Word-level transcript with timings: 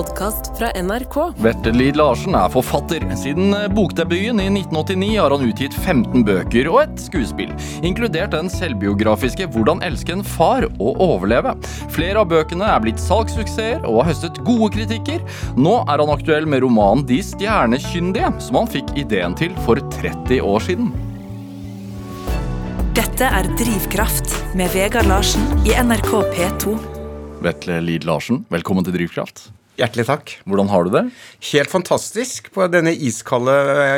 podkast 0.00 0.58
fra 0.58 0.70
NRK. 0.82 1.16
Verte 1.36 1.72
Lid 1.74 1.96
Larsen 1.98 2.36
er 2.38 2.48
forfatter. 2.52 3.02
Siden 3.20 3.52
bokdebuten 3.76 4.38
i 4.40 4.46
1989 4.48 5.10
har 5.18 5.34
han 5.34 5.44
utgitt 5.44 5.76
15 5.76 6.24
bøker 6.24 6.70
og 6.72 6.78
et 6.86 7.02
skuespill, 7.04 7.52
inkludert 7.84 8.32
den 8.32 8.48
selvbiografiske 8.52 9.50
'Hvordan 9.50 9.84
elske 9.84 10.14
en 10.16 10.24
far 10.24 10.64
og 10.70 11.02
overleve'. 11.04 11.52
Flere 11.92 12.22
av 12.22 12.30
bøkene 12.32 12.64
er 12.64 12.80
blitt 12.80 13.02
salgssuksesser 13.02 13.84
og 13.84 14.00
har 14.00 14.10
høstet 14.12 14.40
gode 14.46 14.70
kritikker. 14.78 15.20
Nå 15.60 15.76
er 15.84 16.00
han 16.00 16.14
aktuell 16.16 16.48
med 16.48 16.64
romanen 16.64 17.04
'De 17.04 17.20
stjernekyndige', 17.20 18.40
som 18.40 18.56
han 18.56 18.72
fikk 18.72 18.96
ideen 18.96 19.36
til 19.36 19.52
for 19.66 19.76
30 20.00 20.40
år 20.40 20.60
siden. 20.64 20.92
Dette 22.96 23.28
er 23.28 23.44
Drivkraft 23.60 24.56
med 24.56 24.72
Vegard 24.72 25.06
Larsen 25.12 25.44
i 25.68 25.76
NRK 25.76 26.12
P2. 26.32 26.78
Vetle 27.44 27.80
Lid 27.84 28.04
Larsen, 28.04 28.46
velkommen 28.48 28.84
til 28.84 28.96
Drivkraft. 28.96 29.59
Hjertelig 29.80 30.04
takk. 30.10 30.32
Hvordan 30.44 30.68
har 30.68 30.84
du 30.84 30.92
det? 30.92 31.04
Helt 31.54 31.72
fantastisk 31.72 32.50
på 32.52 32.66
denne 32.68 32.92
iskalde, 32.92 33.54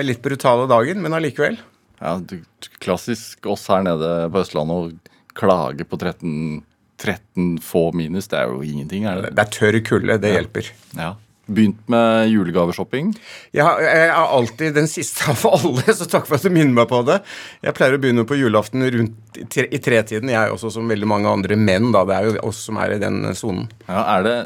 litt 0.06 0.22
brutale 0.22 0.68
dagen, 0.70 1.02
men 1.02 1.16
allikevel. 1.16 1.58
Ja, 2.02 2.16
du, 2.18 2.38
klassisk 2.82 3.46
oss 3.50 3.66
her 3.70 3.82
nede 3.86 4.12
på 4.30 4.42
Østlandet 4.42 4.78
å 4.78 5.34
klage 5.38 5.86
på 5.88 5.98
13, 5.98 6.62
13 7.02 7.58
få 7.66 7.88
minus. 7.98 8.30
Det 8.30 8.38
er 8.38 8.52
jo 8.52 8.62
ingenting, 8.62 9.08
er 9.10 9.26
det? 9.26 9.34
Det 9.34 9.44
er 9.44 9.52
tørr 9.58 9.78
kulde. 9.86 10.18
Det 10.22 10.32
hjelper. 10.36 10.70
Ja. 10.98 11.12
Begynt 11.52 11.88
med 11.90 12.30
julegaveshopping? 12.30 13.10
Ja, 13.50 13.72
jeg 13.82 14.06
er 14.06 14.14
alltid 14.14 14.76
den 14.78 14.86
siste 14.90 15.32
av 15.32 15.42
alle, 15.50 15.82
så 15.90 16.06
takk 16.06 16.28
for 16.28 16.38
at 16.38 16.46
du 16.46 16.54
minner 16.54 16.76
meg 16.76 16.86
på 16.90 17.02
det. 17.08 17.18
Jeg 17.66 17.74
pleier 17.74 17.98
å 17.98 18.02
begynne 18.02 18.26
på 18.28 18.38
julaften 18.38 18.86
rundt 18.86 19.40
i, 19.42 19.46
tre, 19.50 19.66
i 19.66 19.82
tretiden. 19.82 20.30
Jeg 20.30 20.38
er 20.38 20.54
også 20.54 20.70
som 20.76 20.90
veldig 20.90 21.10
mange 21.10 21.30
andre 21.30 21.58
menn, 21.58 21.90
da. 21.94 22.04
Det 22.06 22.18
er 22.18 22.28
jo 22.30 22.36
oss 22.52 22.62
som 22.68 22.78
er 22.82 22.94
i 22.94 23.02
den 23.02 23.24
sonen. 23.38 23.66
Ja, 23.88 24.04
er 24.14 24.28
det 24.28 24.36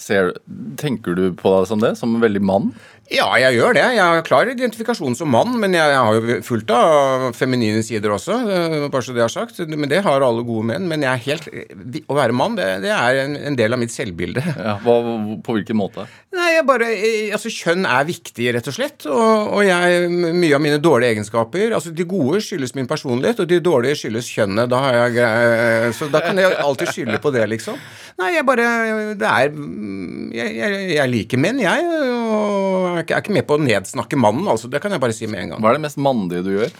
ser, 0.00 0.32
Tenker 0.80 1.18
du 1.18 1.28
på 1.36 1.52
deg 1.58 1.68
som 1.68 1.82
det? 1.82 1.94
Som 2.00 2.16
en 2.16 2.24
veldig 2.24 2.42
mann? 2.44 2.72
Ja, 3.10 3.26
jeg 3.42 3.56
gjør 3.56 3.74
det. 3.74 3.82
Jeg 3.96 4.06
har 4.06 4.22
klar 4.22 4.46
identifikasjon 4.46 5.16
som 5.18 5.32
mann, 5.34 5.56
men 5.58 5.74
jeg, 5.74 5.82
jeg 5.90 6.02
har 6.06 6.14
jo 6.14 6.36
fullt 6.46 6.68
av 6.76 7.24
feminine 7.34 7.82
sider 7.82 8.14
også, 8.14 8.36
eh, 8.46 8.76
bare 8.86 9.02
så 9.02 9.14
det 9.16 9.24
er 9.24 9.32
sagt. 9.32 9.58
Men 9.66 9.90
det 9.90 10.04
har 10.06 10.22
alle 10.22 10.44
gode 10.46 10.68
menn. 10.68 10.86
Men 10.90 11.02
jeg 11.02 11.24
helt, 11.26 11.48
å 12.06 12.18
være 12.18 12.36
mann, 12.38 12.54
det, 12.58 12.68
det 12.84 12.92
er 12.94 13.24
en, 13.24 13.34
en, 13.50 13.58
del 13.58 13.74
av 13.74 13.82
mitt 13.82 13.94
selvbilde. 13.94 14.44
Ja, 14.54 14.76
hva, 14.84 15.00
på 15.42 15.56
hvilken 15.56 15.80
måte? 15.80 16.06
Nei, 16.30 16.50
jeg 16.54 16.62
bare, 16.62 16.88
altså 17.34 17.50
Kjønn 17.50 17.86
er 17.90 18.04
viktig, 18.06 18.44
rett 18.54 18.68
og 18.70 18.74
slett. 18.76 19.06
Og, 19.10 19.48
og 19.56 19.64
jeg, 19.66 20.04
mye 20.14 20.54
av 20.54 20.62
mine 20.62 20.78
dårlige 20.78 21.16
egenskaper 21.16 21.74
altså 21.74 21.90
De 21.90 22.06
gode 22.06 22.38
skyldes 22.46 22.76
min 22.76 22.86
personlighet, 22.90 23.42
og 23.42 23.48
de 23.50 23.58
dårlige 23.66 23.98
skyldes 24.04 24.28
kjønnet. 24.30 24.70
Da 24.70 24.78
har 24.84 25.16
jeg, 25.18 25.90
så 25.98 26.06
da 26.12 26.22
kan 26.22 26.38
jeg 26.38 26.54
alltid 26.62 26.92
skylde 26.94 27.18
på 27.24 27.32
det, 27.34 27.48
liksom. 27.50 27.80
Nei, 28.20 28.30
jeg 28.36 28.46
bare 28.46 28.68
Det 29.18 29.26
er 29.26 29.50
Jeg, 30.38 30.54
jeg, 30.60 30.80
jeg 30.94 31.12
liker 31.16 31.42
menn, 31.42 31.58
jeg. 31.64 31.90
og 31.90 33.00
jeg 33.00 33.08
er 33.10 33.24
ikke 33.24 33.34
med 33.34 33.48
på 33.50 33.58
å 33.58 33.64
nedsnakke 33.66 34.20
mannen, 34.20 34.46
altså. 34.54 34.70
Det 34.70 34.78
kan 34.84 34.94
jeg 34.94 35.02
bare 35.02 35.16
si 35.16 35.26
med 35.26 35.42
en 35.42 35.54
gang. 35.56 35.64
Hva 35.64 35.74
er 35.74 35.80
det 35.80 35.86
mest 35.88 35.98
mandige 35.98 36.46
du 36.46 36.52
gjør? 36.60 36.70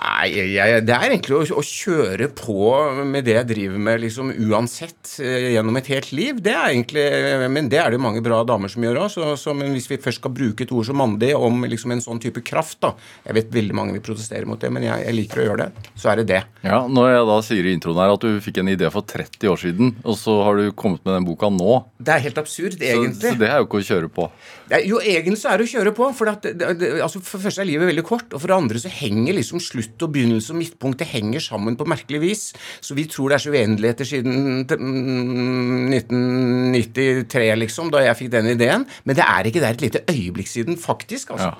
Nei, 0.00 0.30
jeg, 0.54 0.84
Det 0.88 0.94
er 0.94 1.12
egentlig 1.12 1.36
å, 1.36 1.42
å, 1.60 1.62
kjøre 1.64 2.30
på 2.36 2.56
med 3.04 3.26
det 3.26 3.34
jeg 3.36 3.48
driver 3.50 3.82
med 3.84 4.00
liksom 4.00 4.30
uansett 4.48 5.18
eh, 5.20 5.50
gjennom 5.54 5.76
et 5.76 5.90
helt 5.92 6.08
liv. 6.16 6.38
Det 6.40 6.54
er 6.54 6.72
egentlig, 6.72 7.04
Men 7.52 7.68
det 7.72 7.80
er 7.82 7.92
det 7.92 8.00
mange 8.00 8.22
bra 8.24 8.40
damer 8.48 8.72
som 8.72 8.84
gjør 8.84 9.02
òg. 9.02 9.18
Men 9.58 9.74
hvis 9.76 9.90
vi 9.90 10.00
først 10.00 10.22
skal 10.22 10.32
bruke 10.32 10.64
et 10.64 10.72
ord 10.72 10.88
som 10.88 10.96
mandig 11.00 11.34
om 11.36 11.66
liksom 11.68 11.92
en 11.92 12.04
sånn 12.04 12.22
type 12.22 12.40
kraft 12.46 12.80
da, 12.80 12.94
Jeg 13.26 13.36
vet 13.36 13.52
veldig 13.52 13.76
mange 13.76 13.96
vil 13.96 14.04
protestere 14.04 14.48
mot 14.48 14.60
det, 14.60 14.70
men 14.72 14.86
jeg, 14.86 15.04
jeg, 15.04 15.16
liker 15.18 15.42
å 15.42 15.46
gjøre 15.50 15.66
det. 15.66 15.92
Så 16.00 16.12
er 16.12 16.22
det 16.22 16.26
det. 16.30 16.40
Ja, 16.64 16.80
Når 16.88 17.10
jeg 17.12 17.28
da 17.32 17.38
sier 17.50 17.68
i 17.68 17.76
introen 17.76 18.00
her 18.00 18.14
at 18.14 18.24
du 18.24 18.40
fikk 18.44 18.62
en 18.62 18.72
idé 18.72 18.88
for 18.94 19.04
30 19.04 19.52
år 19.52 19.60
siden, 19.60 19.94
og 20.04 20.16
så 20.20 20.38
har 20.46 20.56
du 20.56 20.70
kommet 20.72 21.04
med 21.04 21.18
den 21.18 21.28
boka 21.28 21.52
nå 21.52 21.82
Det 22.00 22.16
er 22.16 22.24
helt 22.30 22.40
absurd, 22.40 22.80
egentlig. 22.80 23.20
Så, 23.20 23.36
så 23.36 23.42
det 23.42 23.52
er 23.52 23.60
jo 23.60 23.68
ikke 23.68 23.82
å 23.82 23.88
kjøre 23.90 24.12
på? 24.16 24.30
Ja, 24.70 24.80
jo, 24.86 25.00
egentlig 25.02 25.40
så 25.42 25.52
er 25.52 25.60
det 25.60 25.68
å 25.68 25.72
kjøre 25.74 25.92
på. 25.96 26.08
For, 26.16 26.30
at, 26.32 26.46
det, 26.46 26.72
det, 26.80 26.92
altså, 27.02 27.20
for 27.24 27.40
det 27.40 27.50
første 27.50 27.64
er 27.64 27.68
livet 27.68 27.90
veldig 27.90 28.06
kort, 28.06 28.28
og 28.32 28.40
for 28.40 28.52
det 28.52 28.56
andre 28.56 28.82
så 28.82 28.92
henger 28.92 29.36
liksom 29.36 29.60
slutt 29.62 29.89
slutt 29.90 30.06
og 30.06 30.12
begynnelse 30.14 30.52
og 30.54 30.60
midtpunkt 30.60 31.00
det 31.00 31.08
henger 31.10 31.40
sammen 31.42 31.76
på 31.76 31.88
merkelig 31.88 32.20
vis. 32.22 32.52
Så 32.80 32.94
vi 32.94 33.04
tror 33.10 33.28
det 33.30 33.34
er 33.38 33.44
så 33.44 33.50
uendeligheter 33.50 34.04
siden 34.04 34.66
1993, 34.66 37.52
mm, 37.52 37.58
liksom, 37.58 37.90
da 37.90 37.98
jeg 38.04 38.16
fikk 38.18 38.30
den 38.32 38.46
ideen. 38.54 38.86
Men 39.04 39.16
det 39.16 39.24
er 39.26 39.46
ikke 39.46 39.60
det 39.60 39.68
er 39.68 39.74
et 39.74 39.86
lite 39.86 40.04
øyeblikk 40.08 40.48
siden, 40.48 40.76
faktisk. 40.78 41.30
altså. 41.30 41.50
Ja. 41.50 41.54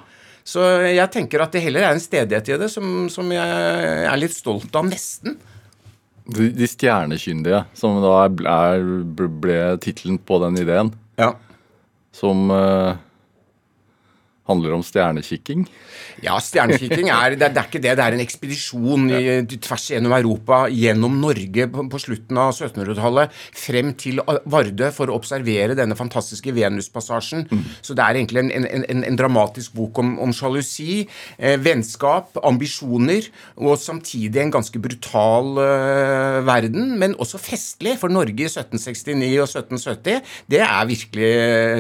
Så 0.45 0.61
jeg 0.89 1.11
tenker 1.13 1.41
at 1.43 1.53
det 1.53 1.63
heller 1.63 1.81
er 1.85 1.93
en 1.95 2.01
stedighet 2.01 2.49
i 2.49 2.59
det 2.59 2.71
som, 2.73 3.09
som 3.13 3.31
jeg 3.31 3.49
er 4.09 4.17
litt 4.19 4.35
stolt 4.35 4.75
av, 4.75 4.85
nesten. 4.89 5.37
De, 6.31 6.53
de 6.55 6.67
stjernekyndige, 6.69 7.65
som 7.75 8.03
da 8.03 8.25
er, 8.25 8.31
ble 9.19 9.79
tittelen 9.83 10.19
på 10.19 10.39
den 10.45 10.57
ideen, 10.63 10.93
ja. 11.19 11.33
som 12.15 12.51
uh, 12.51 12.95
handler 14.51 14.77
om 14.77 14.85
stjernekikking? 14.87 15.65
Ja, 16.25 16.37
stjernekikking 16.43 17.09
er 17.13 17.37
det, 17.39 17.47
er 17.47 17.55
det, 17.55 17.65
ikke 17.69 17.81
det. 17.81 17.95
Det 17.97 18.05
er 18.05 18.17
en 18.17 18.23
ekspedisjon 18.23 19.07
i, 19.17 19.23
tvers 19.57 19.87
gjennom 19.95 20.15
Europa, 20.17 20.63
gjennom 20.73 21.17
Norge 21.23 21.67
på, 21.73 21.87
på 21.93 22.01
slutten 22.03 22.41
av 22.41 22.53
1700-tallet, 22.53 23.37
frem 23.57 23.95
til 24.01 24.21
Vardø 24.51 24.91
for 24.95 25.11
å 25.11 25.17
observere 25.21 25.77
denne 25.79 25.97
fantastiske 25.99 26.53
Venuspassasjen. 26.57 27.47
Mm. 27.49 27.65
Så 27.81 27.97
det 27.97 28.05
er 28.05 28.21
egentlig 28.21 28.45
en, 28.45 28.53
en, 28.59 28.85
en, 28.85 29.05
en 29.09 29.21
dramatisk 29.21 29.77
bok 29.79 30.03
om, 30.03 30.13
om 30.23 30.35
sjalusi, 30.37 31.05
eh, 31.39 31.57
vennskap, 31.63 32.37
ambisjoner, 32.47 33.31
og 33.61 33.79
samtidig 33.81 34.45
en 34.45 34.55
ganske 34.59 34.83
brutal 34.83 35.61
eh, 35.63 36.41
verden, 36.47 36.95
men 37.01 37.17
også 37.21 37.41
festlig. 37.41 37.97
For 38.01 38.13
Norge 38.13 38.45
i 38.45 38.49
1769 38.49 39.31
og 39.41 39.49
1770, 39.49 40.35
det 40.53 40.63
er 40.65 40.89
virkelig 40.89 41.33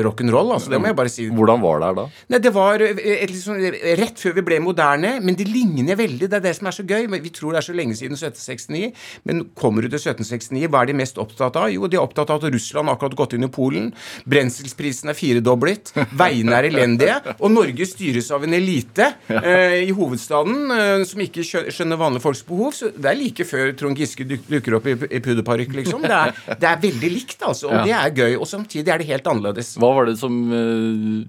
rock'n'roll. 0.06 0.54
Altså, 0.56 0.72
det 0.72 0.80
må 0.80 0.90
jeg 0.90 0.98
bare 0.98 1.12
si. 1.12 1.28
Hvordan 1.30 1.62
var 1.62 1.80
det 1.80 1.90
her 1.90 1.98
da? 2.00 2.06
Nei, 2.32 2.40
det 2.42 2.52
var 2.54 2.59
et, 2.84 3.30
liksom, 3.30 3.58
rett 4.00 4.20
før 4.20 4.36
vi 4.38 4.44
ble 4.46 4.60
moderne. 4.64 5.16
Men 5.24 5.36
de 5.38 5.46
ligner 5.48 5.98
veldig. 5.98 6.28
Det 6.30 6.38
er 6.38 6.44
det 6.44 6.54
som 6.58 6.68
er 6.70 6.76
så 6.76 6.84
gøy. 6.86 7.08
Vi 7.10 7.32
tror 7.34 7.54
det 7.54 7.62
er 7.62 7.68
så 7.68 7.76
lenge 7.76 7.96
siden 7.98 8.18
1769. 8.18 8.90
Men 9.28 9.42
kommer 9.58 9.84
du 9.84 9.90
til 9.90 10.00
1769, 10.00 10.68
hva 10.70 10.82
er 10.82 10.90
de 10.90 10.98
mest 11.00 11.20
opptatt 11.20 11.58
av? 11.60 11.70
Jo, 11.72 11.88
de 11.90 11.98
er 11.98 12.04
opptatt 12.04 12.32
av 12.32 12.40
at 12.40 12.54
Russland 12.54 12.92
akkurat 12.92 13.16
gått 13.18 13.36
inn 13.36 13.46
i 13.46 13.50
Polen. 13.52 13.90
Brenselsprisen 14.30 15.12
er 15.12 15.18
firedoblet. 15.18 15.92
Veiene 16.20 16.58
er 16.58 16.70
elendige. 16.70 17.18
Og 17.38 17.52
Norge 17.54 17.88
styres 17.88 18.30
av 18.34 18.46
en 18.46 18.56
elite 18.56 19.10
eh, 19.40 19.80
i 19.86 19.92
hovedstaden 19.96 20.74
eh, 20.76 21.04
som 21.08 21.24
ikke 21.24 21.44
skjønner 21.46 22.00
vanlige 22.00 22.24
folks 22.26 22.44
behov. 22.48 22.72
Så 22.76 22.92
det 22.94 23.12
er 23.12 23.20
like 23.20 23.46
før 23.48 23.74
Trond 23.78 24.00
Giske 24.00 24.26
dukker 24.28 24.78
opp 24.78 24.88
i, 24.90 24.96
i 25.10 25.22
pudderparykk, 25.24 25.76
liksom. 25.82 26.06
Det 26.06 26.16
er, 26.16 26.34
det 26.54 26.70
er, 26.70 26.80
veldig 26.80 27.12
likt, 27.12 27.38
altså. 27.42 27.70
Og 27.70 27.78
ja. 27.80 27.84
det 27.86 27.98
er 27.98 28.16
gøy. 28.24 28.40
Og 28.40 28.48
samtidig 28.48 28.92
er 28.92 29.02
det 29.02 29.10
helt 29.10 29.30
annerledes. 29.30 29.76
Hva 29.80 29.94
var 29.96 30.10
det 30.10 30.18
som 30.20 30.40
uh 30.50 31.28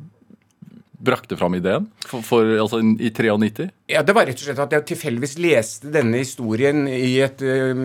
brakte 1.02 1.38
fram 1.40 1.56
ideen 1.58 1.88
for, 2.06 2.24
for, 2.26 2.48
altså, 2.62 2.80
i 2.82 3.12
93? 3.12 3.68
Ja, 3.92 4.04
Det 4.06 4.16
var 4.16 4.28
rett 4.30 4.40
og 4.40 4.46
slett 4.48 4.62
at 4.64 4.76
jeg 4.76 4.88
tilfeldigvis 4.94 5.38
leste 5.42 5.92
denne 5.94 6.22
historien 6.22 6.86
i 6.88 7.18
et 7.26 7.44
uh, 7.44 7.84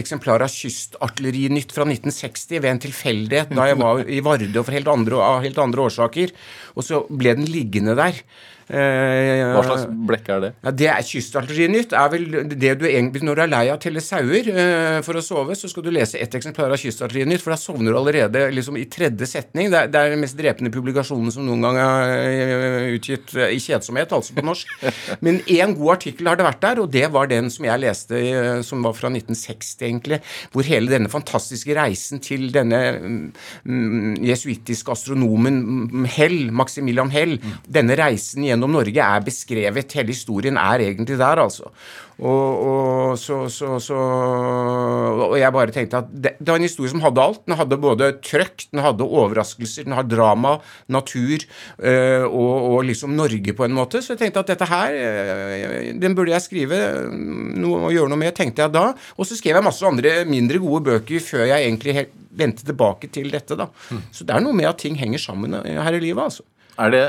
eksemplar 0.00 0.44
av 0.44 0.52
Kystartillerinytt 0.52 1.74
fra 1.74 1.86
1960 1.88 2.60
ved 2.60 2.70
en 2.72 2.84
tilfeldighet 2.86 3.54
da 3.56 3.70
jeg 3.70 3.80
var 3.80 4.04
i 4.04 4.22
Vardø 4.24 4.64
for 4.64 4.76
helt 4.76 4.90
andre, 4.90 5.20
av 5.20 5.44
helt 5.46 5.60
andre 5.62 5.86
årsaker. 5.88 6.34
Og 6.76 6.86
så 6.86 7.04
ble 7.10 7.36
den 7.38 7.48
liggende 7.50 7.96
der. 7.98 8.18
Eh, 8.70 9.42
Hva 9.50 9.62
slags 9.66 9.86
blekk 10.06 10.28
er 10.30 10.42
det? 10.44 10.50
Ja, 10.62 10.70
det 10.70 10.88
er 10.92 11.06
Kystartillerinytt. 11.06 11.94
er 11.96 12.10
vel 12.12 12.26
det 12.54 12.74
du 12.78 12.86
egentlig, 12.86 13.22
Når 13.26 13.34
du 13.34 13.42
er 13.42 13.50
lei 13.50 13.64
av 13.68 13.78
å 13.78 13.82
telle 13.82 14.00
sauer 14.00 14.46
eh, 14.46 15.00
for 15.02 15.18
å 15.18 15.22
sove, 15.24 15.56
så 15.58 15.68
skal 15.70 15.82
du 15.82 15.90
lese 15.90 16.20
ett 16.22 16.34
eksemplar 16.38 16.70
av 16.70 16.78
Kystartillerinytt, 16.78 17.42
for 17.42 17.50
da 17.50 17.58
sovner 17.58 17.90
du 17.90 17.98
allerede 17.98 18.46
liksom 18.54 18.78
i 18.78 18.86
tredje 18.86 19.26
setning. 19.26 19.70
Det 19.72 19.78
er, 19.80 19.90
det 19.90 20.00
er 20.00 20.14
den 20.14 20.22
mest 20.22 20.38
drepende 20.38 20.70
publikasjonen 20.70 21.34
som 21.34 21.46
noen 21.48 21.66
gang 21.66 21.80
er 21.82 22.94
utgitt 22.94 23.34
i 23.34 23.58
kjedsomhet, 23.58 24.14
altså 24.14 24.36
på 24.36 24.46
norsk. 24.46 24.70
Men 25.24 25.42
én 25.50 25.74
god 25.74 25.96
artikkel 25.96 26.30
har 26.30 26.38
det 26.38 26.46
vært 26.46 26.62
der, 26.62 26.82
og 26.84 26.94
det 26.94 27.06
var 27.10 27.30
den 27.30 27.50
som 27.50 27.66
jeg 27.66 27.82
leste, 27.82 28.22
som 28.66 28.86
var 28.86 28.94
fra 28.94 29.10
1960, 29.10 29.82
egentlig, 29.82 30.20
hvor 30.54 30.68
hele 30.68 30.92
denne 30.92 31.10
fantastiske 31.10 31.74
reisen 31.74 32.22
til 32.22 32.48
denne 32.54 32.80
mm, 33.66 34.22
jesuittiske 34.30 34.94
astronomen 34.94 36.06
Hell, 36.10 36.52
Maximilian 36.54 37.10
Hell, 37.10 37.38
mm. 37.40 37.58
denne 37.66 37.98
reisen 37.98 38.46
gjennom 38.46 38.59
gjennom 38.60 38.76
Norge 38.76 39.00
er 39.00 39.24
beskrevet. 39.24 39.96
Hele 39.96 40.12
historien 40.12 40.60
er 40.60 40.84
egentlig 40.84 41.18
der, 41.18 41.40
altså. 41.40 41.70
Og, 42.20 42.48
og, 42.68 43.16
så, 43.16 43.46
så, 43.48 43.78
så, 43.80 43.96
og 43.96 45.38
jeg 45.40 45.52
bare 45.54 45.72
tenkte 45.72 46.02
at 46.02 46.08
det, 46.12 46.34
det, 46.36 46.48
var 46.50 46.58
en 46.60 46.66
historie 46.66 46.92
som 46.92 47.00
hadde 47.00 47.22
alt. 47.22 47.40
Den 47.46 47.56
hadde 47.56 47.78
både 47.80 48.10
trøkk, 48.20 48.66
den 48.74 48.82
hadde 48.84 49.06
overraskelser, 49.06 49.86
den 49.88 49.96
har 49.96 50.04
drama, 50.04 50.58
natur 50.92 51.40
øh, 51.40 52.26
og, 52.26 52.52
og, 52.74 52.76
liksom 52.90 53.16
Norge 53.16 53.54
på 53.56 53.64
en 53.64 53.76
måte. 53.76 54.02
Så 54.04 54.12
jeg 54.12 54.20
tenkte 54.20 54.42
at 54.44 54.52
dette 54.52 54.68
her, 54.68 54.98
øh, 55.00 55.88
den 56.02 56.16
burde 56.18 56.34
jeg 56.34 56.44
skrive 56.44 56.82
noe, 57.08 57.86
og 57.86 57.96
gjøre 57.96 58.12
noe 58.12 58.20
med, 58.20 58.34
tenkte 58.36 58.66
jeg 58.66 58.76
da. 58.76 58.90
Og 59.16 59.28
så 59.28 59.40
skrev 59.40 59.56
jeg 59.56 59.68
masse 59.70 59.88
andre 59.88 60.18
mindre 60.28 60.60
gode 60.60 60.84
bøker 60.90 61.24
før 61.24 61.46
jeg 61.48 61.70
egentlig 61.70 61.96
helt 62.02 62.16
vendte 62.36 62.68
tilbake 62.68 63.08
til 63.12 63.32
dette, 63.32 63.56
da. 63.58 63.70
Mm. 63.88 64.04
Så 64.12 64.28
det 64.28 64.36
er 64.36 64.44
noe 64.44 64.56
med 64.56 64.68
at 64.68 64.78
ting 64.82 65.00
henger 65.00 65.24
sammen 65.24 65.56
her 65.64 65.96
i 65.96 66.04
livet, 66.04 66.20
altså. 66.28 66.44
Er 66.80 66.92
det 66.92 67.04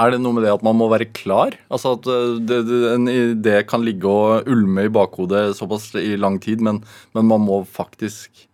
er 0.00 0.10
det 0.10 0.20
noe 0.22 0.34
med 0.34 0.44
det 0.46 0.54
at 0.54 0.64
man 0.66 0.76
må 0.78 0.88
være 0.90 1.10
klar? 1.14 1.54
Altså 1.72 1.94
at 1.98 2.08
eh, 2.10 2.38
det, 2.42 2.60
det, 2.68 2.80
en 2.94 3.10
idé 3.10 3.60
kan 3.68 3.84
ligge 3.86 4.10
og 4.10 4.48
ulme 4.50 4.88
i 4.88 4.92
bakhodet 4.92 5.52
såpass 5.58 5.92
i 6.00 6.16
lang 6.18 6.40
tid, 6.42 6.64
men, 6.64 6.82
men 7.14 7.30
man 7.30 7.44
må 7.44 7.62
faktisk 7.68 8.46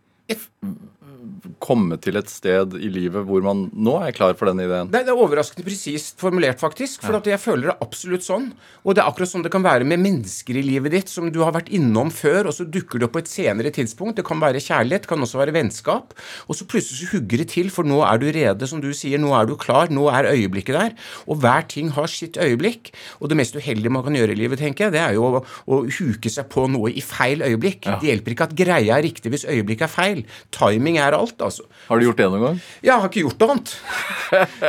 kommet 1.63 2.03
til 2.05 2.19
et 2.21 2.31
sted 2.31 2.77
i 2.81 2.91
livet 2.93 3.27
hvor 3.29 3.45
man 3.45 3.67
nå 3.73 3.97
er 4.05 4.15
klar 4.17 4.37
for 4.39 4.51
den 4.51 4.63
ideen? 4.65 4.91
Det, 4.93 5.05
det 5.07 5.13
er 5.13 5.21
overraskende 5.21 5.67
presist 5.67 6.21
formulert, 6.21 6.61
faktisk. 6.63 7.05
For 7.07 7.19
at 7.19 7.29
jeg 7.29 7.41
føler 7.43 7.71
det 7.71 7.77
absolutt 7.85 8.27
sånn. 8.27 8.51
Og 8.85 8.97
det 8.97 9.03
er 9.03 9.11
akkurat 9.11 9.31
sånn 9.33 9.45
det 9.45 9.53
kan 9.53 9.65
være 9.65 9.87
med 9.89 10.03
mennesker 10.03 10.59
i 10.61 10.65
livet 10.65 10.95
ditt 10.95 11.13
som 11.13 11.29
du 11.33 11.41
har 11.45 11.55
vært 11.57 11.71
innom 11.75 12.13
før, 12.15 12.51
og 12.51 12.57
så 12.57 12.67
dukker 12.69 13.01
det 13.01 13.09
opp 13.09 13.17
på 13.17 13.23
et 13.25 13.31
senere 13.31 13.73
tidspunkt. 13.75 14.19
Det 14.21 14.27
kan 14.27 14.43
være 14.43 14.63
kjærlighet, 14.63 15.07
det 15.07 15.13
kan 15.13 15.27
også 15.27 15.41
være 15.41 15.55
vennskap. 15.57 16.15
Og 16.49 16.59
så 16.59 16.67
plutselig 16.69 17.03
så 17.03 17.11
hugger 17.15 17.43
det 17.45 17.51
til, 17.55 17.71
for 17.75 17.89
nå 17.89 18.01
er 18.07 18.21
du 18.21 18.29
rede, 18.35 18.69
som 18.71 18.83
du 18.83 18.91
sier. 18.97 19.21
Nå 19.21 19.33
er 19.37 19.49
du 19.49 19.57
klar. 19.61 19.91
Nå 19.93 20.09
er 20.13 20.31
øyeblikket 20.33 20.77
der. 20.77 20.97
Og 21.27 21.41
hver 21.43 21.67
ting 21.71 21.93
har 21.97 22.11
sitt 22.11 22.39
øyeblikk. 22.41 22.93
Og 23.21 23.31
det 23.31 23.39
mest 23.41 23.57
uheldige 23.57 23.93
man 23.93 24.05
kan 24.07 24.17
gjøre 24.19 24.35
i 24.35 24.41
livet, 24.41 24.61
tenker 24.61 24.89
jeg, 24.89 24.97
det 24.97 25.03
er 25.03 25.17
jo 25.19 25.27
å, 25.29 25.43
å 25.71 25.83
huke 25.87 26.33
seg 26.33 26.49
på 26.53 26.67
noe 26.73 26.93
i 26.93 27.05
feil 27.05 27.45
øyeblikk. 27.47 27.87
Ja. 27.87 27.99
Det 28.01 28.11
hjelper 28.11 28.35
ikke 28.35 28.49
at 28.51 28.57
greia 28.59 28.99
er 28.99 29.07
riktig 29.07 29.33
hvis 29.33 29.47
øyeblikket 29.49 29.87
er 29.89 29.93
feil. 29.93 30.25
Timing 30.55 31.01
er 31.03 31.17
alt, 31.17 31.30
altså. 31.39 31.67
Har 31.87 32.01
du 32.01 32.07
gjort 32.07 32.19
det 32.19 32.27
noen 32.33 32.45
gang? 32.45 32.59
Ja, 32.81 32.91
jeg 32.91 32.97
har 33.03 33.11
ikke 33.11 33.23
gjort 33.25 33.45
annet. 33.47 33.73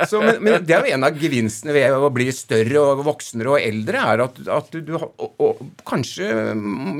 Så, 0.10 0.22
men, 0.22 0.40
men, 0.44 0.56
det 0.66 0.76
er 0.76 0.86
jo 0.86 0.96
en 0.96 1.06
av 1.08 1.18
gevinstene 1.22 1.76
ved 1.76 1.96
å 1.96 2.10
bli 2.14 2.28
større 2.36 2.82
og 2.82 3.04
voksnere 3.06 3.54
og 3.56 3.62
eldre, 3.62 4.04
er 4.14 4.24
at, 4.26 4.40
at 4.58 4.70
du, 4.74 4.80
du 4.86 4.94
og, 4.98 5.26
og, 5.42 5.62
kanskje 5.88 6.30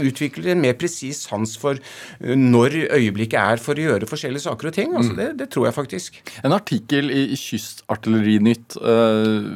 utvikler 0.06 0.54
en 0.54 0.64
mer 0.64 0.78
presis 0.80 1.24
sans 1.28 1.56
for 1.62 1.80
uh, 1.80 2.34
når 2.38 2.78
øyeblikket 2.98 3.40
er 3.42 3.62
for 3.64 3.78
å 3.78 3.88
gjøre 3.88 4.10
forskjellige 4.10 4.48
saker 4.48 4.72
og 4.72 4.78
ting. 4.78 4.96
Altså, 4.96 5.14
mm. 5.14 5.22
det, 5.22 5.30
det, 5.44 5.50
tror 5.54 5.70
jeg 5.70 5.78
faktisk. 5.78 6.22
En 6.46 6.58
artikkel 6.58 7.14
i, 7.14 7.24
Kystartillerinytt, 7.42 8.78
uh, 8.82 9.48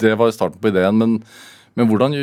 det 0.00 0.14
var 0.18 0.32
starten 0.34 0.60
på 0.62 0.72
ideen, 0.72 0.98
men, 1.00 1.18
men 1.78 1.90
hvordan 1.90 2.16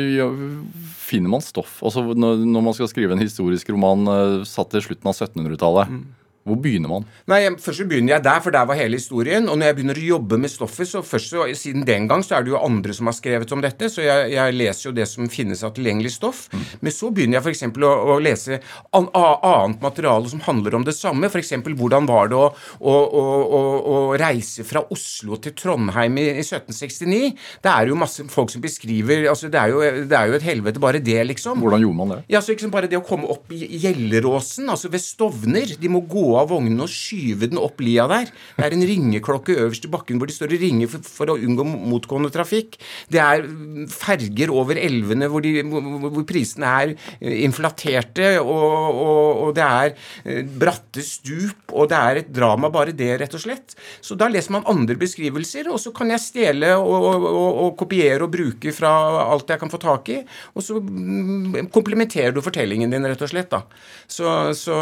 finner 1.12 1.32
man 1.32 1.44
stoff? 1.44 1.78
Altså, 1.84 2.04
når, 2.16 2.42
man 2.58 2.76
skal 2.76 2.90
skrive 2.90 3.16
en 3.16 3.22
historisk 3.22 3.70
roman 3.72 4.08
uh, 4.08 4.42
satt 4.48 4.72
til 4.72 4.84
slutten 4.88 5.10
av 5.10 5.16
1700-tallet. 5.16 5.92
Mm. 5.92 6.21
Hvor 6.42 6.58
begynner 6.58 6.90
man? 6.90 7.04
Nei, 7.30 7.44
Først 7.62 7.82
så 7.82 7.86
begynner 7.86 8.16
jeg 8.16 8.24
der, 8.24 8.40
for 8.42 8.54
der 8.54 8.66
var 8.66 8.78
hele 8.78 8.98
historien. 8.98 9.46
Og 9.46 9.58
når 9.58 9.68
jeg 9.68 9.76
begynner 9.78 9.98
å 10.00 10.06
jobbe 10.08 10.38
med 10.42 10.50
stoffet, 10.50 10.88
så 10.90 11.02
først 11.06 11.30
så, 11.30 11.44
siden 11.58 11.84
den 11.86 12.08
gang 12.10 12.24
så 12.26 12.38
er 12.38 12.46
det 12.46 12.52
jo 12.52 12.58
andre 12.58 12.94
som 12.96 13.06
har 13.06 13.14
skrevet 13.14 13.52
om 13.54 13.62
dette, 13.62 13.90
så 13.92 14.02
jeg, 14.02 14.32
jeg 14.34 14.56
leser 14.56 14.88
jo 14.88 14.94
det 14.96 15.06
som 15.10 15.30
finnes 15.30 15.62
av 15.62 15.74
tilgjengelig 15.76 16.14
stoff. 16.16 16.44
Mm. 16.50 16.64
Men 16.82 16.96
så 16.96 17.10
begynner 17.14 17.38
jeg 17.38 17.46
f.eks. 17.46 17.62
Å, 17.70 17.92
å 18.14 18.16
lese 18.22 18.58
an, 18.98 19.06
annet 19.14 19.84
materiale 19.84 20.32
som 20.32 20.42
handler 20.42 20.78
om 20.80 20.86
det 20.86 20.96
samme. 20.98 21.30
F.eks. 21.30 21.54
hvordan 21.78 22.10
var 22.10 22.32
det 22.32 22.38
å, 22.38 22.48
å, 22.80 22.96
å, 23.22 23.96
reise 24.18 24.66
fra 24.66 24.82
Oslo 24.92 25.38
til 25.42 25.54
Trondheim 25.58 26.18
i, 26.18 26.26
i, 26.34 26.42
1769? 26.42 27.22
Det 27.62 27.70
er 27.72 27.92
jo 27.92 28.00
masse 28.02 28.26
folk 28.32 28.50
som 28.52 28.64
beskriver 28.64 29.28
altså 29.30 29.50
det 29.52 29.60
er, 29.60 29.70
jo, 29.70 30.04
det 30.10 30.18
er 30.18 30.30
jo 30.30 30.38
et 30.40 30.46
helvete, 30.46 30.82
bare 30.82 31.02
det, 31.02 31.20
liksom. 31.30 31.62
Hvordan 31.62 31.86
gjorde 31.86 32.00
man 32.00 32.14
det? 32.16 32.20
Ja, 32.34 32.42
så 32.42 32.54
liksom 32.54 32.72
Bare 32.72 32.88
det 32.88 32.96
å 32.96 33.04
komme 33.04 33.28
opp 33.28 33.50
i 33.52 33.66
Gjelleråsen, 33.82 34.70
altså 34.72 34.88
ved 34.92 35.02
Stovner. 35.04 35.74
De 35.78 35.90
må 35.92 36.00
gå 36.08 36.31
av 36.40 36.50
vognen 36.52 36.82
og 36.84 36.90
skyve 36.90 37.48
den 37.50 37.60
opp 37.60 37.80
lia 37.84 38.06
der. 38.10 38.30
Det 38.56 38.66
er 38.66 38.76
en 38.76 38.86
ringeklokke 38.88 39.56
øverst 39.64 39.86
i 39.86 39.92
bakken 39.92 40.20
hvor 40.20 40.30
de 40.30 40.36
står 40.36 40.54
og 40.56 40.62
ringer 40.62 40.90
for, 40.92 41.12
for, 41.18 41.32
å 41.32 41.38
unngå 41.38 41.66
motgående 41.66 42.32
trafikk. 42.34 42.78
Det 43.12 43.20
er 43.22 43.46
ferger 43.92 44.52
over 44.54 44.78
elvene 44.80 45.28
hvor, 45.30 45.44
de, 45.44 45.62
hvor, 45.62 46.24
prisene 46.28 46.72
er 46.82 46.94
eh, 46.94 47.42
inflaterte, 47.46 48.34
og, 48.42 48.62
og, 49.02 49.42
og, 49.46 49.52
det 49.56 49.66
er 49.66 49.94
eh, 50.24 50.42
bratte 50.46 51.04
stup, 51.04 51.72
og 51.72 51.90
det 51.92 51.98
er 51.98 52.22
et 52.22 52.32
drama, 52.32 52.70
bare 52.72 52.94
det, 52.96 53.10
rett 53.22 53.36
og 53.38 53.44
slett. 53.44 53.76
Så 54.04 54.16
da 54.18 54.28
leser 54.32 54.54
man 54.56 54.68
andre 54.70 54.96
beskrivelser, 55.00 55.70
og 55.72 55.80
så 55.82 55.94
kan 55.96 56.12
jeg 56.12 56.24
stjele 56.24 56.74
og, 56.78 57.26
og 57.66 57.76
kopiere 57.80 58.26
og 58.26 58.32
bruke 58.32 58.74
fra 58.74 58.92
alt 59.26 59.50
jeg 59.52 59.60
kan 59.62 59.72
få 59.72 59.80
tak 59.82 60.12
i, 60.12 60.20
og 60.54 60.64
så 60.64 60.78
mm, 60.78 61.70
komplementerer 61.74 62.34
du 62.34 62.42
fortellingen 62.44 62.92
din, 62.92 63.06
rett 63.08 63.22
og 63.22 63.32
slett. 63.32 63.50
da. 63.52 63.62
Så, 64.10 64.26
så 64.56 64.76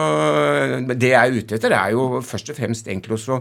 det 0.91 1.13
er 1.15 1.33
ute 1.41 1.57
etter, 1.59 1.75
er 1.77 1.95
jo 1.95 2.21
først 2.25 2.53
og 2.53 2.59
fremst 2.59 2.89
egentlig 2.89 3.19
å 3.19 3.41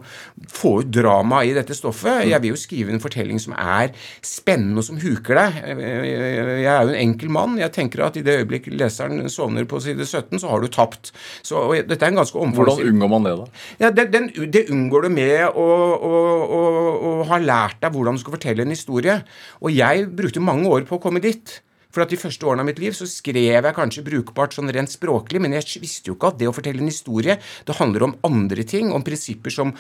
få 0.50 0.74
ut 0.82 0.92
drama 0.94 1.44
i 1.46 1.54
dette 1.56 1.76
stoffet. 1.78 2.26
Jeg 2.30 2.42
vil 2.44 2.54
jo 2.54 2.60
skrive 2.60 2.94
en 2.94 3.04
fortelling 3.04 3.42
som 3.42 3.56
er 3.60 3.94
spennende, 4.26 4.80
og 4.82 4.88
som 4.88 5.00
huker 5.02 5.40
deg. 5.40 5.60
Jeg 5.70 6.66
er 6.66 6.84
jo 6.88 6.94
en 6.94 7.02
enkel 7.04 7.32
mann. 7.34 7.58
Jeg 7.62 7.74
tenker 7.76 8.06
at 8.08 8.20
i 8.20 8.26
det 8.26 8.40
øyeblikk 8.42 8.70
leseren 8.74 9.22
sovner 9.32 9.68
på 9.70 9.82
side 9.84 10.08
17, 10.08 10.42
så 10.42 10.52
har 10.52 10.64
du 10.64 10.70
tapt. 10.74 11.14
Så 11.46 11.68
dette 11.78 12.00
er 12.00 12.14
en 12.14 12.22
ganske 12.22 12.40
omfangsrik 12.40 12.58
Hvordan 12.60 12.94
unngår 12.94 13.12
man 13.12 13.26
det, 13.28 13.38
da? 13.40 13.64
Ja, 13.84 13.94
det, 13.96 14.10
den, 14.14 14.30
det 14.52 14.66
unngår 14.74 15.08
du 15.08 15.14
med 15.14 15.48
å, 15.50 15.70
å, 16.10 16.20
å, 16.60 16.62
å 17.10 17.16
ha 17.30 17.40
lært 17.42 17.80
deg 17.84 17.96
hvordan 17.96 18.18
du 18.18 18.24
skal 18.24 18.36
fortelle 18.36 18.66
en 18.66 18.76
historie. 18.76 19.20
Og 19.64 19.74
jeg 19.76 20.08
brukte 20.16 20.44
mange 20.44 20.70
år 20.72 20.88
på 20.90 21.00
å 21.00 21.04
komme 21.04 21.24
dit. 21.24 21.60
For 21.90 22.04
at 22.04 22.12
de 22.14 22.20
første 22.22 22.46
årene 22.46 22.62
av 22.62 22.68
mitt 22.70 22.80
liv 22.82 22.94
så 22.94 23.08
skrev 23.10 23.66
jeg 23.66 23.74
kanskje 23.74 24.04
brukbart 24.06 24.54
sånn 24.54 24.70
rent 24.74 24.92
språklig, 24.94 25.40
men 25.42 25.56
jeg 25.58 25.82
visste 25.82 26.12
jo 26.12 26.16
ikke 26.18 26.30
at 26.30 26.38
det 26.38 26.50
å 26.50 26.54
fortelle 26.54 26.84
en 26.84 26.92
historie 26.92 27.40
det 27.66 27.78
handler 27.80 28.06
om 28.06 28.14
andre 28.28 28.62
ting, 28.68 28.92
om 28.94 29.02
prinsipper 29.06 29.54
som 29.54 29.72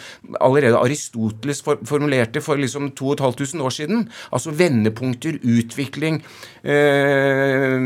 allerede 0.41 0.79
Aristoteles 0.79 1.61
for, 1.65 1.77
formulerte 1.85 2.41
for 2.41 2.57
liksom 2.57 2.89
2500 2.97 3.61
år 3.61 3.75
siden. 3.75 4.07
Altså 4.33 4.53
vendepunkter, 4.57 5.37
utvikling 5.59 6.21
øh, 6.63 7.77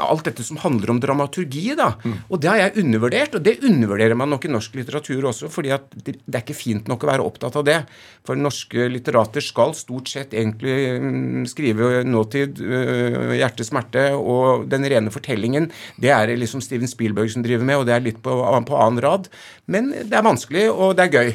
Alt 0.00 0.30
dette 0.30 0.44
som 0.46 0.58
handler 0.62 0.94
om 0.94 1.00
dramaturgi, 1.02 1.66
da. 1.76 1.90
Mm. 2.00 2.16
Og 2.32 2.40
det 2.40 2.50
har 2.50 2.62
jeg 2.62 2.84
undervurdert, 2.84 3.36
og 3.36 3.44
det 3.44 3.58
undervurderer 3.66 4.16
man 4.16 4.32
nok 4.32 4.46
i 4.48 4.52
norsk 4.54 4.80
litteratur 4.80 5.28
også, 5.30 5.50
fordi 5.52 5.74
at 5.76 5.92
det, 5.92 6.16
det 6.24 6.38
er 6.38 6.44
ikke 6.46 6.56
fint 6.56 6.88
nok 6.88 7.04
å 7.04 7.12
være 7.12 7.28
opptatt 7.28 7.60
av 7.60 7.68
det. 7.68 7.78
For 8.26 8.40
norske 8.40 8.88
litterater 8.88 9.44
skal 9.44 9.76
stort 9.76 10.08
sett 10.08 10.32
egentlig 10.32 10.78
mm, 10.96 11.44
skrive 11.50 12.00
nåtid, 12.08 12.64
øh, 12.64 13.36
smerte, 13.50 13.66
smerte 13.66 14.06
og 14.16 14.68
den 14.70 14.86
rene 14.88 15.12
fortellingen, 15.12 15.70
det 16.00 16.12
er 16.14 16.32
liksom 16.38 16.62
Steven 16.64 16.88
Spielberg 16.90 17.30
som 17.32 17.42
driver 17.42 17.64
med, 17.64 17.80
og 17.80 17.86
det 17.88 17.94
er 17.96 18.04
litt 18.04 18.22
på, 18.22 18.30
på 18.32 18.80
annen 18.80 19.02
rad. 19.02 19.28
Men 19.66 19.90
det 19.92 20.16
er 20.16 20.26
vanskelig, 20.26 20.68
og 20.70 20.96
det 20.96 21.08
er 21.08 21.14
gøy. 21.14 21.30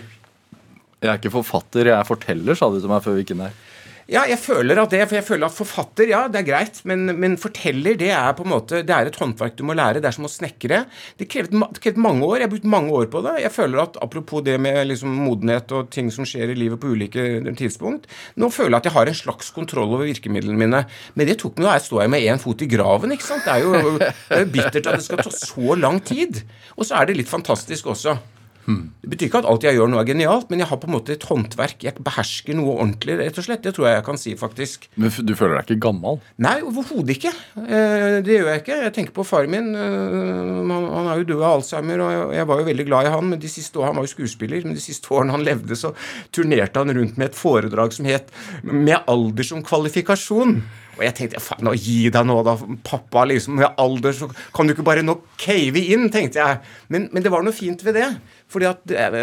Jeg 1.03 1.11
er 1.11 1.19
ikke 1.19 1.35
forfatter, 1.35 1.91
jeg 1.91 1.99
er 1.99 2.07
forteller, 2.07 2.57
sa 2.57 2.69
du 2.71 2.79
til 2.79 2.89
meg 2.89 3.03
før 3.03 3.17
vi 3.17 3.25
gikk 3.25 3.35
inn 3.35 3.45
her. 3.45 3.55
Ja, 4.05 4.21
jeg 4.29 4.37
føler 4.37 4.77
at 4.77 4.91
det, 4.93 4.99
for 5.09 5.17
jeg 5.17 5.25
føler 5.25 5.47
at 5.47 5.55
forfatter, 5.55 6.05
ja, 6.11 6.19
det 6.29 6.43
er 6.43 6.45
greit, 6.45 6.77
men, 6.85 7.07
men, 7.17 7.37
forteller, 7.41 7.95
det 7.97 8.11
er 8.13 8.35
på 8.37 8.43
en 8.45 8.51
måte, 8.51 8.83
det 8.85 8.93
er 8.93 9.09
et 9.09 9.17
håndverk 9.17 9.55
du 9.57 9.63
må 9.65 9.73
lære. 9.73 9.97
Det 10.03 10.11
er 10.11 10.13
som 10.13 10.27
å 10.27 10.29
snekre. 10.29 10.83
Det 11.17 11.25
krevet 11.31 11.97
mange 11.97 12.27
år. 12.27 12.37
Jeg 12.37 12.45
har 12.45 12.51
brukt 12.53 12.67
mange 12.69 12.93
år 12.93 13.09
på 13.09 13.23
det. 13.25 13.33
Jeg 13.41 13.53
føler 13.55 13.81
at 13.81 13.97
apropos 14.05 14.45
det 14.45 14.59
med 14.61 14.77
liksom 14.91 15.09
modenhet 15.25 15.73
og 15.73 15.89
ting 15.93 16.11
som 16.13 16.27
skjer 16.27 16.53
i 16.53 16.59
livet 16.59 16.81
på 16.81 16.93
ulike 16.93 17.25
tidspunkt, 17.57 18.05
nå 18.37 18.51
føler 18.53 18.75
jeg 18.75 18.83
at 18.83 18.91
jeg 18.91 18.97
har 18.99 19.09
en 19.09 19.19
slags 19.23 19.49
kontroll 19.55 19.97
over 19.97 20.05
virkemidlene 20.05 20.61
mine. 20.61 20.83
Men 21.17 21.31
det 21.31 21.39
tok 21.41 21.57
meg, 21.57 21.71
da 21.71 21.81
står 21.81 22.05
jeg 22.05 22.13
med 22.13 22.29
én 22.29 22.45
fot 22.45 22.61
i 22.61 22.69
graven, 22.69 23.17
ikke 23.17 23.29
sant. 23.31 23.49
Det 23.49 23.57
jo, 23.65 23.97
det 23.97 24.37
er 24.37 24.45
jo 24.45 24.53
bittert 24.53 24.85
at 24.85 25.01
det 25.01 25.07
skal 25.07 25.25
ta 25.25 25.33
så 25.33 25.81
lang 25.81 25.97
tid. 26.05 26.43
Og 26.77 26.85
så 26.85 27.01
er 27.01 27.09
det 27.09 27.17
litt 27.23 27.31
fantastisk 27.31 27.89
også. 27.95 28.19
Det 28.65 29.09
betyr 29.11 29.27
ikke 29.29 29.41
at 29.43 29.47
alt 29.49 29.65
jeg 29.65 29.77
gjør 29.77 29.89
nå 29.91 29.99
er 29.99 30.07
genialt, 30.09 30.49
men 30.49 30.61
jeg 30.63 30.69
har 30.71 30.79
på 30.81 30.87
en 30.89 30.95
måte 30.95 31.13
et 31.13 31.25
håndverk. 31.29 31.83
Jeg 31.85 32.01
behersker 32.05 32.57
noe 32.57 32.73
ordentlig, 32.73 33.17
rett 33.19 33.37
og 33.37 33.45
slett. 33.45 33.61
Det 33.65 33.75
tror 33.77 33.87
jeg 33.89 33.99
jeg 33.99 34.05
kan 34.07 34.19
si, 34.21 34.33
faktisk. 34.39 34.87
Men 34.97 35.13
du 35.13 35.33
føler 35.37 35.59
deg 35.59 35.67
ikke 35.67 35.85
gammel? 35.85 36.17
Nei, 36.41 36.55
overhodet 36.65 37.17
ikke. 37.17 37.33
Eh, 37.61 38.17
det 38.25 38.39
gjør 38.39 38.49
jeg 38.49 38.63
ikke. 38.63 38.79
Jeg 38.87 38.95
tenker 38.95 39.15
på 39.17 39.27
faren 39.27 39.53
min. 39.53 39.69
Eh, 39.77 40.73
han 40.73 41.11
er 41.11 41.21
jo 41.21 41.27
død 41.33 41.43
av 41.43 41.59
alzheimer, 41.59 42.05
og 42.07 42.33
jeg 42.33 42.49
var 42.49 42.61
jo 42.61 42.69
veldig 42.71 42.87
glad 42.89 43.09
i 43.09 43.13
han. 43.13 43.29
Men 43.33 43.43
de 43.43 43.51
siste 43.51 43.77
årene, 43.77 43.93
Han 43.95 44.01
var 44.01 44.07
jo 44.07 44.15
skuespiller, 44.15 44.65
men 44.65 44.73
de 44.73 44.81
siste 44.81 45.13
årene 45.13 45.35
han 45.35 45.45
levde, 45.45 45.77
så 45.77 45.93
turnerte 46.33 46.81
han 46.81 46.89
rundt 46.97 47.19
med 47.21 47.29
et 47.29 47.37
foredrag 47.37 47.93
som 47.93 48.05
het 48.05 48.31
'Med 48.63 48.97
alder 49.07 49.43
som 49.43 49.63
kvalifikasjon'. 49.63 50.61
Og 50.95 51.03
jeg 51.03 51.15
tenkte 51.17 51.43
faen, 51.43 51.69
gi 51.75 52.09
deg 52.13 52.27
nå, 52.27 52.37
da, 52.47 52.55
pappa. 52.87 53.25
liksom, 53.29 53.59
Med 53.59 53.81
alder 53.81 54.15
så 54.15 54.29
kan 54.55 54.67
du 54.67 54.75
ikke 54.75 54.87
bare 54.87 55.03
nå 55.05 55.17
cave 55.41 55.81
inn, 55.81 56.07
tenkte 56.13 56.41
jeg. 56.41 56.61
Men, 56.93 57.09
men 57.11 57.25
det 57.25 57.33
var 57.33 57.45
noe 57.45 57.55
fint 57.55 57.83
ved 57.85 57.97
det. 57.99 58.09
Fordi 58.51 58.69
at 58.69 58.83
det 58.87 58.99
er, 59.01 59.15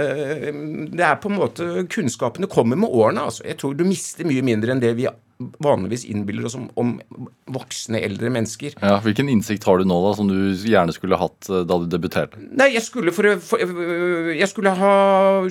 det 0.52 1.04
er, 1.06 1.18
på 1.22 1.30
en 1.30 1.38
måte 1.38 1.86
Kunnskapene 1.92 2.50
kommer 2.50 2.78
med 2.80 2.92
årene. 2.92 3.28
altså. 3.30 3.46
Jeg 3.48 3.60
tror 3.62 3.76
du 3.78 3.86
mister 3.88 4.28
mye 4.28 4.44
mindre 4.44 4.74
enn 4.74 4.82
det 4.82 4.94
vi 4.98 5.08
vanligvis 5.62 6.04
innbiller 6.08 6.46
oss 6.48 6.56
om, 6.58 6.68
om, 6.78 6.94
voksne, 7.52 8.00
eldre 8.02 8.30
mennesker. 8.32 8.76
Ja, 8.80 8.98
Hvilken 9.04 9.30
innsikt 9.32 9.66
har 9.68 9.80
du 9.80 9.88
nå, 9.88 9.98
da, 10.06 10.12
som 10.18 10.30
du 10.30 10.52
gjerne 10.54 10.94
skulle 10.94 11.18
hatt 11.20 11.50
eh, 11.50 11.64
da 11.68 11.78
du 11.82 11.88
debuterte? 11.90 12.40
Nei, 12.58 12.70
jeg 12.76 12.84
skulle, 12.86 13.14
for, 13.14 13.28
for, 13.44 13.62
jeg 14.32 14.48
skulle 14.50 14.74
ha 14.78 14.94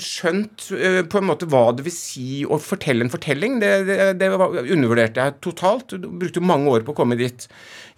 skjønt 0.02 0.70
uh, 0.74 1.02
på 1.10 1.22
en 1.22 1.30
måte 1.30 1.50
hva 1.52 1.68
det 1.76 1.86
vil 1.88 1.96
si 1.96 2.42
å 2.46 2.60
fortelle 2.62 3.06
en 3.06 3.14
fortelling. 3.14 3.60
Det, 3.62 3.72
det, 3.90 4.00
det 4.22 4.32
undervurderte 4.32 5.28
jeg 5.28 5.40
totalt. 5.44 5.98
Du 6.02 6.10
brukte 6.22 6.44
mange 6.44 6.72
år 6.72 6.86
på 6.88 6.96
å 6.96 7.02
komme 7.02 7.20
dit. 7.20 7.48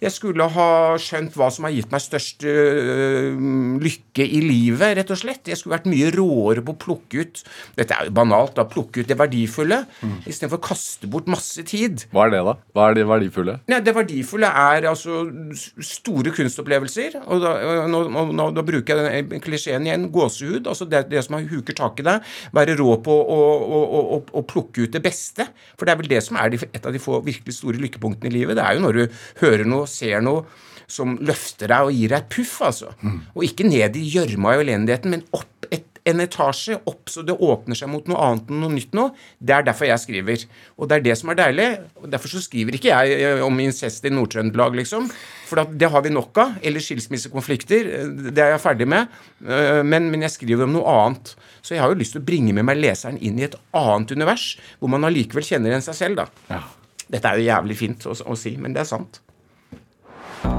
Jeg 0.02 0.12
skulle 0.12 0.46
ha 0.52 0.68
skjønt 1.00 1.36
hva 1.38 1.48
som 1.54 1.66
har 1.66 1.74
gitt 1.74 1.92
meg 1.92 2.02
størst 2.02 2.44
øh, 2.48 3.38
lykke 3.80 4.24
i 4.26 4.40
livet, 4.44 4.96
rett 4.98 5.12
og 5.14 5.20
slett. 5.20 5.48
Jeg 5.48 5.60
skulle 5.60 5.78
vært 5.78 5.88
mye 5.90 6.10
råere 6.14 6.64
på 6.64 6.74
å 6.74 6.80
plukke 6.84 7.24
ut 7.24 7.42
Dette 7.78 7.96
er 7.96 8.08
jo 8.08 8.14
banalt, 8.16 8.54
da. 8.58 8.66
Plukke 8.68 9.02
ut 9.02 9.10
det 9.10 9.18
verdifulle 9.18 9.82
mm. 9.86 10.16
istedenfor 10.26 10.60
å 10.60 10.66
kaste 10.68 11.10
bort 11.10 11.30
masse 11.30 11.64
tid. 11.68 11.83
Hva 12.12 12.26
er 12.26 12.34
det, 12.34 12.40
da? 12.46 12.54
Hva 12.74 12.88
er 12.88 12.98
det 12.98 13.04
verdifulle? 13.08 13.56
Nei, 13.70 13.80
det 13.84 13.94
verdifulle 13.96 14.50
er 14.64 14.88
altså 14.90 15.22
store 15.84 16.32
kunstopplevelser. 16.34 17.18
Og 17.24 17.44
da, 17.44 17.54
nå, 17.90 18.02
nå, 18.32 18.48
da 18.56 18.64
bruker 18.66 19.04
jeg 19.04 19.28
den 19.30 19.44
klisjeen 19.44 19.88
igjen. 19.88 20.08
Gåsehud. 20.14 20.68
Altså 20.70 20.88
det, 20.90 21.06
det 21.12 21.24
som 21.26 21.38
huker 21.38 21.76
tak 21.78 22.02
i 22.02 22.06
deg. 22.06 22.34
Være 22.56 22.76
rå 22.80 22.98
på 23.04 23.14
å, 23.14 23.40
å, 23.62 23.80
å, 24.02 24.20
å, 24.40 24.44
plukke 24.48 24.86
ut 24.86 24.94
det 24.94 25.02
beste. 25.04 25.48
For 25.78 25.86
det 25.86 25.94
er 25.94 26.02
vel 26.02 26.12
det 26.12 26.22
som 26.26 26.38
er 26.40 26.58
et 26.58 26.84
av 26.84 26.94
de 26.94 27.02
få 27.02 27.22
virkelig 27.24 27.58
store 27.58 27.80
lykkepunktene 27.82 28.32
i 28.32 28.38
livet. 28.40 28.58
Det 28.58 28.66
er 28.66 28.78
jo 28.78 28.86
når 28.86 29.00
du 29.00 29.18
hører 29.42 29.68
noe 29.68 29.90
ser 29.90 30.22
noe 30.24 30.46
som 30.90 31.16
løfter 31.24 31.70
deg 31.72 31.88
og 31.88 31.96
gir 31.96 32.12
deg 32.12 32.20
et 32.20 32.30
puff, 32.34 32.54
altså. 32.66 32.92
Mm. 33.00 33.18
Og 33.34 33.46
ikke 33.46 33.66
ned 33.68 33.96
i 33.98 34.04
gjørma 34.14 34.54
og 34.54 34.64
elendigheten, 34.66 35.14
men 35.14 35.24
opp 35.36 35.53
en 36.04 36.20
etasje 36.20 36.76
opp 36.90 37.08
så 37.08 37.22
det 37.24 37.32
åpner 37.40 37.78
seg 37.78 37.88
mot 37.88 38.04
noe 38.10 38.18
annet 38.20 38.50
enn 38.52 38.58
noe 38.60 38.72
nytt 38.74 38.92
nå. 38.96 39.06
Det 39.40 39.54
er 39.56 39.64
derfor 39.64 39.88
jeg 39.88 40.02
skriver. 40.02 40.42
Og 40.76 40.90
det 40.90 40.98
er 40.98 41.04
det 41.06 41.14
som 41.16 41.30
er 41.32 41.38
deilig. 41.38 41.68
og 41.96 42.10
Derfor 42.12 42.28
så 42.34 42.42
skriver 42.44 42.76
ikke 42.76 42.90
jeg 42.92 43.22
eh, 43.24 43.40
om 43.46 43.56
incest 43.64 44.04
i 44.04 44.12
Nord-Trøndelag, 44.12 44.76
liksom. 44.82 45.08
For 45.48 45.64
det 45.64 45.88
har 45.94 46.04
vi 46.04 46.12
nok 46.12 46.36
av. 46.44 46.52
Eller 46.62 46.84
skilsmissekonflikter. 46.84 47.88
eh, 47.88 48.12
Det 48.36 48.44
er 48.44 48.52
jeg 48.52 48.60
ferdig 48.66 48.88
med. 48.92 49.08
Eh, 49.48 49.80
Men, 49.82 50.10
men 50.12 50.26
jeg 50.28 50.34
skriver 50.36 50.68
om 50.68 50.76
noe 50.76 50.84
annet. 51.06 51.34
Så 51.64 51.72
jeg 51.74 51.80
har 51.80 51.88
jo 51.88 51.96
lyst 52.02 52.12
til 52.18 52.20
å 52.20 52.28
bringe 52.28 52.52
med 52.52 52.68
meg 52.68 52.76
leseren 52.84 53.16
inn 53.24 53.38
i 53.40 53.48
et 53.48 53.56
annet 53.72 54.12
univers, 54.12 54.58
hvor 54.78 54.92
man 54.92 55.04
allikevel 55.08 55.42
kjenner 55.48 55.72
igjen 55.72 55.88
seg 55.88 55.96
selv, 56.02 56.20
da. 56.20 56.28
Ja. 56.52 56.60
Dette 57.08 57.28
er 57.32 57.40
jo 57.40 57.48
jævlig 57.48 57.76
fint 57.80 58.04
å, 58.04 58.12
å 58.12 58.36
si, 58.36 58.58
men 58.60 58.76
det 58.76 58.84
er 58.84 58.92
sant. 58.92 59.20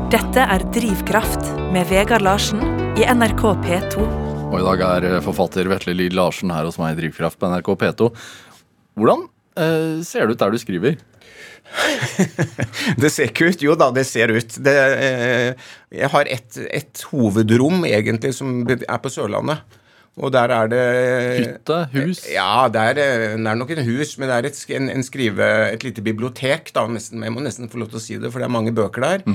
Dette 0.09 0.41
er 0.41 0.65
Drivkraft 0.73 1.53
med 1.73 1.85
Vegard 1.93 2.25
Larsen 2.25 2.61
i 2.97 3.05
NRK 3.05 3.43
P2. 3.61 4.25
Og 4.45 4.59
i 4.59 4.65
dag 4.65 4.81
er 4.85 5.07
eh, 5.09 5.21
forfatter 5.25 5.67
Vetle 5.71 5.95
Lid 5.97 6.13
Larsen 6.15 6.53
her 6.53 6.67
hos 6.67 6.77
meg 6.81 6.93
i 6.93 6.99
Drivkraft 7.01 7.39
på 7.41 7.49
NRK 7.51 7.71
P2. 7.81 8.09
Hvordan 8.95 9.25
eh, 9.57 10.03
ser 10.05 10.25
det 10.25 10.35
ut 10.35 10.43
der 10.43 10.53
du 10.53 10.59
skriver? 10.61 10.97
Det 13.01 13.09
ser 13.11 13.31
ikke 13.31 13.49
ut. 13.49 13.63
Jo 13.65 13.73
da, 13.79 13.89
det 13.95 14.05
ser 14.07 14.31
ut. 14.31 14.57
Det, 14.63 14.75
eh, 14.75 15.71
jeg 15.97 16.11
har 16.13 16.29
et, 16.31 16.59
et 16.69 17.05
hovedrom, 17.09 17.81
egentlig, 17.89 18.35
som 18.37 18.61
er 18.69 19.01
på 19.01 19.11
Sørlandet. 19.11 19.65
Og 20.15 20.31
der 20.31 20.48
er 20.55 20.69
det 20.72 20.84
Hytte? 21.41 21.77
Hus? 21.91 22.22
Ja, 22.31 22.69
det 22.72 22.79
er, 22.79 22.93
det 22.95 23.05
er 23.36 23.57
nok 23.60 23.72
en 23.75 23.81
hus, 23.84 24.13
men 24.17 24.29
det 24.31 24.36
er 24.38 24.45
et, 24.48 24.60
en, 24.77 24.86
en 24.93 25.03
skrive, 25.03 25.48
et 25.74 25.84
lite 25.84 26.00
bibliotek. 26.05 26.69
da, 26.75 26.86
nesten, 26.88 27.19
Jeg 27.25 27.34
må 27.36 27.41
nesten 27.43 27.67
få 27.67 27.81
lov 27.81 27.89
til 27.91 28.00
å 28.00 28.03
si 28.03 28.15
det, 28.22 28.31
for 28.31 28.39
det 28.39 28.48
er 28.48 28.53
mange 28.55 28.72
bøker 28.72 29.03
der. 29.03 29.25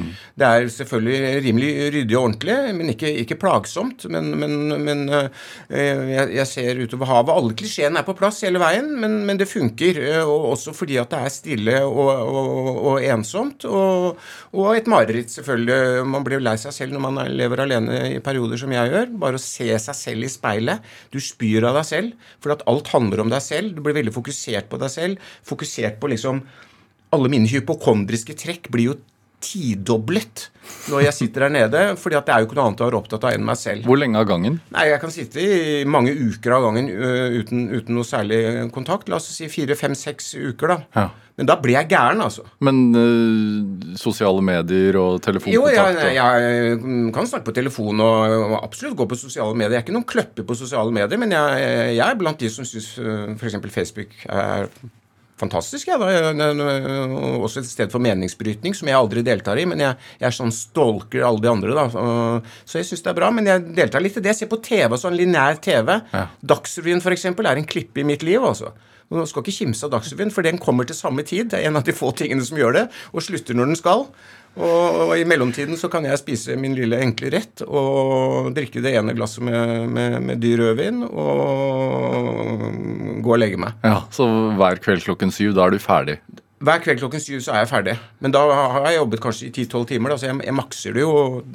Det 0.40 0.46
er 0.48 0.70
selvfølgelig 0.72 1.42
rimelig 1.44 1.70
ryddig 1.98 2.16
og 2.16 2.22
ordentlig, 2.30 2.56
men 2.78 2.94
ikke, 2.94 3.10
ikke 3.26 3.36
plagsomt. 3.42 4.06
Men, 4.08 4.30
men, 4.40 4.56
men 4.86 5.04
eh, 5.12 5.28
jeg, 5.68 6.30
jeg 6.38 6.46
ser 6.48 6.80
utover 6.86 7.10
havet. 7.12 7.34
Alle 7.36 7.58
klisjeene 7.60 8.00
er 8.00 8.08
på 8.08 8.16
plass 8.16 8.40
hele 8.48 8.62
veien, 8.64 8.88
men, 9.04 9.18
men 9.28 9.36
det 9.42 9.50
funker. 9.52 10.00
eh, 10.00 10.24
Og 10.24 10.48
også 10.54 10.72
fordi 10.80 10.96
at 11.02 11.12
det 11.12 11.20
er 11.26 11.34
stille 11.36 11.76
og, 11.84 12.08
og, 12.08 12.80
og 12.94 13.04
ensomt. 13.04 13.68
Og, 13.68 14.16
og 14.56 14.72
et 14.80 14.88
mareritt, 14.88 15.28
selvfølgelig. 15.36 16.06
Man 16.08 16.24
blir 16.24 16.40
jo 16.40 16.46
lei 16.48 16.56
seg 16.64 16.72
selv 16.72 16.96
når 16.96 17.04
man 17.10 17.20
er- 17.26 17.36
lever 17.36 17.66
alene 17.68 18.00
i 18.16 18.18
perioder 18.24 18.56
som 18.64 18.72
jeg 18.72 18.94
gjør. 18.96 19.12
Bare 19.28 19.36
å 19.36 19.44
se 19.44 19.68
seg 19.76 20.00
selv 20.06 20.24
i 20.24 20.32
speilet. 20.32 20.68
Du 21.12 21.18
spyr 21.22 21.66
av 21.68 21.78
deg 21.80 21.88
selv, 21.88 22.32
for 22.42 22.54
at 22.54 22.64
alt 22.70 22.90
handler 22.94 23.24
om 23.24 23.32
deg 23.32 23.42
selv. 23.44 23.74
Du 23.76 23.82
blir 23.84 23.96
veldig 23.96 24.14
fokusert 24.14 24.70
på 24.70 24.80
deg 24.80 24.92
selv. 24.92 25.30
Fokusert 25.46 26.00
på 26.02 26.12
liksom 26.14 26.44
Alle 27.10 27.26
mine 27.26 27.48
hypokondriske 27.50 28.36
trekk 28.38 28.68
blir 28.70 28.92
jo 28.92 28.92
tidoblet 29.40 30.48
når 30.90 31.04
jeg 31.06 31.16
sitter 31.16 31.46
der 31.46 31.52
nede, 31.54 31.80
fordi 31.98 32.16
at 32.18 32.26
det 32.28 32.34
er 32.34 32.42
jo 32.42 32.48
ikke 32.48 32.58
noe 32.58 32.66
annet 32.68 32.82
å 32.82 32.86
være 32.86 32.98
opptatt 33.00 33.24
av 33.26 33.34
enn 33.34 33.46
meg 33.46 33.58
selv. 33.58 33.86
Hvor 33.88 33.98
lenge 33.98 34.20
av 34.20 34.28
gangen? 34.28 34.60
Nei, 34.74 34.84
jeg 34.90 35.00
kan 35.02 35.12
sitte 35.14 35.42
i 35.42 35.80
mange 35.88 36.12
uker 36.14 36.54
av 36.56 36.68
gangen 36.68 36.90
uten, 36.90 37.64
uten 37.72 37.96
noe 37.96 38.06
særlig 38.06 38.38
kontakt. 38.74 39.10
La 39.10 39.18
oss 39.18 39.26
si 39.34 39.48
fire, 39.50 39.76
fem, 39.78 39.96
seks 39.98 40.34
uker, 40.38 40.74
da. 40.74 40.78
Ja. 40.94 41.08
Men 41.40 41.48
da 41.48 41.56
blir 41.56 41.72
jeg 41.72 41.88
gæren, 41.88 42.20
altså. 42.20 42.44
Men 42.66 42.80
eh, 43.00 43.96
sosiale 43.98 44.44
medier 44.44 44.98
og 45.00 45.24
Jo, 45.48 45.64
jeg, 45.72 45.96
jeg, 45.96 46.14
jeg 46.18 46.78
kan 47.16 47.30
snakke 47.30 47.48
på 47.48 47.56
telefon 47.56 48.02
og, 48.04 48.36
og 48.50 48.56
absolutt 48.60 48.98
gå 48.98 49.08
på 49.08 49.18
sosiale 49.18 49.56
medier. 49.56 49.78
Jeg 49.78 49.82
er 49.82 49.86
ikke 49.88 49.96
noen 49.96 50.08
kløpper 50.10 50.46
på 50.46 50.58
sosiale 50.58 50.92
medier, 50.92 51.20
men 51.20 51.32
jeg, 51.32 51.70
jeg 51.96 52.04
er 52.06 52.20
blant 52.20 52.40
de 52.40 52.52
som 52.52 52.68
syns 52.68 52.92
f.eks. 53.40 53.56
Facebook 53.72 54.12
er 54.28 54.68
fantastisk. 55.40 55.88
Jeg- 55.88 56.00
det 56.00 56.46
er 56.46 57.40
Også 57.40 57.58
et 57.62 57.66
sted 57.70 57.90
for 57.90 57.98
meningsbrytning, 58.04 58.74
som 58.76 58.88
jeg 58.88 58.96
aldri 58.96 59.22
deltar 59.26 59.58
i. 59.58 59.64
Men 59.64 59.78
jeg, 59.78 59.96
jeg 60.20 60.36
sånn 60.36 60.52
stalker 60.52 61.24
alle 61.26 61.40
de 61.40 61.48
andre, 61.50 61.74
da. 61.74 61.88
Så 62.64 62.78
jeg 62.80 62.86
syns 62.90 63.02
det 63.02 63.10
er 63.14 63.18
bra. 63.18 63.30
Men 63.34 63.46
jeg 63.46 63.74
deltar 63.74 64.04
litt 64.04 64.16
i 64.16 64.20
det. 64.20 64.34
Jeg 64.34 64.42
ser 64.44 64.52
på 64.52 64.60
TV, 64.62 64.96
sånn 65.00 65.16
lineær 65.16 65.60
TV. 65.60 66.00
Ja. 66.12 66.26
Dagsrevyen, 66.44 67.00
f.eks., 67.02 67.24
er 67.24 67.56
en 67.56 67.64
klippe 67.66 68.00
i 68.00 68.04
mitt 68.04 68.22
liv, 68.22 68.40
altså. 68.40 68.72
Du 69.10 69.18
skal 69.26 69.42
ikke 69.42 69.56
kimse 69.66 69.82
av 69.88 69.90
Dagsrevyen, 69.90 70.30
for 70.30 70.46
den 70.46 70.58
kommer 70.62 70.86
til 70.86 70.94
samme 70.94 71.24
tid. 71.26 71.48
Det 71.50 71.58
er 71.58 71.66
en 71.66 71.80
av 71.80 71.82
de 71.82 71.92
få 71.96 72.12
tingene 72.14 72.44
som 72.46 72.56
gjør 72.60 72.76
det, 72.76 72.84
og 73.12 73.24
slutter 73.26 73.56
når 73.58 73.72
den 73.72 73.78
skal. 73.80 74.04
Og, 74.58 74.96
og 75.06 75.12
i 75.14 75.24
mellomtiden 75.28 75.78
så 75.78 75.88
kan 75.92 76.04
jeg 76.08 76.18
spise 76.18 76.56
min 76.58 76.74
lille 76.76 76.98
enkle 77.04 77.30
rett 77.32 77.62
og 77.66 78.50
drikke 78.56 78.82
det 78.82 78.96
ene 78.98 79.14
glasset 79.16 79.44
med, 79.46 79.86
med, 79.94 80.16
med 80.26 80.42
dyr 80.42 80.64
rødvin 80.64 81.04
og 81.06 82.64
gå 83.22 83.34
og 83.36 83.40
legge 83.40 83.60
meg. 83.60 83.76
Ja, 83.86 84.02
Så 84.10 84.26
hver 84.58 84.82
kveld 84.82 85.04
klokken 85.06 85.30
syv, 85.34 85.54
da 85.56 85.68
er 85.68 85.76
du 85.76 85.82
ferdig? 85.82 86.18
Hver 86.60 86.82
kveld 86.84 86.98
klokken 87.00 87.22
syv 87.24 87.38
så 87.40 87.54
er 87.54 87.62
jeg 87.62 87.70
ferdig. 87.70 87.92
Men 88.20 88.34
da 88.34 88.42
har 88.52 88.90
jeg 88.90 88.98
jobbet 88.98 89.22
kanskje 89.24 89.46
i 89.46 89.52
10-12 89.62 89.86
timer, 89.88 90.12
da, 90.12 90.18
så 90.20 90.26
jeg, 90.28 90.36
jeg 90.44 90.56
makser 90.58 90.96
det 90.98 91.06
jo 91.06 91.14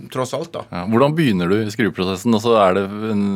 tross 0.10 0.34
alt, 0.34 0.50
da. 0.56 0.64
Ja. 0.72 0.82
Hvordan 0.90 1.14
begynner 1.14 1.52
du 1.52 1.70
skriveprosessen? 1.70 2.34
Altså, 2.34 2.56
er 2.58 2.80
det 2.80 2.86
en 3.14 3.28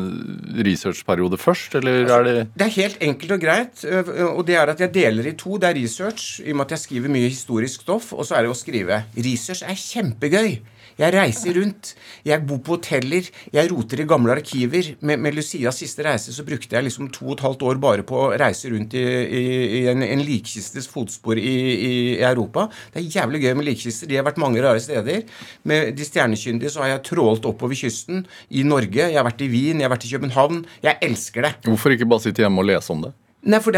researchperiode 0.65 1.37
først, 1.37 1.77
eller 1.77 2.09
er 2.15 2.25
det 2.25 2.33
Det 2.55 2.65
er 2.65 2.73
helt 2.79 3.05
enkelt 3.11 3.35
og 3.37 3.45
greit, 3.45 3.85
og 4.31 4.41
det 4.49 4.57
er 4.57 4.73
at 4.73 4.81
jeg 4.81 4.95
deler 4.97 5.29
i 5.29 5.37
to. 5.37 5.59
Det 5.61 5.69
er 5.69 5.77
research, 5.77 6.39
i 6.41 6.49
og 6.55 6.57
med 6.57 6.65
at 6.65 6.75
jeg 6.79 6.85
skriver 6.87 7.15
mye 7.19 7.29
historisk 7.29 7.85
stoff, 7.85 8.09
og 8.17 8.25
så 8.25 8.39
er 8.39 8.47
det 8.47 8.55
å 8.55 8.57
skrive. 8.57 9.03
Research 9.29 9.61
er 9.61 9.77
kjempegøy. 9.77 10.57
Jeg 10.99 11.15
reiser 11.15 11.55
rundt, 11.55 11.93
jeg 12.27 12.43
bor 12.47 12.59
på 12.63 12.75
hoteller, 12.75 13.27
jeg 13.53 13.71
roter 13.71 14.01
i 14.03 14.07
gamle 14.09 14.33
arkiver. 14.35 14.89
Med, 14.99 15.21
med 15.23 15.37
Lucias 15.37 15.79
siste 15.79 16.03
reise 16.03 16.33
så 16.35 16.43
brukte 16.47 16.75
jeg 16.75 16.89
liksom 16.89 17.07
to 17.15 17.29
og 17.29 17.37
et 17.37 17.43
halvt 17.45 17.63
år 17.69 17.79
bare 17.79 18.05
på 18.07 18.17
å 18.19 18.33
reise 18.39 18.71
rundt 18.73 18.97
i, 18.99 19.05
i, 19.39 19.43
i 19.79 19.81
en, 19.91 20.03
en 20.03 20.23
likkistes 20.27 20.89
fotspor 20.91 21.39
i, 21.39 21.55
i, 21.59 21.75
i 21.89 21.93
Europa. 22.23 22.67
Det 22.93 23.03
er 23.03 23.19
jævlig 23.19 23.43
gøy 23.45 23.55
med 23.59 23.69
likkister. 23.69 24.09
De 24.09 24.19
har 24.19 24.27
vært 24.27 24.41
mange 24.41 24.63
rare 24.65 24.81
steder. 24.83 25.23
Med 25.69 25.93
De 25.97 26.07
stjernekyndige 26.07 26.73
så 26.73 26.85
har 26.85 26.93
jeg 26.95 27.05
trålt 27.11 27.47
oppover 27.49 27.77
kysten 27.77 28.25
i 28.49 28.65
Norge. 28.67 29.05
Jeg 29.05 29.17
har 29.19 29.27
vært 29.27 29.45
i 29.45 29.51
Wien, 29.51 29.79
jeg 29.79 29.89
har 29.89 29.95
vært 29.95 30.07
i 30.07 30.13
København. 30.15 30.63
Jeg 30.85 31.01
elsker 31.09 31.47
det. 31.47 31.55
Hvorfor 31.67 31.95
ikke 31.95 32.09
bare 32.09 32.27
sitte 32.27 32.45
hjemme 32.45 32.63
og 32.63 32.71
lese 32.71 32.95
om 32.95 33.07
det? 33.07 33.15
Nei, 33.47 33.61
for 33.63 33.71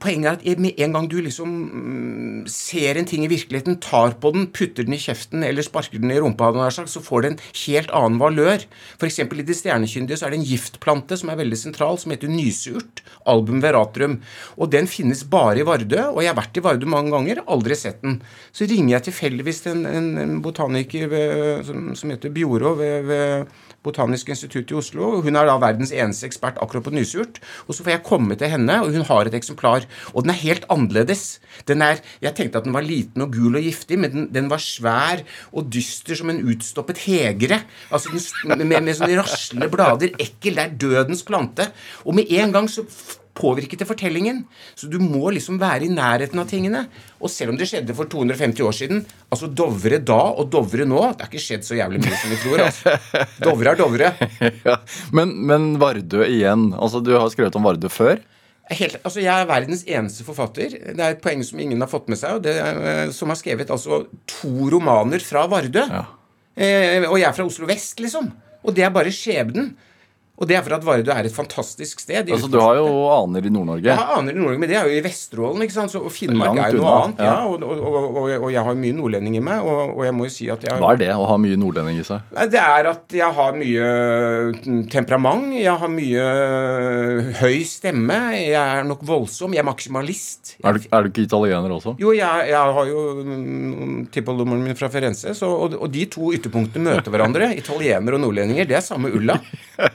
Poenget 0.00 0.42
er 0.44 0.52
at 0.52 0.60
med 0.60 0.76
en 0.80 0.92
gang 0.92 1.06
du 1.08 1.16
liksom 1.24 1.48
mm, 1.48 2.40
ser 2.52 2.98
en 3.00 3.06
ting 3.08 3.22
i 3.24 3.30
virkeligheten, 3.32 3.78
tar 3.80 4.12
på 4.20 4.32
den, 4.34 4.46
putter 4.52 4.84
den 4.84 4.96
i 4.96 5.00
kjeften 5.00 5.44
eller 5.44 5.64
sparker 5.64 6.02
den 6.02 6.12
i 6.12 6.18
rumpa, 6.20 6.50
så 6.68 7.00
får 7.04 7.22
det 7.22 7.30
en 7.30 7.38
helt 7.62 7.94
annen 7.96 8.20
valør. 8.20 8.66
F.eks. 9.00 9.18
i 9.22 9.46
De 9.46 9.56
stjernekyndige 9.56 10.20
så 10.20 10.28
er 10.28 10.34
det 10.34 10.40
en 10.42 10.48
giftplante 10.50 11.16
som 11.16 11.32
er 11.32 11.40
veldig 11.40 11.60
sentral, 11.62 11.96
som 12.00 12.12
heter 12.12 12.32
nyseurt. 12.32 13.00
Album 13.28 13.64
veratrum. 13.64 14.18
Og 14.60 14.72
den 14.72 14.88
finnes 14.88 15.24
bare 15.24 15.62
i 15.62 15.66
Vardø, 15.68 16.02
og 16.10 16.20
jeg 16.20 16.32
har 16.32 16.40
vært 16.40 16.60
i 16.60 16.64
Vardø 16.64 16.88
mange 16.88 17.12
ganger, 17.16 17.40
aldri 17.48 17.80
sett 17.80 18.04
den. 18.04 18.20
Så 18.52 18.68
ringer 18.68 18.98
jeg 18.98 19.08
tilfeldigvis 19.08 19.64
til 19.64 19.78
en, 19.78 19.88
en, 19.88 20.12
en 20.20 20.38
botaniker 20.44 21.08
ved, 21.12 21.64
som, 21.68 21.92
som 21.96 22.12
heter 22.12 22.32
Bjorå 22.36 22.76
ved, 22.80 23.08
ved 23.08 23.69
Botanisk 23.86 24.28
institutt 24.28 24.70
i 24.70 24.76
Oslo. 24.76 25.22
Hun 25.24 25.38
er 25.38 25.48
da 25.48 25.54
verdens 25.60 25.92
eneste 25.94 26.26
ekspert 26.28 26.58
akkurat 26.60 26.84
på 26.84 26.92
nysurt. 26.92 27.40
Og 27.66 27.74
så 27.74 27.84
får 27.84 27.94
jeg 27.94 28.04
komme 28.04 28.36
til 28.36 28.52
henne, 28.52 28.76
og 28.82 28.92
hun 28.92 29.06
har 29.08 29.28
et 29.28 29.36
eksemplar. 29.38 29.86
Og 30.12 30.26
den 30.26 30.34
er 30.34 30.40
helt 30.42 30.66
annerledes. 30.68 31.40
Den 31.68 31.82
er, 31.82 32.02
Jeg 32.20 32.34
tenkte 32.36 32.58
at 32.58 32.64
den 32.64 32.76
var 32.76 32.84
liten 32.84 33.22
og 33.24 33.32
gul 33.32 33.56
og 33.56 33.64
giftig, 33.64 33.98
men 33.98 34.12
den, 34.12 34.28
den 34.34 34.50
var 34.50 34.60
svær 34.60 35.24
og 35.52 35.72
dyster 35.72 36.14
som 36.14 36.30
en 36.30 36.42
utstoppet 36.44 37.00
hegre. 37.06 37.62
Altså 37.90 38.12
den, 38.12 38.68
med, 38.68 38.80
med 38.82 38.94
sånne 38.98 39.16
raslende 39.22 39.70
blader. 39.72 40.12
Ekkel. 40.20 40.60
Det 40.60 40.66
er 40.66 40.76
dødens 40.76 41.24
plante. 41.24 41.70
Og 42.04 42.14
med 42.14 42.28
en 42.28 42.52
gang 42.52 42.68
så 42.68 42.84
påvirket 43.36 43.80
til 43.80 43.88
fortellingen. 43.88 44.42
Så 44.78 44.88
du 44.90 44.98
må 45.02 45.30
liksom 45.34 45.58
være 45.60 45.86
i 45.86 45.92
nærheten 45.92 46.40
av 46.40 46.48
tingene. 46.50 46.84
Og 47.20 47.30
selv 47.32 47.52
om 47.52 47.58
det 47.60 47.68
skjedde 47.70 47.94
for 47.96 48.10
250 48.10 48.64
år 48.66 48.74
siden 48.76 49.02
Altså 49.30 49.46
Dovre 49.46 49.98
da 50.02 50.18
og 50.40 50.48
Dovre 50.50 50.86
nå 50.88 51.00
Det 51.12 51.26
har 51.26 51.28
ikke 51.28 51.42
skjedd 51.42 51.66
så 51.66 51.76
jævlig 51.78 52.00
mye 52.02 52.18
som 52.18 52.32
vi 52.32 52.38
tror. 52.42 52.62
altså. 52.64 52.96
Dovre 53.44 53.72
er 53.74 53.80
Dovre. 53.80 54.12
ja. 54.68 54.76
men, 55.16 55.34
men 55.46 55.70
Vardø 55.82 56.24
igjen. 56.26 56.70
Altså, 56.74 57.02
Du 57.04 57.12
har 57.16 57.30
skrevet 57.32 57.58
om 57.58 57.66
Vardø 57.68 57.90
før? 57.92 58.22
Helt, 58.70 59.00
altså 59.02 59.22
Jeg 59.22 59.34
er 59.34 59.48
verdens 59.50 59.82
eneste 59.88 60.24
forfatter. 60.26 60.76
Det 60.94 61.02
er 61.02 61.16
et 61.16 61.22
poeng 61.22 61.42
som 61.46 61.58
ingen 61.62 61.80
har 61.82 61.90
fått 61.90 62.10
med 62.10 62.20
seg. 62.20 62.38
Og 62.38 62.44
det 62.46 62.54
eh, 62.60 63.06
som 63.14 63.32
har 63.32 63.38
skrevet 63.38 63.70
altså 63.72 64.04
to 64.30 64.70
romaner 64.74 65.22
fra 65.24 65.46
Vardø. 65.50 65.82
Ja. 65.90 66.04
Eh, 66.54 67.06
og 67.08 67.18
jeg 67.18 67.28
er 67.28 67.34
fra 67.34 67.46
Oslo 67.46 67.66
vest, 67.70 67.98
liksom. 68.02 68.30
Og 68.62 68.76
det 68.76 68.84
er 68.86 68.92
bare 68.94 69.12
skjebnen. 69.14 69.72
Og 70.40 70.48
det 70.48 70.56
er 70.56 70.62
for 70.64 70.72
at 70.72 70.84
Vardø 70.86 71.12
er 71.12 71.26
et 71.28 71.34
fantastisk 71.36 72.00
sted. 72.00 72.30
Altså, 72.32 72.48
Du 72.48 72.56
har 72.62 72.78
jo 72.78 72.86
aner 73.12 73.44
i 73.44 73.50
Nord-Norge. 73.52 73.92
Har 73.92 74.14
aner 74.16 74.32
i 74.32 74.38
Nord-Norge, 74.38 74.60
men 74.62 74.70
det 74.70 74.76
er 74.80 74.88
jo 74.88 74.96
i 74.96 75.02
Vesterålen. 75.04 75.60
ikke 75.66 75.74
sant? 75.74 75.92
Så, 75.92 76.00
og 76.00 76.12
Finnmark 76.14 76.54
Langt 76.54 76.62
er 76.64 76.76
jo 76.78 76.80
noe 76.80 76.94
unna, 76.94 77.02
annet. 77.04 77.20
ja. 77.20 77.34
Ja, 77.34 77.42
og, 77.44 77.64
og, 77.66 78.16
og, 78.16 78.30
og, 78.38 78.46
jeg 78.54 78.64
har 78.64 78.78
mye 78.80 78.96
nordlending 78.96 79.36
i 79.36 79.42
meg, 79.44 79.60
og, 79.68 80.00
jeg 80.06 80.16
må 80.16 80.28
jo 80.30 80.32
si 80.32 80.48
at 80.52 80.64
jeg 80.64 80.80
Hva 80.80 80.94
er 80.94 81.00
det 81.02 81.10
å 81.12 81.26
ha 81.28 81.36
mye 81.44 81.58
nordlending 81.60 82.00
i 82.00 82.06
seg? 82.08 82.32
Det 82.54 82.62
er 82.62 82.88
at 82.88 83.16
jeg 83.20 83.36
har 83.36 83.58
mye 83.60 83.90
mm, 84.56 84.80
temperament, 84.92 85.52
jeg 85.60 85.76
har 85.84 85.92
mye 85.92 86.24
øh, 86.24 87.30
høy 87.42 87.60
stemme, 87.68 88.18
jeg 88.40 88.56
er 88.80 88.88
nok 88.88 89.04
voldsom, 89.12 89.52
jeg 89.52 89.60
er 89.60 89.68
maksimalist. 89.68 90.54
Er 90.64 90.78
du, 90.78 90.88
er 90.88 91.04
du 91.04 91.12
ikke 91.12 91.26
italiener 91.28 91.76
også? 91.76 91.98
Jo, 92.00 92.14
jeg, 92.16 92.48
jeg 92.48 92.76
har 92.80 92.90
jo 92.94 93.04
mm, 93.28 93.94
tippoldommeren 94.16 94.64
min 94.64 94.80
fra 94.80 94.88
Firenze, 94.92 95.36
så, 95.36 95.52
og, 95.66 95.76
og 95.76 95.92
de 95.92 96.08
to 96.16 96.32
ytterpunktene 96.32 96.94
møter 96.94 97.12
hverandre. 97.12 97.52
Italiener 97.60 98.16
og 98.16 98.24
nordlendinger, 98.24 98.72
det 98.72 98.80
er 98.80 98.88
samme 98.88 99.12
ulla. 99.12 99.36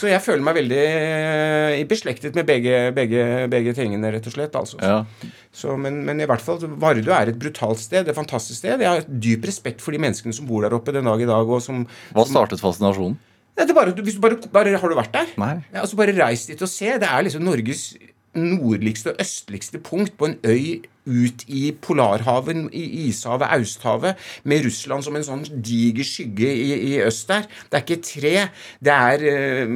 Så 0.00 0.08
jeg 0.10 0.22
føler 0.24 0.44
meg 0.44 0.56
veldig 0.58 0.80
øh, 0.80 1.76
beslektet 1.90 2.36
med 2.38 2.48
begge, 2.48 2.90
begge, 2.96 3.24
begge 3.52 3.74
tingene, 3.76 4.12
rett 4.14 4.26
og 4.28 4.34
slett. 4.34 4.56
altså. 4.56 4.80
Ja. 4.82 5.30
Så, 5.52 5.76
men, 5.80 6.02
men 6.06 6.20
i 6.22 6.28
hvert 6.30 6.44
fall, 6.44 6.60
Vardø 6.80 7.12
er 7.14 7.32
et 7.32 7.40
brutalt 7.40 7.80
sted, 7.82 8.08
et 8.08 8.16
fantastisk 8.16 8.60
sted. 8.60 8.80
Jeg 8.80 8.88
har 8.88 9.08
dyp 9.08 9.48
respekt 9.50 9.82
for 9.84 9.96
de 9.96 10.02
menneskene 10.02 10.36
som 10.36 10.48
bor 10.48 10.64
der 10.66 10.76
oppe 10.76 10.94
den 10.96 11.08
dag 11.08 11.22
i 11.22 11.28
dag. 11.28 11.50
og 11.50 11.62
som... 11.64 11.82
Hva 12.16 12.26
startet 12.28 12.62
fascinasjonen? 12.62 13.18
Det 13.58 13.66
er 13.68 13.76
bare, 13.76 13.92
hvis 13.92 14.16
du 14.16 14.22
bare, 14.24 14.38
bare, 14.52 14.76
har 14.78 14.88
du 14.88 14.96
vært 14.96 15.12
der? 15.12 15.32
Nei. 15.40 15.56
Ja, 15.72 15.82
altså 15.82 15.98
Bare 15.98 16.14
reis 16.16 16.46
dit 16.48 16.62
og 16.64 16.70
se. 16.70 16.94
Det 17.02 17.08
er 17.08 17.26
liksom 17.26 17.44
Norges 17.44 17.90
nordligste 18.36 19.12
og 19.12 19.20
østligste 19.20 19.80
punkt 19.82 20.14
på 20.16 20.30
en 20.30 20.38
øy 20.46 20.86
ut 21.10 21.44
i 21.50 21.70
Polarhaven, 21.74 22.68
i 22.72 22.84
Ishavet, 23.08 23.50
Austhavet, 23.56 24.20
med 24.48 24.64
Russland 24.66 25.06
som 25.06 25.18
en 25.18 25.26
sånn 25.26 25.44
diger 25.50 26.06
skygge 26.06 26.50
i, 26.50 26.70
i, 26.92 26.92
øst 27.04 27.28
der. 27.30 27.48
Det 27.70 27.78
er 27.78 27.84
ikke 27.84 28.00
tre. 28.06 28.34
Det 28.80 28.96
er 28.96 29.26
eh, 29.32 29.74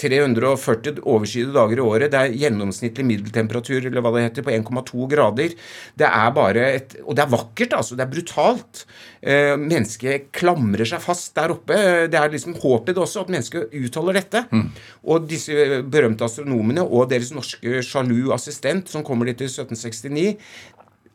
340 0.00 1.02
overskyede 1.04 1.54
dager 1.56 1.80
i 1.82 1.86
året. 1.86 2.12
Det 2.12 2.20
er 2.20 2.38
gjennomsnittlig 2.46 3.06
middeltemperatur 3.12 3.80
eller 3.84 4.04
hva 4.04 4.14
det 4.16 4.26
heter, 4.28 4.46
på 4.46 4.56
1,2 4.56 5.10
grader. 5.12 5.56
Det 5.98 6.08
er 6.08 6.34
bare 6.36 6.66
et 6.76 6.98
Og 7.04 7.14
det 7.16 7.24
er 7.24 7.32
vakkert, 7.32 7.76
altså. 7.76 7.96
Det 7.96 8.06
er 8.06 8.14
brutalt. 8.14 8.84
Eh, 9.20 9.52
mennesket 9.60 10.30
klamrer 10.32 10.88
seg 10.88 11.02
fast 11.04 11.34
der 11.36 11.52
oppe. 11.52 11.76
Det 12.08 12.16
er 12.16 12.32
liksom 12.32 12.56
håpet 12.62 13.00
også, 13.00 13.26
at 13.26 13.32
mennesket 13.32 13.74
utholder 13.76 14.20
dette. 14.20 14.44
Mm. 14.48 14.66
Og 15.12 15.28
disse 15.28 15.80
berømte 15.92 16.24
astronomene 16.24 16.84
og 16.86 17.10
deres 17.12 17.32
norske 17.36 17.82
sjalu 17.84 18.32
assistent 18.36 18.88
som 18.88 19.04
kommer 19.06 19.28
dit 19.28 19.44
i 19.44 19.50
1769, 19.50 20.36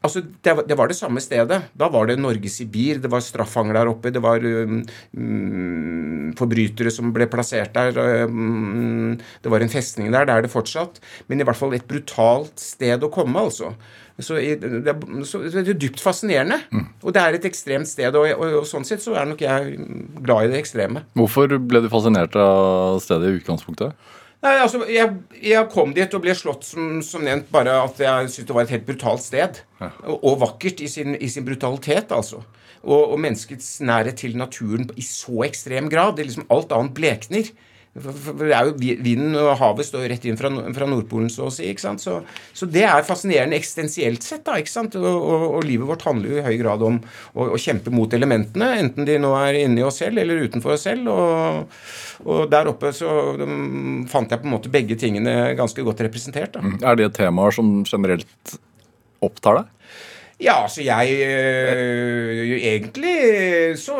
Altså, 0.05 0.21
det 0.21 0.53
var, 0.53 0.65
det 0.69 0.75
var, 0.77 0.89
det 0.91 0.97
samme 0.99 1.21
stedet. 1.23 1.57
Da 1.73 1.87
var 1.89 2.05
det 2.05 2.19
Norge-Sibir, 2.21 2.99
det 3.01 3.09
var 3.09 3.23
straffanger 3.25 3.79
der 3.79 3.89
oppe, 3.89 4.11
det 4.13 4.21
var 4.21 4.43
um, 4.43 4.83
um, 5.17 6.27
forbrytere 6.37 6.93
som 6.93 7.09
ble 7.15 7.25
plassert 7.31 7.73
der. 7.73 7.97
Um, 8.29 9.15
det 9.41 9.49
var 9.49 9.65
en 9.65 9.71
festning 9.71 10.11
der, 10.13 10.27
det 10.27 10.35
er 10.35 10.45
det 10.45 10.53
fortsatt. 10.53 11.01
Men 11.25 11.41
i 11.41 11.47
hvert 11.47 11.57
fall 11.57 11.73
et 11.73 11.87
brutalt 11.89 12.61
sted 12.61 13.01
å 13.01 13.09
komme, 13.13 13.47
altså. 13.47 13.73
Så 14.19 14.37
det, 14.39 14.93
så 15.27 15.41
det 15.43 15.65
er 15.73 15.79
dypt 15.79 15.99
fascinerende. 15.99 16.61
Mm. 16.71 16.85
Og 17.03 17.15
det 17.15 17.21
er 17.21 17.35
et 17.35 17.47
ekstremt 17.49 17.89
sted, 17.89 18.15
og, 18.15 18.29
og, 18.37 18.61
og, 18.61 18.67
sånn 18.69 18.87
sett 18.87 19.03
så 19.03 19.15
er 19.19 19.27
nok 19.27 19.41
jeg 19.43 19.73
glad 20.23 20.45
i 20.45 20.53
det 20.53 20.61
ekstreme. 20.61 21.03
Hvorfor 21.19 21.57
ble 21.59 21.83
du 21.83 21.89
fascinert 21.91 22.37
av 22.39 23.01
stedet 23.03 23.27
i 23.27 23.41
utgangspunktet? 23.41 23.97
Nei, 24.45 24.53
altså, 24.61 24.83
jeg, 24.91 25.09
jeg, 25.41 25.67
kom 25.73 25.93
dit 25.95 26.15
og 26.15 26.21
ble 26.23 26.35
slått, 26.37 26.67
som, 26.67 26.99
som 27.03 27.23
nevnt, 27.25 27.47
bare 27.51 27.75
at 27.81 27.99
jeg 27.99 28.29
syntes 28.29 28.49
det 28.49 28.55
var 28.55 28.67
et 28.67 28.73
helt 28.75 28.87
brutalt 28.87 29.23
sted. 29.23 29.61
Ja. 29.81 29.89
Og, 30.05 30.19
og, 30.19 30.35
vakkert 30.43 30.83
i 30.85 30.89
sin, 30.91 31.17
i 31.17 31.29
sin 31.31 31.47
brutalitet, 31.47 32.13
altså. 32.15 32.43
Og, 32.85 32.99
og, 32.99 33.15
menneskets 33.19 33.79
nærhet 33.83 34.19
til 34.21 34.37
naturen 34.37 34.87
i 34.95 35.03
så 35.03 35.43
ekstrem 35.47 35.89
grad. 35.91 36.15
Det 36.19 36.27
liksom 36.27 36.47
Alt 36.53 36.75
annet 36.77 36.95
blekner. 36.95 37.49
For 37.95 38.41
det 38.43 38.51
er 38.51 38.67
jo 38.67 38.73
Vinden 39.05 39.37
og 39.39 39.53
havet 39.61 39.87
står 39.87 40.03
jo 40.03 40.09
rett 40.11 40.25
inn 40.27 40.35
fra, 40.39 40.49
fra 40.75 40.87
Nordpolen, 40.89 41.29
så 41.31 41.45
å 41.47 41.53
si. 41.53 41.69
ikke 41.71 41.83
sant? 41.85 42.03
Så, 42.03 42.17
så, 42.51 42.67
det 42.67 42.83
er 42.83 43.05
fascinerende 43.07 43.55
eksistensielt 43.55 44.25
sett. 44.25 44.43
da, 44.47 44.57
ikke 44.59 44.73
sant? 44.73 44.97
Og, 44.99 45.05
og, 45.05 45.45
og, 45.47 45.61
livet 45.63 45.87
vårt 45.87 46.03
handler 46.03 46.33
jo 46.33 46.41
i 46.41 46.43
høy 46.43 46.57
grad 46.59 46.83
om 46.83 46.99
å, 46.99 47.47
å, 47.47 47.59
kjempe 47.61 47.93
mot 47.95 48.11
elementene, 48.17 48.73
enten 48.81 49.07
de 49.07 49.15
nå 49.23 49.31
er 49.39 49.61
inni 49.61 49.85
oss 49.87 50.01
selv 50.03 50.19
eller 50.19 50.43
utenfor 50.43 50.75
oss 50.75 50.83
selv. 50.89 51.07
Og, 51.07 51.79
og 52.27 52.43
der 52.51 52.67
oppe 52.73 52.91
så 52.95 53.13
de, 53.39 53.47
fant 54.11 54.31
jeg 54.31 54.43
på 54.43 54.49
en 54.49 54.55
måte 54.57 54.73
begge 54.73 54.99
tingene 54.99 55.53
ganske 55.55 55.87
godt 55.87 56.03
representert. 56.03 56.57
da. 56.57 56.65
Mm. 56.65 56.77
Er 56.83 56.99
det 56.99 57.13
temaer 57.15 57.55
som 57.55 57.77
generelt 57.87 58.57
opptar 59.23 59.61
deg? 59.61 59.71
Ja, 60.35 60.63
altså 60.63 60.83
jeg 60.83 61.15
øh, 61.23 62.57
Egentlig 62.59 63.15
så 63.79 63.93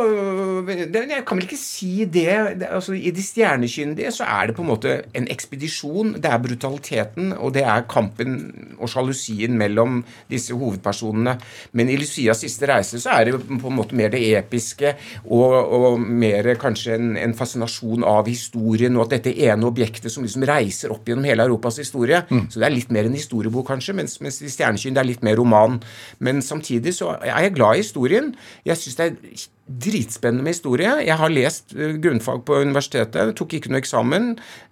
det, 0.67 0.95
Jeg 1.07 1.23
kan 1.27 1.37
vel 1.37 1.45
ikke 1.47 1.57
si 1.57 2.05
det. 2.05 2.59
det 2.59 2.67
altså, 2.69 2.91
I 2.93 3.11
De 3.11 3.23
stjernekyndige 3.23 4.11
så 4.11 4.23
er 4.23 4.47
det 4.47 4.55
på 4.55 4.61
en 4.61 4.67
måte 4.67 5.01
en 5.15 5.27
ekspedisjon. 5.31 6.13
Det 6.13 6.25
er 6.25 6.37
brutaliteten, 6.37 7.33
og 7.33 7.53
det 7.53 7.63
er 7.63 7.85
kampen 7.89 8.75
og 8.79 8.89
sjalusien 8.89 9.57
mellom 9.57 10.03
disse 10.29 10.53
hovedpersonene. 10.53 11.37
Men 11.71 11.89
i 11.89 11.95
Lucias 11.95 12.43
siste 12.43 12.67
reise 12.67 12.99
så 12.99 13.09
er 13.09 13.25
det 13.25 13.39
på 13.61 13.67
en 13.71 13.75
måte 13.75 13.95
mer 13.95 14.11
det 14.11 14.23
episke 14.37 14.95
og, 15.25 15.55
og 15.55 15.99
mer 15.99 16.51
kanskje 16.59 16.97
en, 16.99 17.15
en, 17.17 17.35
fascinasjon 17.35 18.03
av 18.03 18.27
historien, 18.27 18.95
og 18.95 19.05
at 19.05 19.17
dette 19.17 19.35
ene 19.47 19.67
objektet 19.67 20.11
som 20.11 20.23
liksom 20.23 20.43
reiser 20.47 20.91
opp 20.91 21.07
gjennom 21.07 21.27
hele 21.27 21.47
Europas 21.47 21.79
historie. 21.79 22.21
Mm. 22.29 22.47
Så 22.51 22.59
det 22.59 22.67
er 22.67 22.75
litt 22.75 22.91
mer 22.91 23.07
en 23.07 23.15
historiebok, 23.15 23.67
kanskje, 23.71 23.95
mens, 23.95 24.19
mens 24.19 24.39
De 24.43 24.51
stjernekyndige 24.51 25.03
er 25.03 25.11
litt 25.13 25.23
mer 25.23 25.39
roman. 25.39 25.79
Men 26.25 26.41
samtidig 26.41 26.93
så 26.93 27.15
er 27.21 27.41
jeg 27.41 27.53
glad 27.53 27.73
i 27.75 27.83
historien. 27.83 28.35
Jeg 28.65 28.77
syns 28.77 28.95
det 28.95 29.05
er 29.05 29.64
dritspennende 29.65 30.45
med 30.45 30.53
historie. 30.53 30.91
Jeg 31.07 31.17
har 31.17 31.31
lest 31.33 31.73
eh, 31.73 31.95
grunnfag 31.97 32.43
på 32.45 32.59
universitetet, 32.61 33.31
tok 33.37 33.55
ikke 33.57 33.71
noe 33.73 33.81
eksamen. 33.81 34.27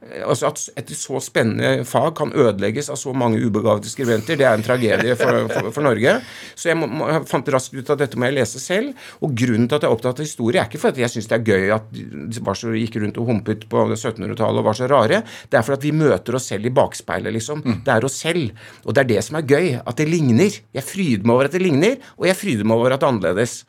Eh, 0.05 0.21
altså 0.21 0.51
At 0.51 0.61
et 0.77 0.91
så 0.93 1.17
spennende 1.23 1.81
fag 1.89 2.11
kan 2.19 2.33
ødelegges 2.33 2.91
av 2.93 2.99
så 3.01 3.13
mange 3.17 3.41
ubegavede 3.41 3.89
skribenter, 3.89 4.37
det 4.37 4.45
er 4.45 4.53
en 4.53 4.65
tragedie 4.65 5.15
for, 5.17 5.47
for, 5.49 5.71
for 5.73 5.87
Norge. 5.87 6.13
Så 6.53 6.69
jeg, 6.69 6.77
må, 6.77 7.07
jeg, 7.09 7.25
fant 7.31 7.49
raskt 7.55 7.73
ut 7.73 7.89
at 7.89 8.03
dette 8.03 8.19
må 8.21 8.29
jeg 8.29 8.37
lese 8.37 8.61
selv. 8.61 8.93
Og 9.25 9.33
grunnen 9.33 9.65
til 9.65 9.79
at 9.79 9.87
jeg 9.87 9.89
er 9.89 9.97
opptatt 9.97 10.21
av 10.21 10.27
historie, 10.27 10.61
er 10.61 10.69
ikke 10.69 10.83
fordi 10.85 11.05
jeg 11.05 11.15
syns 11.15 11.31
det 11.31 11.39
er 11.39 11.49
gøy 11.49 11.73
at 11.79 11.89
de 11.93 12.45
var 12.45 12.59
så, 12.59 12.75
gikk 12.77 13.01
rundt 13.01 13.17
og 13.17 13.33
humpet 13.33 13.65
på 13.71 13.87
1700-tallet 13.89 14.61
og 14.61 14.69
var 14.69 14.77
så 14.77 14.89
rare. 14.91 15.23
Det 15.49 15.57
er 15.57 15.65
for 15.65 15.77
at 15.79 15.85
vi 15.89 15.95
møter 15.97 16.37
oss 16.37 16.51
selv 16.53 16.69
i 16.69 16.75
bakspeilet, 16.75 17.33
liksom. 17.33 17.65
Mm. 17.65 17.81
Det 17.87 17.97
er 17.97 18.05
oss 18.05 18.21
selv. 18.21 18.53
Og 18.85 18.93
det 18.93 19.07
er 19.07 19.13
det 19.15 19.25
som 19.25 19.41
er 19.41 19.49
gøy. 19.49 19.71
At 19.81 19.97
det 19.97 20.11
ligner. 20.11 20.61
Jeg 20.77 20.85
fryder 20.85 21.25
meg 21.25 21.39
over 21.39 21.49
at 21.49 21.57
det 21.57 21.65
ligner, 21.65 21.97
og 22.19 22.29
jeg 22.29 22.37
fryder 22.37 22.69
meg 22.69 22.77
over 22.77 22.93
at 22.93 23.01
det 23.01 23.09
er 23.09 23.15
annerledes. 23.15 23.63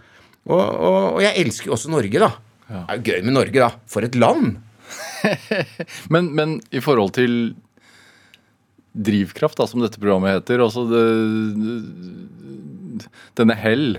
Og, 0.44 0.61
og, 0.61 0.96
og 1.16 1.20
jeg 1.24 1.40
elsker 1.44 1.70
jo 1.70 1.76
også 1.76 1.92
Norge, 1.92 2.20
da. 2.20 2.30
Ja. 2.68 2.80
Det 2.80 2.85
er 2.85 2.98
jo 2.98 3.04
gøy 3.11 3.26
med 3.26 3.37
Norge, 3.37 3.61
da. 3.61 3.70
For 3.90 4.07
et 4.07 4.18
land! 4.18 4.57
men, 6.12 6.33
men, 6.37 6.59
i 6.74 6.83
forhold 6.85 7.14
til 7.16 7.54
drivkraft, 8.94 9.59
da, 9.59 9.66
som 9.68 9.83
dette 9.83 10.00
programmet 10.00 10.37
heter, 10.37 10.62
altså 10.62 10.85
det, 10.90 11.04
denne 13.40 13.57
hell 13.59 13.96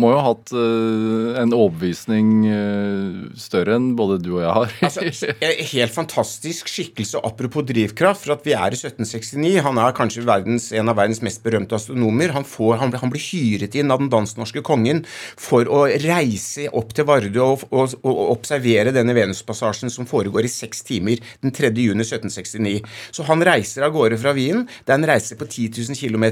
må 0.00 0.10
jo 0.10 0.18
ha 0.18 0.24
hatt 0.26 0.50
uh, 0.54 1.36
en 1.38 1.52
overbevisning 1.54 2.30
uh, 2.48 3.34
større 3.38 3.76
enn 3.78 3.92
både 3.98 4.18
du 4.24 4.32
og 4.34 4.40
jeg 4.42 4.54
har. 4.56 4.72
altså, 4.88 5.30
helt 5.70 5.94
fantastisk 5.94 6.70
skikkelse, 6.70 7.20
apropos 7.22 7.66
drivkraft, 7.68 8.24
for 8.24 8.34
at 8.34 8.46
vi 8.46 8.56
er 8.58 8.74
i 8.74 8.78
1769. 8.80 9.62
Han 9.66 9.78
er 9.78 9.94
kanskje 9.94 10.24
verdens, 10.26 10.70
en 10.74 10.90
av 10.90 10.98
verdens 10.98 11.22
mest 11.24 11.44
berømte 11.46 11.78
astronomer. 11.78 12.34
Han, 12.34 12.46
får, 12.48 12.76
han, 12.82 12.94
han 12.98 13.12
blir 13.12 13.22
hyret 13.22 13.76
inn 13.78 13.94
av 13.94 14.02
den 14.02 14.10
dansk-norske 14.12 14.64
kongen 14.66 15.04
for 15.38 15.70
å 15.70 15.84
reise 16.02 16.66
opp 16.74 16.90
til 16.96 17.06
Vardø 17.06 17.44
og, 17.44 17.64
og, 17.70 17.94
og, 18.02 18.20
observere 18.34 18.94
denne 18.94 19.14
Venuspassasjen 19.14 19.92
som 19.92 20.08
foregår 20.10 20.48
i 20.48 20.52
seks 20.52 20.82
timer 20.88 21.22
den 21.44 21.54
3. 21.54 21.70
juni 21.70 22.02
1769. 22.02 22.82
Så 23.14 23.28
han 23.30 23.46
reiser 23.46 23.86
av 23.86 23.94
gårde 23.94 24.18
fra 24.18 24.34
Wien. 24.34 24.66
Det 24.82 24.90
er 24.90 24.98
en 24.98 25.08
reise 25.12 25.38
på 25.38 25.46
10 25.46 25.70
000 25.94 26.02
km. 26.02 26.26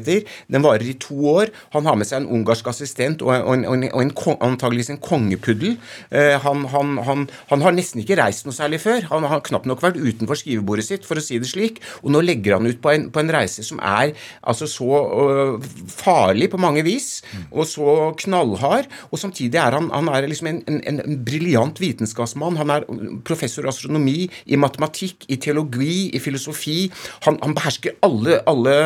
Den 0.51 0.67
varer 0.67 0.89
i 0.91 0.99
to 0.99 1.21
år. 1.31 1.55
Han 1.77 1.87
har 1.87 1.99
med 1.99 2.11
seg 2.11 2.23
en 2.23 2.31
ungarsk 2.41 2.73
assistent 2.73 3.23
og 3.23 3.31
en 3.37 3.52
og 3.53 3.77
en, 3.77 3.87
og 3.93 4.03
en, 4.03 4.13
antageligvis 4.49 4.93
en 4.95 5.01
kongepuddel. 5.03 5.77
Eh, 6.11 6.37
han, 6.43 6.65
han, 6.73 6.97
han, 7.07 7.27
han, 7.51 7.65
har 7.65 7.77
nesten 7.77 8.03
ikke 8.03 8.19
reist 8.21 8.47
noe 8.49 8.57
særlig 8.57 8.83
før. 8.83 9.07
Han 9.13 9.27
har 9.29 9.45
knapt 9.47 9.69
nok 9.69 9.83
vært 9.85 10.01
utenfor 10.01 10.39
skrivebordet 10.39 10.87
sitt, 10.89 11.07
for 11.09 11.21
å 11.21 11.25
si 11.25 11.41
det 11.43 11.51
slik. 11.51 11.81
Og 12.03 12.13
nå 12.15 12.23
legger 12.25 12.59
han 12.59 12.69
ut 12.69 12.81
på 12.83 12.93
en, 12.93 13.09
på 13.13 13.23
en 13.23 13.33
reise 13.35 13.65
som 13.67 13.81
er 13.83 14.15
altså 14.41 14.69
så 14.71 14.89
uh, 14.89 15.71
farlig 15.93 16.49
på 16.53 16.61
mange 16.61 16.85
vis, 16.87 17.23
og 17.51 17.67
så 17.69 18.13
knallhard. 18.23 18.91
Og 19.11 19.21
samtidig 19.21 19.61
er 19.61 19.77
han, 19.79 19.91
han 19.95 20.11
er 20.13 20.29
liksom 20.31 20.51
en, 20.51 20.63
en, 20.69 21.01
en 21.05 21.21
briljant 21.27 21.79
vitenskapsmann. 21.83 22.59
Han 22.61 22.75
er 22.75 22.89
professor 23.27 23.67
i 23.67 23.73
astronomi, 23.73 24.17
i 24.47 24.59
matematikk, 24.61 25.29
i 25.33 25.39
teologi, 25.43 26.11
i 26.17 26.23
filosofi. 26.23 26.87
Han, 27.27 27.39
han 27.43 27.57
behersker 27.57 27.99
alle, 28.07 28.41
alle 28.51 28.77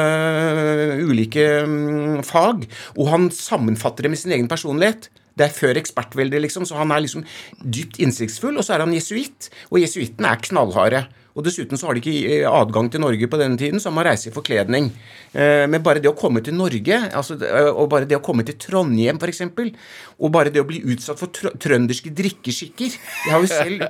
ulike 1.07 1.47
um, 1.67 2.23
fag, 2.27 2.67
og 2.97 3.11
han 3.13 3.29
sammenfatter 3.35 4.07
det 4.07 4.13
med 4.13 4.21
sin 4.21 4.35
egen 4.37 4.49
person 4.49 4.56
personlighet. 4.57 5.11
Det 5.37 5.45
er 5.45 5.53
før 5.53 5.77
ekspertveldet, 5.77 6.40
liksom, 6.47 6.64
så 6.64 6.79
han 6.81 6.95
er 6.95 7.05
liksom 7.05 7.27
dypt 7.61 8.01
innsiktsfull. 8.01 8.57
Og 8.57 8.64
så 8.64 8.77
er 8.77 8.87
han 8.87 8.95
jesuitt, 8.97 9.51
og 9.69 9.83
jesuittene 9.83 10.33
er 10.33 10.45
knallharde. 10.49 11.03
Og 11.37 11.46
dessuten 11.46 11.79
så 11.79 11.90
har 11.90 11.96
de 11.96 12.03
ikke 12.03 12.40
eh, 12.40 12.51
adgang 12.51 12.90
til 12.90 13.05
Norge 13.05 13.31
på 13.31 13.40
denne 13.40 13.61
tiden, 13.61 13.79
så 13.83 13.92
man 13.94 14.07
reiser 14.09 14.16
reise 14.16 14.31
i 14.31 14.35
forkledning. 14.35 14.90
Eh, 15.33 15.66
men 15.68 15.83
bare 15.85 16.01
det 16.03 16.11
å 16.11 16.16
komme 16.16 16.42
til 16.44 16.57
Norge, 16.57 16.99
altså, 17.12 17.37
eh, 17.44 17.70
og 17.70 17.90
bare 17.92 18.09
det 18.09 18.16
å 18.18 18.25
komme 18.25 18.44
til 18.46 18.57
Trondheim 18.61 19.20
f.eks., 19.20 19.42
og 20.16 20.33
bare 20.33 20.51
det 20.53 20.62
å 20.62 20.66
bli 20.68 20.81
utsatt 20.94 21.20
for 21.20 21.29
trønderske 21.29 22.09
drikkeskikker 22.16 22.88
Jeg 22.88 23.33
har 23.35 23.42
jo 23.42 23.51
selv 23.51 23.83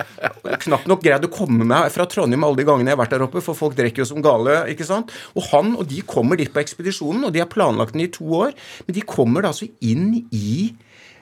knapt 0.64 0.88
nok 0.90 1.04
greid 1.04 1.26
å 1.28 1.30
komme 1.30 1.66
meg 1.68 1.92
fra 1.94 2.08
Trondheim 2.10 2.42
alle 2.42 2.58
de 2.58 2.66
gangene 2.66 2.90
jeg 2.90 2.98
har 2.98 3.04
vært 3.04 3.14
der 3.14 3.26
oppe, 3.28 3.44
for 3.44 3.58
folk 3.58 3.76
drikker 3.78 4.02
jo 4.02 4.08
som 4.10 4.24
gale, 4.24 4.64
ikke 4.72 4.88
sant. 4.88 5.14
Og 5.36 5.46
han 5.52 5.76
og 5.76 5.86
de 5.90 6.02
kommer 6.06 6.40
dit 6.40 6.50
på 6.50 6.62
ekspedisjonen, 6.62 7.28
og 7.28 7.36
de 7.36 7.44
har 7.44 7.52
planlagt 7.52 7.94
den 7.94 8.06
i 8.06 8.10
to 8.10 8.26
år, 8.42 8.56
men 8.88 8.98
de 8.98 9.06
kommer 9.06 9.44
da 9.44 9.54
altså 9.54 9.70
inn 9.84 10.26
i 10.34 10.72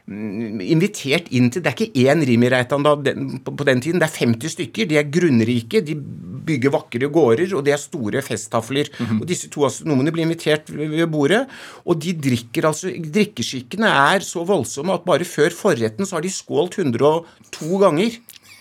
invitert 0.05 1.31
inn 1.33 1.47
til 1.49 1.63
Det 1.65 1.71
er 1.71 1.79
ikke 1.79 2.03
én 2.05 2.21
Rim 2.29 2.43
da, 2.45 2.59
Reitan 2.59 2.85
på 2.85 3.65
den 3.65 3.81
tiden, 3.81 4.03
det 4.03 4.09
er 4.11 4.19
50 4.21 4.53
stykker. 4.53 4.89
De 4.91 4.99
er 5.01 5.09
grunnrike, 5.09 5.81
de 5.81 5.97
bygger 6.45 6.75
vakre 6.75 7.09
gårder, 7.09 7.55
og 7.57 7.65
de 7.65 7.73
er 7.73 7.81
store 7.81 8.21
festtafler. 8.23 8.91
Mm 8.99 9.07
-hmm. 9.07 9.21
Og 9.23 9.27
disse 9.29 9.49
to 9.49 9.65
astronomene 9.65 10.13
blir 10.13 10.23
invitert 10.23 10.69
ved 10.69 11.07
bordet, 11.07 11.47
og 11.85 12.03
de 12.03 12.13
drikker 12.13 12.67
altså 12.67 12.93
Drikkeskikkene 13.15 13.87
er 13.87 14.21
så 14.21 14.45
voldsomme 14.45 14.93
at 14.93 15.05
bare 15.05 15.25
før 15.25 15.51
forretten 15.51 16.07
så 16.07 16.17
har 16.17 16.23
de 16.23 16.31
skålt 16.31 16.79
102 16.79 17.79
ganger. 17.79 18.11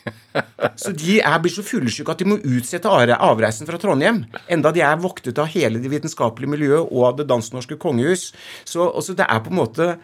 Så 0.76 0.92
de 0.92 1.22
er, 1.22 1.40
blir 1.40 1.52
så 1.52 1.64
fyllesyke 1.64 2.12
at 2.12 2.20
de 2.20 2.26
må 2.26 2.36
utsette 2.36 2.90
avreisen 2.90 3.68
fra 3.68 3.78
Trondheim. 3.78 4.26
Enda 4.50 4.72
de 4.72 4.82
er 4.82 4.98
voktet 5.00 5.38
av 5.40 5.46
hele 5.48 5.80
det 5.80 5.92
vitenskapelige 5.92 6.50
miljøet 6.50 6.92
og 6.92 7.06
av 7.06 7.18
det 7.18 7.30
dansk-norske 7.30 7.78
kongehus. 7.78 8.34
Så 8.66 8.92
altså, 8.96 9.14
det 9.14 9.26
er 9.30 9.40
på 9.40 9.50
en 9.50 9.56
måte 9.56 9.98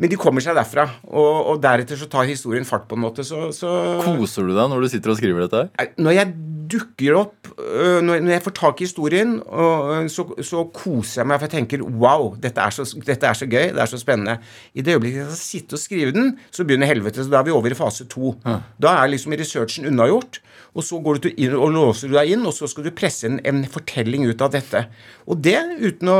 Men 0.00 0.08
de 0.08 0.18
kommer 0.20 0.40
seg 0.44 0.56
derfra, 0.56 0.86
og, 1.10 1.34
og 1.52 1.58
deretter 1.62 1.98
så 2.00 2.08
tar 2.10 2.28
historien 2.28 2.64
fart 2.68 2.86
på 2.88 2.96
en 2.96 3.04
måte. 3.04 3.24
Så, 3.26 3.50
så 3.52 3.72
Koser 4.00 4.48
du 4.48 4.54
deg 4.56 4.70
når 4.72 4.86
du 4.86 4.92
sitter 4.94 5.12
og 5.12 5.20
skriver 5.20 5.44
dette 5.44 5.66
her? 5.66 5.92
Når 6.00 6.16
jeg 6.16 6.32
dukker 6.70 7.16
opp, 7.18 7.50
øh, 7.58 7.98
når 8.04 8.30
jeg 8.30 8.42
får 8.44 8.54
tak 8.56 8.80
i 8.80 8.86
historien, 8.86 9.34
øh, 9.42 10.08
så, 10.12 10.24
så 10.46 10.64
koser 10.74 11.20
jeg 11.20 11.28
meg, 11.28 11.40
for 11.40 11.48
jeg 11.48 11.56
tenker 11.56 11.82
wow, 11.84 12.30
dette 12.40 12.62
er, 12.62 12.74
så, 12.74 12.86
dette 13.06 13.26
er 13.26 13.36
så 13.36 13.48
gøy, 13.50 13.72
det 13.74 13.82
er 13.82 13.90
så 13.90 14.00
spennende. 14.00 14.38
I 14.74 14.84
det 14.86 14.96
øyeblikket 14.96 15.24
jeg 15.24 15.32
skal 15.32 15.42
sitte 15.42 15.76
og 15.76 15.82
skrive 15.82 16.14
den, 16.16 16.36
så 16.54 16.64
begynner 16.64 16.90
helvete. 16.90 17.24
Så 17.24 17.32
da 17.32 17.40
er 17.40 17.48
vi 17.50 17.56
over 17.56 17.74
i 17.74 17.78
fase 17.78 18.06
to. 18.10 18.36
Da 18.80 18.94
er 19.02 19.12
liksom 19.12 19.36
researchen 19.36 19.90
unnagjort. 19.90 20.40
Og 20.78 20.84
så 20.86 21.00
går 21.02 21.18
du 21.24 21.28
inn, 21.32 21.54
og 21.58 21.72
låser 21.74 22.10
du 22.10 22.14
deg 22.14 22.30
inn, 22.36 22.44
og 22.46 22.54
så 22.54 22.68
skal 22.70 22.86
du 22.86 22.92
presse 22.94 23.26
en, 23.26 23.40
en 23.46 23.64
fortelling 23.66 24.28
ut 24.30 24.42
av 24.44 24.52
dette. 24.54 24.84
Og 25.26 25.40
det, 25.42 25.56
uten 25.82 26.10
å 26.12 26.18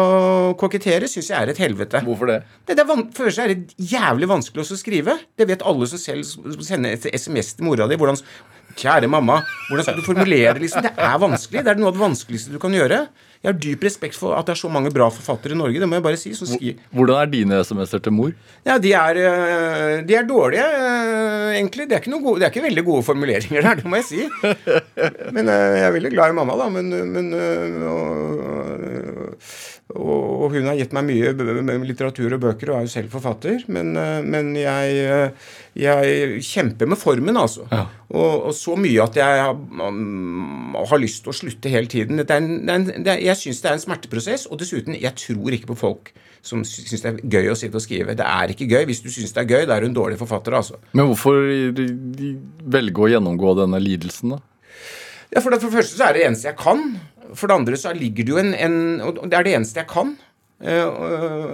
kokettere, 0.58 1.06
syns 1.10 1.30
jeg 1.30 1.38
er 1.38 1.52
et 1.52 1.60
helvete. 1.62 2.02
Hvorfor 2.06 2.32
det? 2.32 2.40
Det, 2.66 2.74
det 2.78 2.82
er 2.82 3.04
for 3.14 3.34
seg 3.34 3.69
jævlig 3.76 4.28
vanskelig 4.30 4.64
å 4.64 4.78
skrive. 4.78 5.18
Det 5.38 5.46
vet 5.48 5.66
alle 5.66 5.88
som 5.90 6.00
selv 6.00 6.24
sender 6.64 6.96
et 6.96 7.10
SMS 7.14 7.54
til 7.56 7.68
mora 7.68 7.88
di. 7.90 7.98
Hvordan 8.00 8.18
Kjære 8.78 9.08
mamma, 9.10 9.40
hvordan 9.68 9.86
skal 9.86 9.98
du 9.98 10.04
formulere 10.06 10.54
det? 10.54 10.62
liksom? 10.62 10.84
Det 10.84 10.92
er 10.94 11.18
vanskelig. 11.20 11.64
Det 11.66 11.72
er 11.72 11.80
noe 11.80 11.90
av 11.90 11.96
det 11.96 12.02
vanskeligste 12.04 12.54
du 12.54 12.60
kan 12.62 12.74
gjøre. 12.74 13.00
Jeg 13.40 13.48
har 13.48 13.56
dyp 13.56 13.84
respekt 13.86 14.18
for 14.20 14.36
at 14.36 14.46
det 14.46 14.52
er 14.52 14.60
så 14.60 14.68
mange 14.72 14.92
bra 14.92 15.06
forfattere 15.12 15.56
i 15.56 15.58
Norge. 15.58 15.80
Det 15.80 15.88
må 15.88 15.96
jeg 15.96 16.04
bare 16.04 16.18
si. 16.20 16.32
Som 16.36 16.50
Hvordan 16.92 17.16
er 17.22 17.30
dine 17.32 17.60
SMS-er 17.64 18.02
til 18.04 18.12
mor? 18.12 18.34
ja, 18.68 18.76
de 18.78 18.92
er, 18.92 19.20
øh, 19.24 19.94
de 20.06 20.14
er 20.14 20.28
dårlige, 20.28 20.66
øh, 20.66 21.54
egentlig. 21.56 21.88
Det 21.88 21.96
er, 21.96 22.02
ikke 22.04 22.20
gode, 22.20 22.40
det 22.40 22.46
er 22.46 22.52
ikke 22.52 22.66
veldig 22.68 22.84
gode 22.84 23.02
formuleringer 23.02 23.62
der, 23.62 23.80
det 23.80 23.86
må 23.88 23.96
jeg 23.96 24.04
si. 24.04 24.28
Men 25.32 25.48
øh, 25.48 25.78
jeg 25.80 25.86
er 25.88 25.96
veldig 25.96 26.12
glad 26.12 26.30
i 26.30 26.36
mamma, 26.36 26.58
da. 26.60 26.68
Men, 26.68 26.92
men 27.12 27.32
og, 27.82 29.34
og, 29.96 30.52
hun 30.54 30.68
har 30.68 30.78
gitt 30.78 30.94
meg 30.96 31.06
mye 31.08 31.32
litteratur 31.86 32.36
og 32.36 32.42
bøker, 32.42 32.70
og 32.70 32.80
er 32.80 32.86
jo 32.86 32.92
selv 32.92 33.12
forfatter. 33.12 33.64
Men, 33.72 33.92
øh, 33.98 34.20
men 34.24 34.52
jeg, 34.58 35.04
øh, 35.10 35.52
jeg 35.82 36.42
kjemper 36.46 36.90
med 36.90 37.00
formen, 37.00 37.36
altså. 37.36 37.66
Ja. 37.72 37.84
Og, 38.10 38.50
og 38.50 38.54
så 38.54 38.76
mye 38.78 39.02
at 39.02 39.16
jeg 39.16 39.44
har, 39.44 39.54
har 40.90 41.02
lyst 41.02 41.24
til 41.24 41.32
å 41.32 41.36
slutte 41.36 41.72
hele 41.72 41.90
tiden. 41.90 42.22
Det 42.22 42.30
er 42.30 42.42
en, 42.42 42.58
det 42.66 42.74
er 42.74 42.82
en, 42.82 43.06
det 43.06 43.16
jeg 43.24 43.42
syns 43.42 43.62
det 43.62 43.70
er 43.70 43.78
en 43.78 43.86
smerteprosess, 43.86 44.48
og 44.50 44.60
dessuten, 44.62 44.98
jeg 44.98 45.14
tror 45.18 45.56
ikke 45.56 45.72
på 45.72 45.80
folk 45.84 46.12
som 46.42 46.62
syns 46.64 47.02
det 47.04 47.10
er 47.10 47.18
gøy 47.34 47.50
å 47.52 47.56
sitte 47.58 47.76
og 47.76 47.84
skrive. 47.84 48.16
Det 48.16 48.26
er 48.26 48.54
ikke 48.54 48.68
gøy. 48.70 48.84
Hvis 48.88 49.02
du 49.04 49.10
syns 49.12 49.34
det 49.36 49.42
er 49.42 49.50
gøy, 49.50 49.66
da 49.68 49.76
er 49.76 49.84
du 49.84 49.90
en 49.90 49.96
dårlig 49.96 50.16
forfatter, 50.20 50.56
altså. 50.56 50.80
Men 50.96 51.10
hvorfor 51.10 51.36
velge 52.76 53.04
å 53.04 53.10
gjennomgå 53.12 53.58
denne 53.60 53.82
lidelsen, 53.82 54.36
da? 54.36 54.40
Ja, 55.30 55.42
for 55.42 55.52
det, 55.52 55.60
for 55.62 55.70
det 55.70 55.78
første 55.78 55.98
så 55.98 56.08
er 56.08 56.16
det 56.16 56.22
det 56.22 56.28
eneste 56.30 56.48
jeg 56.48 56.58
kan. 56.58 56.80
For 57.34 57.50
det 57.50 57.60
andre 57.60 57.78
så 57.78 57.94
ligger 57.96 58.26
det 58.26 58.34
jo 58.34 58.40
en, 58.40 58.52
en 58.54 58.76
Og 59.04 59.22
det 59.28 59.38
er 59.38 59.46
det 59.46 59.54
eneste 59.58 59.82
jeg 59.82 59.90
kan. 59.90 60.16
Eh, 60.60 60.84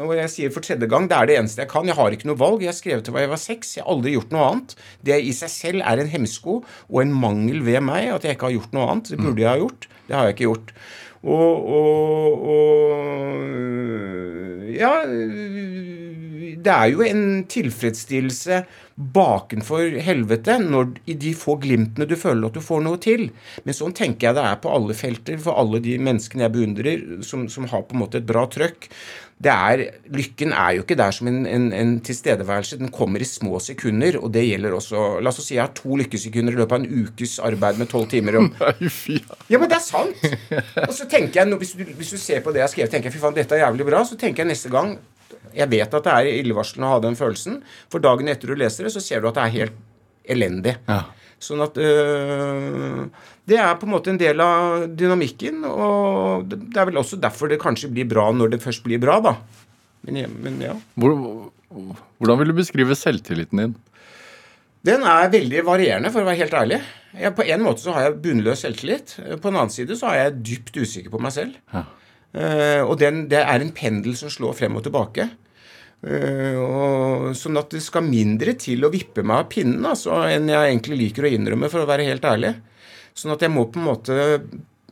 og 0.02 0.10
jeg 0.18 0.30
sier 0.32 0.50
for 0.50 0.66
tredje 0.66 0.88
gang 0.90 1.04
det 1.06 1.14
er 1.14 1.28
det 1.30 1.36
eneste 1.38 1.62
jeg 1.62 1.70
kan. 1.70 1.86
Jeg 1.86 1.98
har 1.98 2.14
ikke 2.14 2.28
noe 2.30 2.40
valg. 2.40 2.64
Jeg 2.64 2.72
har 2.72 2.78
skrevet 2.78 3.06
til 3.06 3.14
da 3.14 3.22
jeg 3.22 3.32
var 3.32 3.42
seks. 3.42 3.76
Jeg 3.76 3.84
har 3.84 3.92
aldri 3.94 4.14
gjort 4.16 4.32
noe 4.34 4.46
annet. 4.50 4.76
Det 5.06 5.18
i 5.22 5.34
seg 5.36 5.52
selv 5.52 5.86
er 5.86 6.02
en 6.02 6.12
hemsko 6.12 6.60
og 6.64 6.98
en 7.02 7.14
mangel 7.14 7.62
ved 7.66 7.80
meg 7.86 8.10
at 8.14 8.26
jeg 8.26 8.36
ikke 8.36 8.50
har 8.50 8.56
gjort 8.58 8.74
noe 8.76 8.88
annet. 8.92 9.12
Det 9.12 9.20
burde 9.22 9.44
jeg 9.44 9.52
ha 9.52 9.60
gjort. 9.62 9.88
Det 10.06 10.16
har 10.16 10.24
jeg 10.26 10.36
ikke 10.36 10.48
gjort. 10.50 10.68
Og, 11.26 11.54
og, 11.76 12.26
og 12.54 12.64
Ja 14.76 14.92
Det 15.06 16.72
er 16.74 16.90
jo 16.92 17.00
en 17.02 17.22
tilfredsstillelse 17.50 18.60
bakenfor 18.96 19.98
helvete 20.00 20.56
når 20.62 20.94
i 21.12 21.16
de 21.20 21.34
få 21.36 21.58
glimtene 21.60 22.08
du 22.08 22.16
føler 22.16 22.48
at 22.48 22.56
du 22.56 22.64
får 22.64 22.80
noe 22.86 23.00
til. 23.02 23.28
Men 23.66 23.76
sånn 23.76 23.94
tenker 23.96 24.30
jeg 24.30 24.38
det 24.38 24.46
er 24.48 24.58
på 24.62 24.72
alle 24.72 24.96
felter 24.96 25.36
for 25.42 25.60
alle 25.60 25.82
de 25.84 25.98
menneskene 26.00 26.46
jeg 26.46 26.54
beundrer, 26.54 27.06
som, 27.26 27.44
som 27.52 27.68
har 27.72 27.84
på 27.84 27.96
en 27.96 28.04
måte 28.06 28.22
et 28.22 28.28
bra 28.28 28.46
trøkk. 28.48 28.88
Det 29.36 29.52
er, 29.52 29.82
lykken 30.16 30.54
er 30.56 30.78
jo 30.78 30.84
ikke 30.86 30.96
der 30.96 31.12
som 31.12 31.28
en, 31.28 31.42
en, 31.44 31.66
en 31.76 31.90
tilstedeværelse. 32.00 32.78
Den 32.80 32.88
kommer 32.94 33.20
i 33.20 33.28
små 33.28 33.60
sekunder, 33.60 34.16
og 34.16 34.30
det 34.32 34.46
gjelder 34.46 34.78
også 34.78 35.02
La 35.20 35.28
oss 35.28 35.42
si 35.44 35.58
jeg 35.58 35.66
har 35.66 35.74
to 35.76 35.98
lykkesekunder 36.00 36.56
i 36.56 36.60
løpet 36.62 36.72
av 36.72 36.86
en 36.86 37.04
ukes 37.04 37.36
arbeid 37.44 37.76
med 37.82 37.90
tolv 37.92 38.08
timer. 38.08 38.38
om 38.40 38.48
ja, 39.52 39.60
men 39.60 39.68
det 39.68 39.76
er 39.76 39.84
sant! 39.84 40.24
Og 40.86 40.94
så 40.96 41.04
tenker 41.04 41.42
jeg, 41.42 41.60
hvis 41.60 41.76
du, 41.76 41.84
hvis 42.00 42.14
du 42.16 42.22
ser 42.22 42.40
på 42.40 42.54
det 42.54 42.62
jeg 42.62 42.70
har 42.70 42.72
skrevet, 42.72 42.96
tenker 42.96 43.12
jeg 43.12 43.18
fy 43.18 43.22
faen, 43.26 43.36
dette 43.36 43.58
er 43.58 43.66
jævlig 43.66 43.90
bra. 43.90 44.00
Så 44.08 44.16
tenker 44.16 44.46
jeg 44.46 44.54
neste 44.54 44.72
gang 44.72 44.96
Jeg 45.56 45.70
vet 45.72 45.94
at 45.98 46.06
det 46.06 46.14
er 46.14 46.40
illevarslende 46.42 46.88
å 46.88 46.96
ha 46.96 47.02
den 47.04 47.18
følelsen, 47.18 47.60
for 47.92 48.04
dagen 48.04 48.28
etter 48.28 48.52
du 48.52 48.58
leser 48.58 48.86
det, 48.86 48.92
så 48.94 49.02
ser 49.02 49.22
du 49.22 49.30
at 49.30 49.38
det 49.38 49.46
er 49.46 49.54
helt 49.54 49.78
elendig. 50.36 50.76
Ja. 50.88 51.04
Sånn 51.42 51.60
at 51.60 51.76
øh, 51.76 53.02
Det 53.46 53.58
er 53.60 53.74
på 53.76 53.84
en 53.84 53.92
måte 53.92 54.08
en 54.12 54.20
del 54.20 54.40
av 54.40 54.86
dynamikken, 54.96 55.64
og 55.68 56.48
det 56.48 56.80
er 56.80 56.88
vel 56.88 57.02
også 57.02 57.18
derfor 57.20 57.52
det 57.52 57.60
kanskje 57.62 57.92
blir 57.92 58.08
bra 58.08 58.30
når 58.34 58.56
det 58.56 58.62
først 58.64 58.84
blir 58.86 59.00
bra, 59.02 59.18
da. 59.22 59.36
Men, 60.06 60.22
men 60.42 60.56
ja. 60.62 60.74
Hvor, 60.98 61.14
hvordan 62.18 62.40
vil 62.40 62.52
du 62.52 62.56
beskrive 62.60 62.96
selvtilliten 62.98 63.62
din? 63.62 63.76
Den 64.86 65.02
er 65.08 65.30
veldig 65.32 65.62
varierende, 65.66 66.12
for 66.14 66.22
å 66.22 66.28
være 66.28 66.44
helt 66.44 66.56
ærlig. 66.56 66.80
Jeg, 67.16 67.32
på 67.34 67.46
en 67.46 67.64
måte 67.64 67.82
så 67.82 67.94
har 67.96 68.06
jeg 68.06 68.18
bunnløs 68.22 68.62
selvtillit. 68.62 69.16
På 69.42 69.50
en 69.50 69.56
annen 69.56 69.72
side 69.72 69.96
så 69.98 70.12
er 70.12 70.20
jeg 70.20 70.36
dypt 70.52 70.76
usikker 70.78 71.12
på 71.14 71.20
meg 71.22 71.34
selv. 71.34 71.56
Ja. 71.72 71.86
Eh, 72.34 72.82
og 72.82 72.96
den, 73.00 73.26
det 73.30 73.42
er 73.42 73.62
en 73.62 73.74
pendel 73.76 74.16
som 74.18 74.32
slår 74.32 74.56
frem 74.58 74.78
og 74.78 74.84
tilbake. 74.86 75.28
Eh, 76.06 76.58
og, 76.60 77.32
sånn 77.38 77.58
at 77.60 77.72
det 77.72 77.82
skal 77.84 78.04
mindre 78.06 78.56
til 78.60 78.84
å 78.84 78.92
vippe 78.92 79.24
meg 79.26 79.42
av 79.42 79.50
pinnen 79.50 79.86
altså, 79.88 80.18
enn 80.28 80.50
jeg 80.52 80.70
egentlig 80.70 81.00
liker 81.00 81.26
å 81.26 81.32
innrømme, 81.32 81.70
for 81.72 81.82
å 81.82 81.88
være 81.88 82.08
helt 82.08 82.26
ærlig. 82.28 82.54
Sånn 83.16 83.32
at 83.32 83.42
jeg 83.42 83.54
må 83.54 83.64
på 83.72 83.80
en 83.80 83.88
måte 83.88 84.18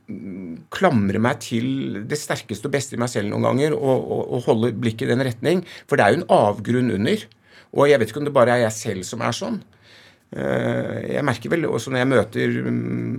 mm, 0.09 0.65
klamre 0.73 1.21
meg 1.23 1.43
til 1.45 2.01
det 2.09 2.19
sterkeste 2.19 2.71
og 2.71 2.75
beste 2.75 2.97
i 2.97 3.03
meg 3.03 3.13
selv 3.13 3.31
noen 3.31 3.51
ganger 3.51 3.77
og, 3.77 3.95
og, 4.01 4.25
og 4.25 4.49
holde 4.49 4.73
blikket 4.81 5.09
i 5.09 5.13
den 5.13 5.27
retning. 5.29 5.65
For 5.91 6.01
det 6.01 6.07
er 6.07 6.15
jo 6.15 6.23
en 6.23 6.31
avgrunn 6.39 6.95
under. 6.97 7.29
Og 7.75 7.89
jeg 7.91 8.01
vet 8.01 8.11
ikke 8.11 8.23
om 8.23 8.29
det 8.29 8.37
bare 8.37 8.57
er 8.57 8.67
jeg 8.69 8.79
selv 8.79 9.07
som 9.07 9.23
er 9.27 9.37
sånn. 9.37 9.63
Eh, 10.35 11.15
Jeg 11.15 11.27
merker 11.27 11.53
vel 11.53 11.69
også 11.69 11.93
når 11.93 12.01
jeg 12.01 12.11
møter 12.11 12.57
mm, 12.65 13.17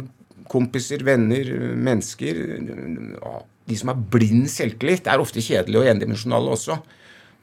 kompiser, 0.52 1.04
venner, 1.06 1.52
mennesker 1.86 2.42
ja, 2.50 3.36
De 3.66 3.78
som 3.80 3.90
har 3.92 4.04
blind 4.14 4.50
selvtillit, 4.52 5.08
er 5.10 5.22
ofte 5.22 5.44
kjedelige 5.44 5.82
og 5.82 5.92
endimensjonale 5.96 6.54
også. 6.58 6.80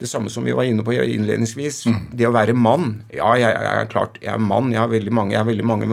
Det 0.03 0.09
samme 0.09 0.29
som 0.29 0.43
vi 0.43 0.51
var 0.51 0.65
inne 0.67 0.83
på 0.83 0.91
innledningsvis. 0.97 1.83
Det 2.11 2.25
å 2.27 2.33
være 2.33 2.55
mann. 2.57 3.03
Ja, 3.13 3.29
jeg, 3.39 3.53
jeg 3.53 3.81
er 3.83 3.89
klart, 3.91 4.17
jeg 4.23 4.33
er 4.33 4.41
mann. 4.41 4.71
Jeg 4.73 4.81
har 4.81 4.89
veldig 4.91 5.13
mange, 5.13 5.35
jeg 5.35 5.39
har 5.39 5.47
veldig 5.47 5.65
mange 5.69 5.87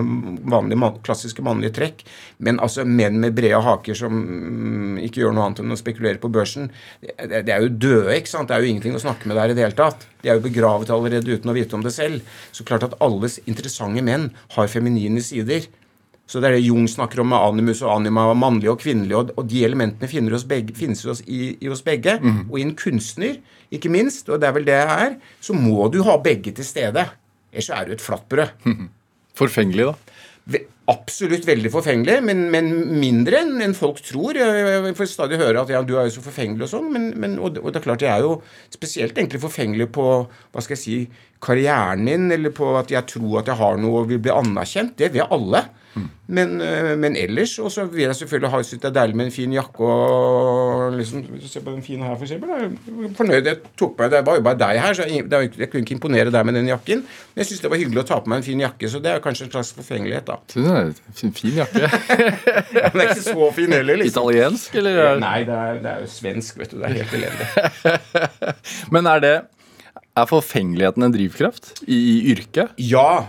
vanlige, 0.50 0.88
klassiske 1.06 1.44
mannlige 1.46 1.76
trekk. 1.76 2.02
Men 2.42 2.58
altså 2.64 2.86
menn 2.88 3.20
med 3.22 3.36
brede 3.36 3.60
haker 3.62 3.98
som 4.00 4.16
mm, 4.16 4.96
ikke 5.06 5.22
gjør 5.22 5.36
noe 5.36 5.46
annet 5.46 5.62
enn 5.62 5.76
å 5.76 5.78
spekulere 5.78 6.18
på 6.22 6.32
børsen, 6.32 6.72
det, 7.04 7.14
det 7.20 7.44
det 7.46 7.54
er 7.54 7.66
jo 7.66 7.74
døde, 7.84 8.16
ikke 8.16 8.32
sant? 8.32 8.50
Det 8.50 8.56
er 8.56 8.64
jo 8.64 8.72
ingenting 8.72 8.96
å 8.98 9.04
snakke 9.04 9.30
med 9.30 9.38
der 9.38 9.52
i 9.52 9.58
det 9.58 9.66
hele 9.66 9.78
tatt. 9.78 10.08
De 10.24 10.32
er 10.32 10.40
jo 10.40 10.46
begravet 10.48 10.90
allerede 10.94 11.36
uten 11.36 11.52
å 11.52 11.56
vite 11.56 11.78
om 11.78 11.84
det 11.84 11.94
selv. 11.94 12.24
Så 12.56 12.66
klart 12.66 12.88
at 12.88 12.96
alles 13.04 13.38
interessante 13.44 14.02
menn 14.06 14.30
har 14.56 14.72
feminine 14.72 15.22
sider. 15.22 15.68
Så 16.30 16.38
det 16.38 16.46
er 16.46 16.54
det 16.54 16.66
Jung 16.68 16.84
snakker 16.86 17.24
om 17.24 17.32
med 17.32 17.42
animus 17.42 17.80
og 17.82 17.96
anima, 17.96 18.28
mannlig 18.38 18.70
og 18.70 18.78
kvinnelig, 18.84 19.16
og, 19.18 19.32
og 19.34 19.48
de 19.50 19.64
elementene 19.66 20.06
finner 20.10 20.36
oss 20.36 20.46
begge, 20.46 20.76
finnes 20.78 21.02
oss 21.10 21.24
i, 21.26 21.56
i 21.58 21.70
oss 21.72 21.82
begge. 21.82 22.20
Og 22.46 22.60
i 22.60 22.66
en 22.68 22.76
kunstner, 22.78 23.40
ikke 23.74 23.90
minst, 23.90 24.30
og 24.30 24.38
det 24.38 24.46
er 24.46 24.54
vel 24.54 24.68
det 24.68 24.76
jeg 24.78 25.08
er, 25.08 25.16
så 25.42 25.56
må 25.58 25.88
du 25.90 26.04
ha 26.06 26.14
begge 26.22 26.54
til 26.54 26.66
stede. 26.66 27.08
Ellers 27.50 27.66
så 27.66 27.80
er 27.80 27.88
du 27.88 27.96
et 27.96 28.04
flattbrød. 28.04 28.54
Forfengelig, 29.40 29.90
da? 29.90 29.96
Absolutt 30.90 31.44
veldig 31.46 31.70
forfengelig, 31.70 32.16
men, 32.26 32.44
men 32.50 32.70
mindre 32.98 33.42
enn 33.44 33.60
en 33.62 33.74
folk 33.78 33.98
tror. 34.02 34.38
Jeg, 34.38 34.94
får 34.98 35.10
stadig 35.10 35.38
høre 35.38 35.62
at 35.62 35.70
ja, 35.70 35.82
du 35.86 35.96
er 35.98 36.08
jo 36.08 36.14
så 36.16 36.24
forfengelig 36.24 36.66
og 36.66 36.72
sånn, 36.72 36.88
men, 36.94 37.10
men, 37.18 37.36
og, 37.42 37.58
og 37.58 37.70
det 37.70 37.78
er 37.78 37.86
klart 37.88 38.06
jeg 38.06 38.10
er 38.10 38.26
jo 38.26 38.38
spesielt 38.70 39.18
egentlig 39.18 39.42
forfengelig 39.42 39.90
på 39.94 40.06
hva 40.26 40.62
skal 40.62 40.78
jeg 40.78 40.82
si, 40.82 40.96
karrieren 41.42 42.06
min, 42.06 42.30
eller 42.34 42.54
på 42.54 42.70
at 42.78 42.90
jeg 42.94 43.06
tror 43.10 43.42
at 43.42 43.50
jeg 43.50 43.62
har 43.62 43.78
noe 43.82 44.02
og 44.02 44.10
vil 44.10 44.22
bli 44.22 44.34
anerkjent. 44.34 44.94
Det 44.98 45.10
vil 45.14 45.26
alle. 45.26 45.66
Men, 46.30 46.60
øh, 46.62 46.92
men 47.02 47.16
ellers 47.18 47.56
og 47.58 47.72
så 47.74 47.82
vil 47.90 48.04
jeg 48.04 48.14
selvfølgelig 48.14 48.50
ha 48.52 48.60
synes 48.62 48.80
det 48.82 48.88
er 48.88 48.92
deilig 49.00 49.16
med 49.18 49.24
en 49.26 49.32
fin 49.34 49.52
jakke 49.56 49.80
og 49.82 50.92
liksom 50.94 51.24
ser 51.42 51.64
på 51.66 51.72
den 51.74 51.82
fine 51.82 52.04
her, 52.06 52.14
for 52.14 52.22
eksempel. 52.28 52.52
Jeg 52.54 53.10
fornøyd. 53.18 53.48
Jeg 53.50 53.56
tok 53.80 53.96
på 53.96 54.02
meg, 54.04 54.12
Det 54.12 54.20
var 54.26 54.38
jo 54.38 54.44
bare 54.46 54.58
deg 54.60 54.78
her, 54.84 54.94
så 54.94 55.02
jeg, 55.10 55.26
jeg 55.58 55.70
kunne 55.72 55.82
ikke 55.82 55.96
imponere 55.96 56.30
deg 56.30 56.46
med 56.46 56.54
den 56.60 56.68
jakken. 56.70 57.02
Men 57.34 57.42
jeg 57.42 57.46
syns 57.50 57.64
det 57.64 57.70
var 57.72 57.80
hyggelig 57.82 58.04
å 58.04 58.06
ta 58.12 58.20
på 58.22 58.30
meg 58.30 58.38
en 58.42 58.46
fin 58.46 58.62
jakke, 58.62 58.90
så 58.92 59.00
det 59.02 59.10
er 59.10 59.24
kanskje 59.24 59.48
en 59.48 59.52
slags 59.56 59.72
forfengelighet, 59.80 60.30
da. 60.30 60.38
Jeg 60.54 60.70
er 60.70 61.26
en 61.26 61.34
fin 61.42 61.58
jakke. 61.58 61.90
Ja, 62.80 62.90
men 62.94 63.02
er 63.02 63.10
ikke 63.10 63.26
så 63.26 63.50
fin 63.56 63.72
heller, 63.74 63.98
liksom. 63.98 64.22
Italiensk, 64.30 64.74
eller? 64.78 65.00
er- 65.08 65.18
Nei, 65.20 65.38
det 65.48 65.56
er, 65.58 65.80
det 65.82 65.90
er 65.96 66.04
jo 66.04 66.10
svensk, 66.14 66.58
vet 66.62 66.70
du. 66.70 66.78
Det 66.78 66.86
er 66.86 67.00
helt 67.00 67.18
elendig. 67.18 67.46
Men 68.94 69.06
er 69.10 69.20
det 69.26 69.34
Er 70.18 70.26
forfengeligheten 70.26 71.02
en 71.06 71.12
drivkraft 71.14 71.72
i, 71.86 71.96
i 71.96 72.32
yrket? 72.34 72.72
Ja, 72.78 73.26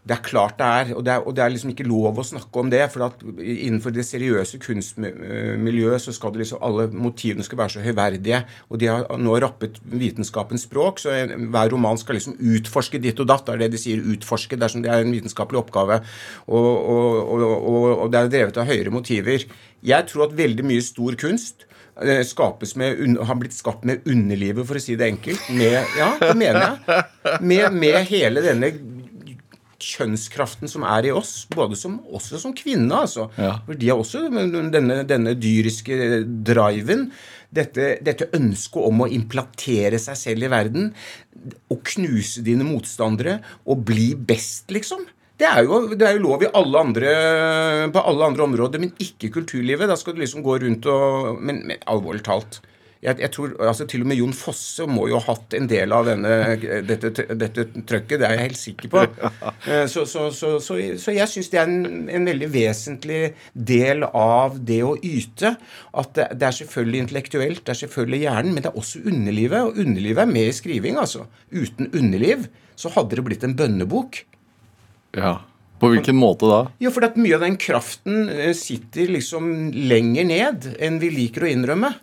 det 0.00 0.14
er 0.16 0.22
klart 0.24 0.56
det 0.56 0.66
er. 0.66 0.90
Og 0.96 1.04
det 1.04 1.12
er, 1.12 1.24
og 1.28 1.34
det 1.36 1.42
er 1.44 1.52
liksom 1.52 1.72
ikke 1.74 1.86
lov 1.88 2.18
å 2.18 2.24
snakke 2.24 2.62
om 2.62 2.70
det. 2.72 2.80
For 2.92 3.04
innenfor 3.36 3.92
det 3.94 4.06
seriøse 4.08 4.60
kunstmiljøet 4.62 6.04
så 6.06 6.14
skal 6.16 6.32
det 6.34 6.42
liksom 6.42 6.62
alle 6.66 6.86
motivene 6.90 7.44
skal 7.44 7.60
være 7.60 7.74
så 7.76 7.84
høyverdige. 7.84 8.40
Og 8.72 8.80
de 8.80 8.88
har 8.88 9.04
nå 9.20 9.36
rappet 9.44 9.76
vitenskapens 9.92 10.64
språk, 10.68 11.02
så 11.02 11.14
hver 11.28 11.72
roman 11.74 12.00
skal 12.00 12.16
liksom 12.16 12.38
utforske 12.56 13.00
ditt 13.02 13.20
og 13.20 13.28
datt. 13.28 13.44
Det 13.46 13.58
er 13.58 13.64
det 13.66 13.72
de 13.76 13.82
sier, 13.82 14.04
utforske, 14.14 14.58
dersom 14.60 14.84
det 14.84 14.92
er 14.92 15.04
en 15.04 15.14
vitenskapelig 15.14 15.60
oppgave. 15.60 16.00
Og, 16.48 16.70
og, 16.96 17.74
og 18.06 18.06
det 18.12 18.22
er 18.22 18.32
drevet 18.36 18.62
av 18.62 18.70
høyere 18.70 18.94
motiver. 18.94 19.44
Jeg 19.84 20.08
tror 20.08 20.30
at 20.30 20.38
veldig 20.38 20.64
mye 20.68 20.84
stor 20.84 21.16
kunst 21.20 21.66
eh, 22.00 22.24
skapes 22.26 22.72
med, 22.80 23.20
har 23.28 23.38
blitt 23.40 23.56
skapt 23.56 23.84
med 23.88 24.08
underlivet, 24.08 24.64
for 24.68 24.80
å 24.80 24.82
si 24.82 24.96
det 24.96 25.12
enkelt. 25.12 25.44
Med, 25.52 25.76
ja, 26.00 26.14
det 26.24 26.34
mener 26.40 26.66
jeg. 26.66 27.04
Med, 27.44 27.76
med 27.76 28.00
hele 28.08 28.44
denne 28.44 28.72
kjønnskraften 29.80 30.70
som 30.70 30.84
er 30.86 31.08
i 31.08 31.12
oss, 31.14 31.44
både 31.50 31.78
som, 31.78 31.98
også 32.12 32.40
som 32.42 32.54
kvinne, 32.56 32.92
altså. 32.94 33.28
Ja. 33.40 33.56
For 33.66 33.78
de 33.78 33.90
har 33.90 34.00
også 34.00 34.26
denne, 34.28 35.02
denne 35.08 35.34
dyriske 35.38 36.22
driven. 36.46 37.08
Dette, 37.50 37.96
dette 38.04 38.28
ønsket 38.36 38.82
om 38.86 39.02
å 39.02 39.10
implantere 39.10 39.98
seg 40.02 40.18
selv 40.18 40.46
i 40.46 40.52
verden. 40.52 40.90
Og 41.72 41.80
knuse 41.94 42.44
dine 42.46 42.66
motstandere. 42.68 43.40
Og 43.66 43.82
bli 43.88 44.12
best, 44.14 44.68
liksom. 44.74 45.06
Det 45.40 45.48
er, 45.48 45.64
jo, 45.64 45.94
det 45.96 46.04
er 46.04 46.18
jo 46.18 46.26
lov 46.26 46.42
i 46.44 46.50
alle 46.52 46.80
andre, 46.84 47.12
på 47.94 48.00
alle 48.04 48.26
andre 48.28 48.44
områder, 48.44 48.82
men 48.82 48.90
ikke 49.00 49.30
kulturlivet. 49.38 49.88
Da 49.88 49.96
skal 49.96 50.12
du 50.12 50.20
liksom 50.20 50.44
gå 50.44 50.58
rundt 50.60 50.88
og 50.92 51.40
Men, 51.40 51.62
men 51.70 51.80
alvorlig 51.88 52.26
talt. 52.26 52.60
Jeg, 53.00 53.16
jeg 53.22 53.30
tror, 53.32 53.54
altså 53.64 53.86
Til 53.88 54.02
og 54.04 54.08
med 54.10 54.18
Jon 54.18 54.34
Fosse 54.36 54.84
må 54.84 55.06
jo 55.08 55.16
ha 55.16 55.32
hatt 55.32 55.54
en 55.56 55.68
del 55.70 55.92
av 55.96 56.04
denne, 56.04 56.34
dette, 56.84 57.24
dette 57.40 57.64
trøkket. 57.88 58.18
Det 58.20 58.26
er 58.28 58.34
jeg 58.36 58.42
helt 58.50 58.60
sikker 58.60 58.92
på. 58.92 59.04
Eh, 59.70 59.84
Så, 59.92 60.06
så, 60.08 60.26
så, 60.32 60.54
så, 60.60 60.76
så 61.00 61.12
jeg 61.12 61.28
syns 61.28 61.50
det 61.52 61.58
er 61.60 61.68
en, 61.68 62.08
en 62.08 62.28
veldig 62.28 62.48
vesentlig 62.52 63.18
del 63.52 64.04
av 64.06 64.56
det 64.68 64.78
å 64.84 64.94
yte. 65.04 65.54
At 65.96 66.14
det, 66.16 66.26
det 66.40 66.48
er 66.48 66.56
selvfølgelig 66.62 67.02
intellektuelt, 67.04 67.62
det 67.66 67.74
er 67.74 67.80
selvfølgelig 67.82 68.22
hjernen, 68.24 68.54
men 68.56 68.64
det 68.64 68.70
er 68.72 68.80
også 68.80 69.02
underlivet. 69.04 69.68
Og 69.68 69.80
underlivet 69.84 70.24
er 70.24 70.32
med 70.32 70.48
i 70.48 70.56
skriving, 70.56 71.00
altså. 71.00 71.26
Uten 71.52 71.90
underliv 71.92 72.48
så 72.80 72.92
hadde 72.96 73.18
det 73.18 73.24
blitt 73.26 73.44
en 73.44 73.56
bønnebok. 73.56 74.22
Ja. 75.16 75.38
På 75.80 75.88
hvilken 75.92 76.16
måte 76.20 76.48
da? 76.48 76.60
Jo, 76.82 76.92
for 76.92 77.06
at 77.08 77.16
mye 77.20 77.38
av 77.38 77.44
den 77.46 77.56
kraften 77.60 78.28
eh, 78.28 78.52
sitter 78.56 79.08
liksom 79.16 79.70
lenger 79.72 80.28
ned 80.28 80.70
enn 80.80 81.00
vi 81.00 81.08
liker 81.14 81.46
å 81.46 81.52
innrømme. 81.52 81.94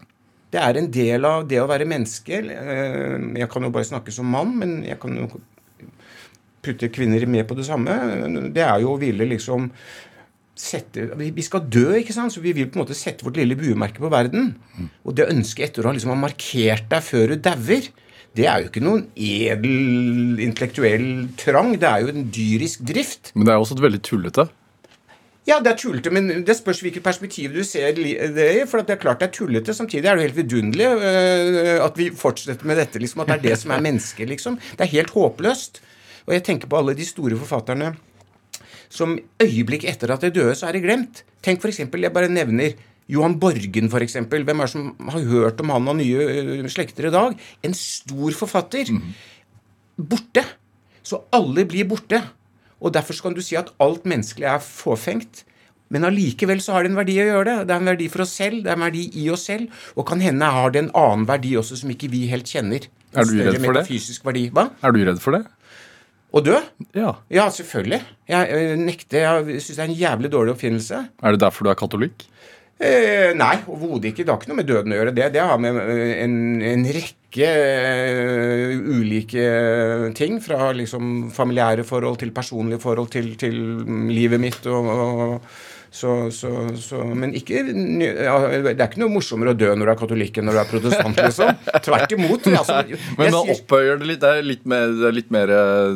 Det 0.52 0.60
er 0.64 0.78
en 0.80 0.90
del 0.96 1.26
av 1.28 1.46
det 1.50 1.60
å 1.60 1.68
være 1.68 1.88
menneske. 1.90 2.40
Eh, 2.40 3.16
Jeg 3.42 3.50
kan 3.52 3.64
jo 3.68 3.72
bare 3.74 3.88
snakke 3.90 4.14
som 4.16 4.30
mann, 4.32 4.54
men 4.60 4.78
jeg 4.88 5.00
kan 5.02 5.16
jo 5.20 5.28
putte 6.64 6.90
kvinner 6.92 7.26
med 7.28 7.48
på 7.48 7.56
det 7.58 7.66
samme. 7.68 7.94
Det 8.56 8.64
er 8.64 8.82
jo 8.84 8.96
å 8.96 9.00
ville 9.02 9.28
liksom 9.28 9.70
sette 10.58 11.04
Vi 11.20 11.44
skal 11.46 11.68
dø, 11.70 11.92
ikke 12.00 12.16
sant? 12.16 12.34
Så 12.34 12.42
vi 12.42 12.52
vil 12.58 12.66
på 12.72 12.80
en 12.80 12.86
måte 12.86 12.96
sette 12.98 13.24
vårt 13.28 13.38
lille 13.38 13.56
buemerke 13.60 14.02
på 14.02 14.10
verden. 14.10 14.56
Og 15.06 15.14
det 15.16 15.28
ønsket 15.30 15.70
etter 15.70 15.86
å 15.86 15.94
liksom 15.94 16.16
ha 16.16 16.18
markert 16.18 16.88
deg 16.90 17.04
før 17.06 17.36
du 17.36 17.42
dauer, 17.46 17.90
det 18.38 18.46
er 18.46 18.62
jo 18.64 18.70
ikke 18.72 18.82
noen 18.86 19.04
edel 19.16 20.42
intellektuell 20.46 21.28
trang. 21.40 21.76
Det 21.78 21.88
er 21.90 22.04
jo 22.04 22.12
en 22.14 22.28
dyrisk 22.34 22.84
drift. 22.86 23.32
Men 23.36 23.46
det 23.48 23.54
er 23.54 23.62
også 23.62 23.78
et 23.78 23.86
veldig 23.86 24.02
tullete. 24.06 24.48
Ja, 25.48 25.62
det 25.64 25.72
er 25.72 25.78
tullete, 25.80 26.12
men 26.12 26.44
det 26.44 26.58
spørs 26.58 26.82
hvilket 26.84 27.06
perspektiv 27.06 27.54
du 27.56 27.62
ser 27.64 27.94
det 27.96 28.48
i. 28.60 28.66
For 28.68 28.82
at 28.82 28.90
det 28.90 28.98
er 28.98 29.04
klart 29.06 29.22
det 29.22 29.30
er 29.30 29.36
tullete. 29.38 29.76
Samtidig 29.76 30.04
er 30.04 30.18
det 30.18 30.26
jo 30.26 30.28
helt 30.28 30.42
vidunderlig 30.42 30.90
uh, 31.00 31.86
at 31.86 32.00
vi 32.00 32.10
fortsetter 32.12 32.68
med 32.68 32.82
dette. 32.82 33.00
liksom, 33.00 33.24
At 33.24 33.32
det 33.32 33.38
er 33.38 33.46
det 33.46 33.60
som 33.62 33.72
er 33.72 33.86
mennesket, 33.86 34.28
liksom. 34.28 34.60
Det 34.76 34.84
er 34.84 34.92
helt 34.98 35.16
håpløst. 35.16 35.80
Og 36.28 36.36
jeg 36.36 36.44
tenker 36.44 36.68
på 36.68 36.82
alle 36.82 36.98
de 36.98 37.08
store 37.08 37.40
forfatterne 37.40 37.94
som 38.92 39.16
øyeblikk 39.44 39.86
etter 39.88 40.12
at 40.14 40.24
de 40.24 40.32
døde, 40.36 40.56
så 40.56 40.68
er 40.68 40.78
det 40.78 40.84
glemt. 40.84 41.24
Tenk 41.44 41.64
eksempel, 41.68 42.04
jeg 42.04 42.16
bare 42.16 42.32
nevner 42.32 42.76
Johan 43.08 43.38
Borgen, 43.40 43.88
eksempel. 44.02 44.44
Hvem 44.44 44.60
er 44.60 44.68
det 44.68 44.72
som 44.74 44.96
har 45.12 45.24
hørt 45.32 45.62
om 45.64 45.72
han 45.72 45.88
og 45.88 45.96
nye 46.00 46.28
øh, 46.28 46.70
slekter 46.70 47.08
i 47.08 47.12
dag? 47.12 47.36
En 47.64 47.74
stor 47.74 48.32
forfatter. 48.36 48.92
Borte. 49.96 50.44
Så 51.04 51.24
alle 51.32 51.64
blir 51.66 51.88
borte. 51.88 52.20
Og 52.82 52.94
derfor 52.94 53.18
kan 53.26 53.36
du 53.38 53.42
si 53.44 53.58
at 53.60 53.72
alt 53.84 54.06
menneskelig 54.10 54.48
er 54.48 54.64
fåfengt. 54.64 55.44
Men 55.94 56.04
allikevel 56.04 56.60
så 56.64 56.76
har 56.76 56.84
det 56.84 56.92
en 56.92 57.00
verdi 57.00 57.16
å 57.22 57.28
gjøre 57.30 57.48
det. 57.48 57.58
Det 57.68 57.76
er 57.76 57.84
en 57.84 57.92
verdi 57.94 58.08
for 58.12 58.26
oss 58.26 58.34
selv, 58.36 58.60
det 58.66 58.72
er 58.74 58.80
en 58.80 58.86
verdi 58.88 59.06
i 59.22 59.28
oss 59.32 59.46
selv. 59.48 59.84
Og 59.96 60.08
kan 60.10 60.24
hende 60.24 60.50
har 60.52 60.74
det 60.76 60.84
en 60.84 60.94
annen 61.00 61.28
verdi 61.30 61.54
også 61.60 61.80
som 61.80 61.94
ikke 61.94 62.12
vi 62.12 62.26
helt 62.32 62.50
kjenner. 62.52 62.90
En 63.14 63.24
Er 63.24 63.30
du 63.30 63.38
redd 63.40 63.62
for 63.64 63.78
det? 64.34 64.50
Hva? 64.52 64.68
Er 64.84 64.96
du 64.96 65.00
redd 65.08 65.22
for 65.24 65.38
det? 65.38 65.46
Å 66.36 66.44
dø? 66.44 66.58
Ja. 66.98 67.14
Ja, 67.32 67.48
selvfølgelig. 67.54 68.02
Jeg 68.28 68.58
øh, 68.58 68.74
nekter. 68.82 69.48
Jeg 69.48 69.62
syns 69.64 69.78
det 69.78 69.84
er 69.86 69.88
en 69.88 70.00
jævlig 70.02 70.32
dårlig 70.34 70.54
oppfinnelse. 70.58 71.00
Er 71.24 71.36
det 71.36 71.40
derfor 71.42 71.66
du 71.66 71.72
er 71.72 71.80
katolikk? 71.80 72.28
Eh, 72.78 73.32
nei, 73.34 73.56
overhodet 73.66 74.12
ikke. 74.12 74.22
Det 74.26 74.30
har 74.34 74.38
ikke 74.42 74.52
noe 74.52 74.60
med 74.60 74.68
døden 74.70 74.94
å 74.94 75.00
gjøre. 75.00 75.14
Det, 75.18 75.30
det 75.34 75.42
har 75.50 75.58
med 75.62 75.80
eh, 75.82 76.12
en, 76.24 76.36
en 76.62 76.84
rekke 76.98 77.48
uh, 77.48 78.92
ulike 79.00 79.48
ting. 80.18 80.38
Fra 80.44 80.70
liksom 80.78 81.32
familiære 81.34 81.86
forhold 81.88 82.20
til 82.22 82.34
personlige 82.36 82.84
forhold 82.84 83.10
til, 83.16 83.32
til 83.42 83.58
livet 84.14 84.42
mitt 84.44 84.70
og, 84.70 84.92
og 84.94 85.34
så, 85.98 86.28
så, 86.36 86.50
så, 86.78 87.00
men 87.16 87.32
ikke 87.40 87.62
ja, 87.64 88.34
Det 88.52 88.74
er 88.76 88.84
ikke 88.90 89.00
noe 89.02 89.14
morsommere 89.16 89.54
å 89.56 89.58
dø 89.58 89.70
når 89.72 89.88
du 89.88 89.92
er 89.94 90.00
katolikk 90.02 90.38
enn 90.38 90.46
når 90.50 90.58
du 90.58 90.62
er 90.62 90.70
protestant, 90.70 91.22
liksom. 91.24 91.62
Tvert 91.88 92.14
imot. 92.14 92.50
Altså, 92.52 92.82
jeg 92.92 93.00
Men 93.18 93.32
man 93.34 93.48
sier- 93.48 93.54
opphøyer 93.56 94.02
det 94.04 94.10
litt. 94.12 94.22
Det 94.22 94.34
er 94.36 94.46
litt 94.46 94.68
mer, 94.70 94.94
er 95.10 95.16
litt 95.18 95.34
mer 95.34 95.54
eh, 95.56 95.96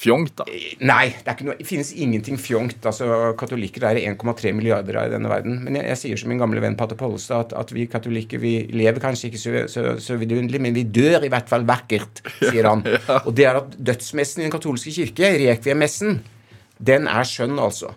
fjongt, 0.00 0.34
da. 0.40 0.46
Nei, 0.88 1.12
det, 1.26 1.34
noe, 1.44 1.56
det 1.58 1.66
finnes 1.68 1.92
ingenting 1.92 2.38
fjongt. 2.40 2.80
altså 2.88 3.34
Katolikker 3.40 3.84
er 3.90 4.00
1,3 4.00 4.52
milliarder 4.56 5.00
av 5.00 5.10
i 5.10 5.14
denne 5.14 5.30
verden. 5.32 5.60
Men 5.66 5.78
jeg, 5.80 5.88
jeg 5.92 6.00
sier 6.02 6.22
som 6.22 6.32
min 6.32 6.40
gamle 6.40 6.62
venn 6.64 6.78
Pater 6.80 6.98
Pollestad, 7.00 7.50
at, 7.50 7.56
at 7.64 7.74
vi 7.76 7.86
katolikker 7.90 8.42
vi 8.42 8.54
lever 8.72 9.02
kanskje 9.02 9.30
ikke 9.30 9.42
så, 9.42 9.64
så, 9.72 9.86
så 10.02 10.18
vidunderlig, 10.20 10.62
men 10.64 10.76
vi 10.76 10.86
dør 10.88 11.26
i 11.26 11.32
hvert 11.32 11.50
fall 11.50 11.66
vakkert, 11.68 12.22
sier 12.50 12.70
han. 12.70 12.84
Og 13.24 13.32
det 13.36 13.48
er 13.48 13.60
at 13.62 13.74
dødsmessen 13.90 14.44
i 14.44 14.48
den 14.48 14.54
katolske 14.54 14.94
kirke, 14.94 15.34
rekviem-messen, 15.44 16.22
den 16.80 17.10
er 17.10 17.28
skjønn, 17.28 17.58
altså. 17.60 17.92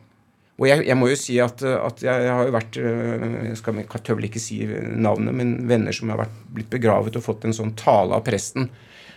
Og 0.62 0.68
jeg, 0.70 0.84
jeg 0.86 0.98
må 1.00 1.08
jo 1.10 1.18
si 1.18 1.39
at, 1.42 1.63
at 1.66 2.02
jeg, 2.04 2.26
jeg 2.28 2.34
har 2.38 2.46
jo 2.46 2.54
vært 2.54 2.76
øh, 2.78 3.24
Jeg 3.50 3.56
skal 3.58 3.80
jeg 3.80 4.02
tør 4.06 4.20
vel 4.20 4.28
ikke 4.28 4.42
si 4.42 4.60
navnet, 4.68 5.34
men 5.34 5.56
venner 5.70 5.96
som 5.96 6.12
har 6.13 6.22
vært, 6.22 6.36
blitt 6.54 6.70
begravet 6.74 7.18
og 7.18 7.26
fått 7.26 7.48
en 7.48 7.56
sånn 7.58 7.74
tale 7.80 8.20
av 8.20 8.26
presten. 8.28 8.70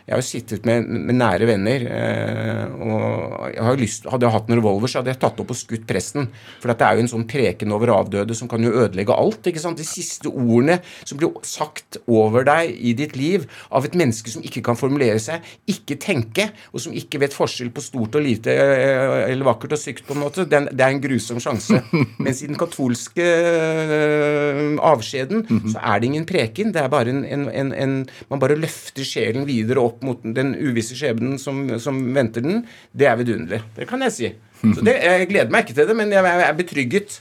Jeg 0.07 0.15
har 0.15 0.21
jo 0.23 0.27
sittet 0.29 0.67
med, 0.69 0.85
med 0.87 1.17
nære 1.19 1.47
venner, 1.49 1.83
eh, 1.91 2.75
og 2.79 3.49
jeg 3.51 3.65
har 3.67 3.81
lyst, 3.81 4.05
hadde 4.07 4.23
jeg 4.23 4.35
hatt 4.37 4.51
en 4.53 4.55
revolver, 4.61 4.91
så 4.91 5.01
hadde 5.01 5.11
jeg 5.11 5.19
tatt 5.25 5.41
opp 5.43 5.49
og 5.51 5.59
skutt 5.59 5.83
presten. 5.89 6.29
For 6.63 6.71
at 6.71 6.79
det 6.79 6.87
er 6.87 6.95
jo 6.95 7.03
en 7.03 7.11
sånn 7.11 7.25
preken 7.27 7.75
over 7.75 7.91
avdøde 7.91 8.37
som 8.39 8.47
kan 8.51 8.63
jo 8.63 8.71
ødelegge 8.71 9.17
alt. 9.19 9.49
ikke 9.51 9.63
sant? 9.65 9.83
De 9.83 9.87
siste 9.89 10.31
ordene 10.31 10.77
som 11.03 11.19
blir 11.19 11.33
sagt 11.43 11.99
over 12.07 12.47
deg 12.47 12.71
i 12.71 12.93
ditt 12.95 13.17
liv 13.19 13.49
av 13.75 13.89
et 13.89 13.97
menneske 13.99 14.31
som 14.31 14.45
ikke 14.47 14.63
kan 14.69 14.79
formulere 14.79 15.19
seg, 15.23 15.43
ikke 15.75 15.99
tenke, 15.99 16.53
og 16.71 16.85
som 16.85 16.95
ikke 16.95 17.25
vet 17.25 17.35
forskjell 17.35 17.75
på 17.75 17.83
stort 17.89 18.15
og 18.21 18.23
lite 18.29 18.55
eh, 18.55 19.25
eller 19.33 19.51
vakkert 19.51 19.75
og 19.75 19.83
sykt, 19.83 20.07
på 20.07 20.15
en 20.15 20.23
måte, 20.23 20.47
den, 20.47 20.71
det 20.71 20.87
er 20.87 20.95
en 20.95 21.03
grusom 21.03 21.43
sjanse. 21.43 21.83
Mens 22.23 22.45
i 22.47 22.53
den 22.53 22.63
katolske 22.63 23.27
eh, 23.27 24.63
avskjeden 24.87 25.43
så 25.75 25.83
er 25.83 25.99
det 25.99 26.13
ingen 26.13 26.31
preken. 26.31 26.71
Det 26.71 26.85
er 26.85 26.95
bare 26.95 27.11
en, 27.11 27.25
en, 27.27 27.51
en, 27.51 27.75
en 27.75 27.99
Man 28.31 28.39
bare 28.43 28.55
løfter 28.59 29.03
sjelen 29.07 29.47
videre 29.49 29.83
opp 29.83 29.96
mot 30.05 30.25
den 30.37 30.55
uvisse 30.59 30.97
skjebnen 30.99 31.39
som, 31.41 31.65
som 31.83 32.01
venter 32.17 32.45
den. 32.45 32.65
Det 32.93 33.09
er 33.09 33.17
vidunderlig. 33.21 33.63
Det 33.77 33.89
kan 33.89 34.05
jeg 34.07 34.15
si. 34.17 34.33
Så 34.63 34.83
det, 34.85 34.97
Jeg 35.05 35.31
gleder 35.31 35.53
meg 35.53 35.65
ikke 35.65 35.79
til 35.79 35.89
det, 35.89 35.97
men 35.97 36.13
jeg, 36.13 36.25
jeg 36.25 36.49
er 36.49 36.59
betrygget. 36.59 37.21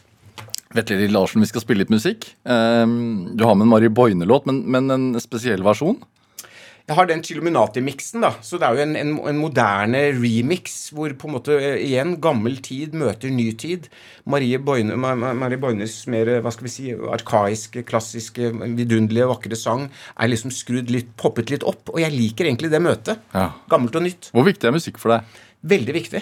Vetle 0.75 1.07
Larsen, 1.07 1.43
vi 1.43 1.47
skal 1.47 1.63
spille 1.63 1.85
litt 1.85 1.93
musikk. 1.93 2.27
Um, 2.43 3.31
du 3.37 3.45
har 3.47 3.55
med 3.55 3.67
en 3.67 3.71
Mari 3.71 3.91
Boine-låt, 3.91 4.47
men, 4.49 4.63
men 4.71 4.91
en 4.91 5.07
spesiell 5.23 5.63
versjon? 5.63 6.01
Jeg 6.85 6.95
har 6.99 7.07
den 7.09 7.23
Chiluminati-miksen, 7.25 8.21
da. 8.21 8.29
Så 8.45 8.59
det 8.61 8.67
er 8.67 8.75
jo 8.77 8.83
en, 8.83 8.91
en, 8.99 9.13
en 9.31 9.39
moderne 9.41 10.03
remix 10.19 10.75
hvor 10.93 11.09
på 11.17 11.25
en 11.25 11.33
måte 11.33 11.55
eh, 11.57 11.79
igjen 11.81 12.11
gammel 12.21 12.59
tid 12.61 12.93
møter 12.93 13.31
ny 13.33 13.47
tid. 13.57 13.87
Marie, 14.29 14.59
Boine, 14.61 14.93
Ma- 15.01 15.15
Ma- 15.17 15.33
Marie 15.33 15.57
Boines 15.57 15.95
mer 16.13 16.29
hva 16.45 16.53
skal 16.53 16.67
vi 16.67 16.73
si, 16.75 16.85
arkaiske, 16.93 17.81
klassiske, 17.89 18.51
vidunderlige, 18.77 19.25
vakre 19.33 19.57
sang 19.57 19.87
er 20.13 20.29
liksom 20.29 20.53
skrudd 20.53 20.93
litt, 20.93 21.09
poppet 21.17 21.49
litt 21.55 21.65
opp. 21.65 21.89
Og 21.95 21.97
jeg 22.03 22.13
liker 22.13 22.45
egentlig 22.51 22.69
det 22.75 22.83
møtet. 22.85 23.25
Ja. 23.33 23.47
Gammelt 23.73 23.97
og 23.97 24.05
nytt. 24.05 24.29
Hvor 24.35 24.45
viktig 24.45 24.69
er 24.69 24.77
musikk 24.77 25.01
for 25.01 25.15
deg? 25.17 25.41
Veldig 25.65 25.97
viktig. 25.97 26.21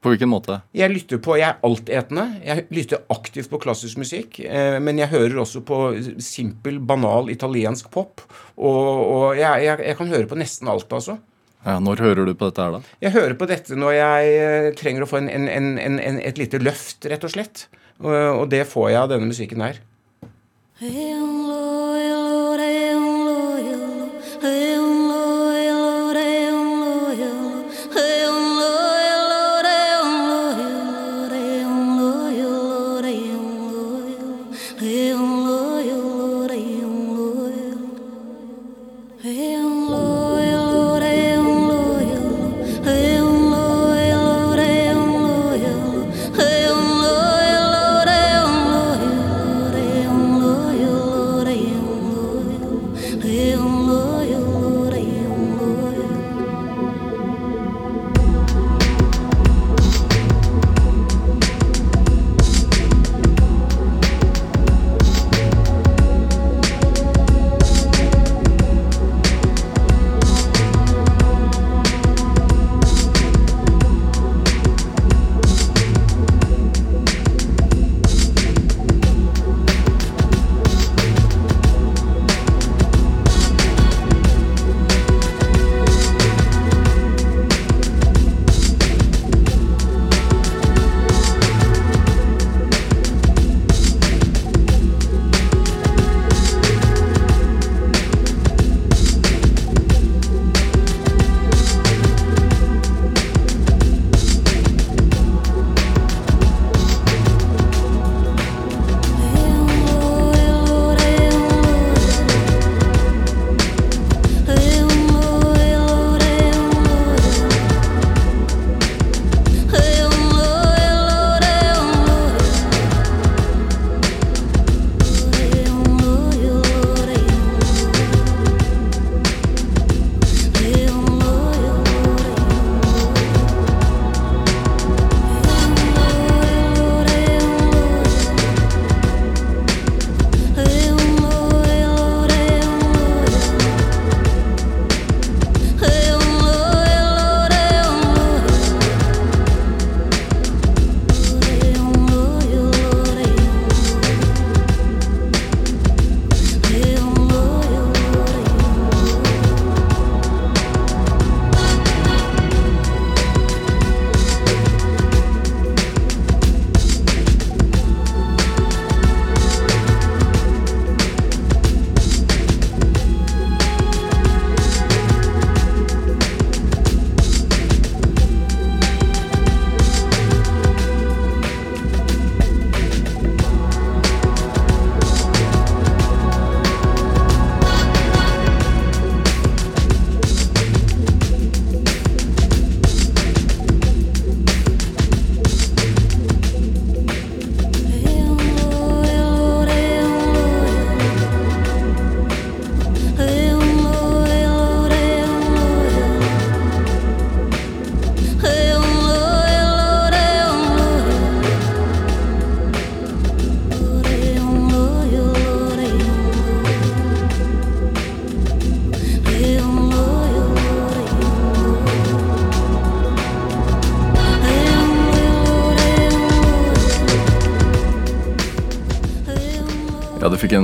På 0.00 0.12
hvilken 0.12 0.30
måte? 0.32 0.62
Jeg 0.72 0.92
lytter 0.94 1.18
på, 1.20 1.34
jeg 1.36 1.50
er 1.50 1.64
altetende. 1.66 2.24
Jeg 2.40 2.64
lytter 2.72 3.02
aktivt 3.12 3.50
på 3.52 3.60
klassisk 3.60 4.00
musikk. 4.00 4.38
Eh, 4.40 4.78
men 4.80 5.00
jeg 5.00 5.12
hører 5.12 5.42
også 5.42 5.60
på 5.66 5.80
simpel, 6.24 6.78
banal 6.80 7.28
italiensk 7.32 7.90
pop. 7.92 8.24
Og, 8.56 8.86
og 9.04 9.26
jeg, 9.36 9.66
jeg, 9.66 9.82
jeg 9.90 9.98
kan 9.98 10.14
høre 10.14 10.30
på 10.30 10.40
nesten 10.40 10.72
alt, 10.72 10.88
altså. 10.96 11.18
Ja, 11.66 11.76
når 11.84 12.00
hører 12.00 12.24
du 12.24 12.32
på 12.32 12.48
dette 12.48 12.64
her, 12.64 12.78
da? 12.78 12.96
Jeg 13.04 13.12
hører 13.18 13.36
på 13.36 13.48
dette 13.50 13.76
når 13.76 13.92
jeg 13.98 14.30
eh, 14.40 14.70
trenger 14.80 15.04
å 15.04 15.10
få 15.10 15.20
en, 15.20 15.28
en, 15.28 15.74
en, 15.76 16.20
et 16.24 16.40
lite 16.40 16.62
løft, 16.62 17.04
rett 17.12 17.26
og 17.28 17.34
slett. 17.36 17.66
Og, 18.00 18.14
og 18.14 18.46
det 18.52 18.64
får 18.70 18.94
jeg 18.94 19.02
av 19.02 19.12
denne 19.12 19.28
musikken 19.28 19.66
her. 19.66 19.82
Hey, 20.80 21.12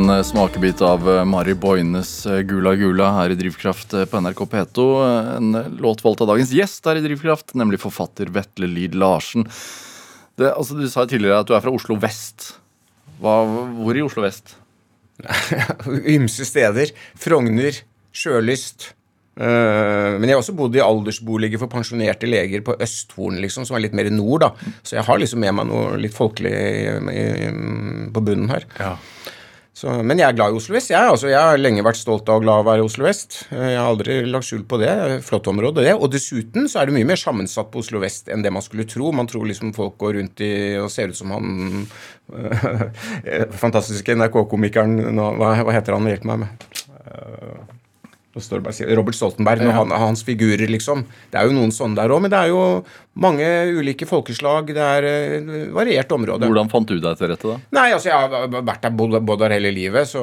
en 0.06 0.18
eh, 0.18 0.22
smakebit 0.22 0.82
av 0.82 1.02
eh, 1.10 1.24
Mari 1.24 1.54
Boines 1.54 2.10
eh, 2.26 2.42
Gula 2.46 2.76
Gula 2.78 3.08
her 3.16 3.32
i 3.32 3.36
Drivkraft 3.38 3.94
på 4.10 4.20
NRK 4.22 4.42
P2. 4.52 4.84
En 5.36 5.56
låt 5.82 6.04
valgt 6.04 6.22
av 6.22 6.30
dagens 6.30 6.52
gjest 6.54 6.86
her 6.86 7.00
i 7.00 7.02
Drivkraft, 7.02 7.56
nemlig 7.58 7.80
forfatter 7.82 8.30
Vetle 8.30 8.68
Lid 8.70 8.94
Larsen. 8.94 9.48
Det, 10.38 10.52
altså, 10.52 10.76
du 10.78 10.86
sa 10.92 11.08
tidligere 11.08 11.40
at 11.42 11.50
du 11.50 11.56
er 11.56 11.64
fra 11.64 11.72
Oslo 11.74 11.96
vest. 11.98 12.52
Hva, 13.18 13.40
hvor 13.80 13.98
i 13.98 14.04
Oslo 14.04 14.22
vest? 14.22 14.54
Ymse 16.14 16.46
steder. 16.46 16.94
Frogner, 17.18 17.82
Sjølyst. 18.14 18.92
Uh, 19.36 20.16
men 20.16 20.30
jeg 20.30 20.36
har 20.36 20.40
også 20.40 20.54
bodd 20.56 20.76
i 20.78 20.80
aldersboliger 20.80 21.60
for 21.60 21.68
pensjonerte 21.68 22.28
leger 22.30 22.62
på 22.64 22.72
Østhorn, 22.80 23.36
liksom, 23.42 23.66
som 23.68 23.76
er 23.76 23.88
litt 23.88 23.96
mer 23.96 24.08
nord. 24.14 24.46
da. 24.46 24.72
Så 24.86 25.00
jeg 25.00 25.08
har 25.08 25.20
liksom 25.20 25.42
med 25.42 25.58
meg 25.58 25.68
noe 25.68 25.98
litt 26.00 26.14
folkelig 26.16 26.54
i, 26.54 26.96
i, 27.10 27.52
på 28.14 28.22
bunnen 28.24 28.54
her. 28.54 28.70
Ja. 28.78 28.94
Så, 29.76 29.92
men 30.08 30.16
jeg 30.16 30.24
er 30.24 30.36
glad 30.38 30.54
i 30.54 30.56
Oslo 30.56 30.72
vest. 30.72 30.88
Jeg, 30.88 31.04
altså, 31.04 31.28
jeg 31.28 31.36
har 31.36 31.58
lenge 31.60 31.82
vært 31.84 31.98
stolt 32.00 32.30
av 32.32 32.38
å 32.38 32.40
glad 32.40 32.62
å 32.62 32.64
være 32.64 32.80
i 32.80 32.86
Oslo 32.86 33.04
vest. 33.04 33.42
Jeg 33.50 33.74
har 33.76 33.84
aldri 33.84 34.22
lagt 34.24 34.48
skjul 34.48 34.62
på 34.64 34.78
det. 34.80 34.92
Flott 35.26 35.50
område, 35.52 35.84
det. 35.84 35.92
Og 35.92 36.08
dessuten 36.14 36.64
så 36.72 36.80
er 36.80 36.88
det 36.88 36.94
mye 36.96 37.08
mer 37.10 37.20
sammensatt 37.20 37.68
på 37.74 37.82
Oslo 37.84 38.00
vest 38.00 38.30
enn 38.32 38.40
det 38.44 38.54
man 38.56 38.64
skulle 38.64 38.88
tro. 38.88 39.12
Man 39.12 39.28
tror 39.28 39.44
liksom 39.50 39.74
folk 39.76 39.98
går 40.00 40.16
rundt 40.16 40.40
i 40.46 40.50
og 40.80 40.88
ser 40.92 41.12
ut 41.12 41.20
som 41.20 41.34
han 41.36 41.84
fantastiske 43.66 44.16
NRK-komikeren 44.16 44.96
hva, 45.12 45.52
hva, 45.60 45.74
heter 45.76 45.98
han? 45.98 46.08
Hjelp 46.08 46.24
meg 46.32 46.46
med. 46.46 46.70
Robert 48.36 49.16
Stoltenberg 49.16 49.64
og 49.66 49.74
han, 49.74 49.96
hans 49.96 50.22
figurer, 50.26 50.68
liksom. 50.70 51.04
Det 51.32 51.40
er 51.40 51.48
jo 51.48 51.56
noen 51.56 51.74
sånne 51.74 51.98
der 51.98 52.12
òg, 52.12 52.24
men 52.24 52.32
det 52.32 52.40
er 52.44 52.52
jo 52.52 52.62
mange 53.16 53.46
ulike 53.72 54.06
folkeslag. 54.08 54.72
Det 54.76 54.82
er 54.82 55.06
et 55.08 55.48
uh, 55.48 55.54
variert 55.76 56.12
område. 56.12 56.48
Hvordan 56.48 56.70
fant 56.72 56.88
du 56.88 56.98
deg 57.00 57.18
til 57.18 57.30
rette, 57.32 57.54
da? 57.54 57.56
Nei, 57.78 57.86
altså 57.96 58.10
Jeg 58.10 58.32
har 58.34 58.50
vært 58.56 58.84
der, 58.84 58.94
bodd, 58.98 59.16
bodd 59.26 59.42
der 59.44 59.56
hele 59.56 59.72
livet, 59.74 60.08
så, 60.10 60.22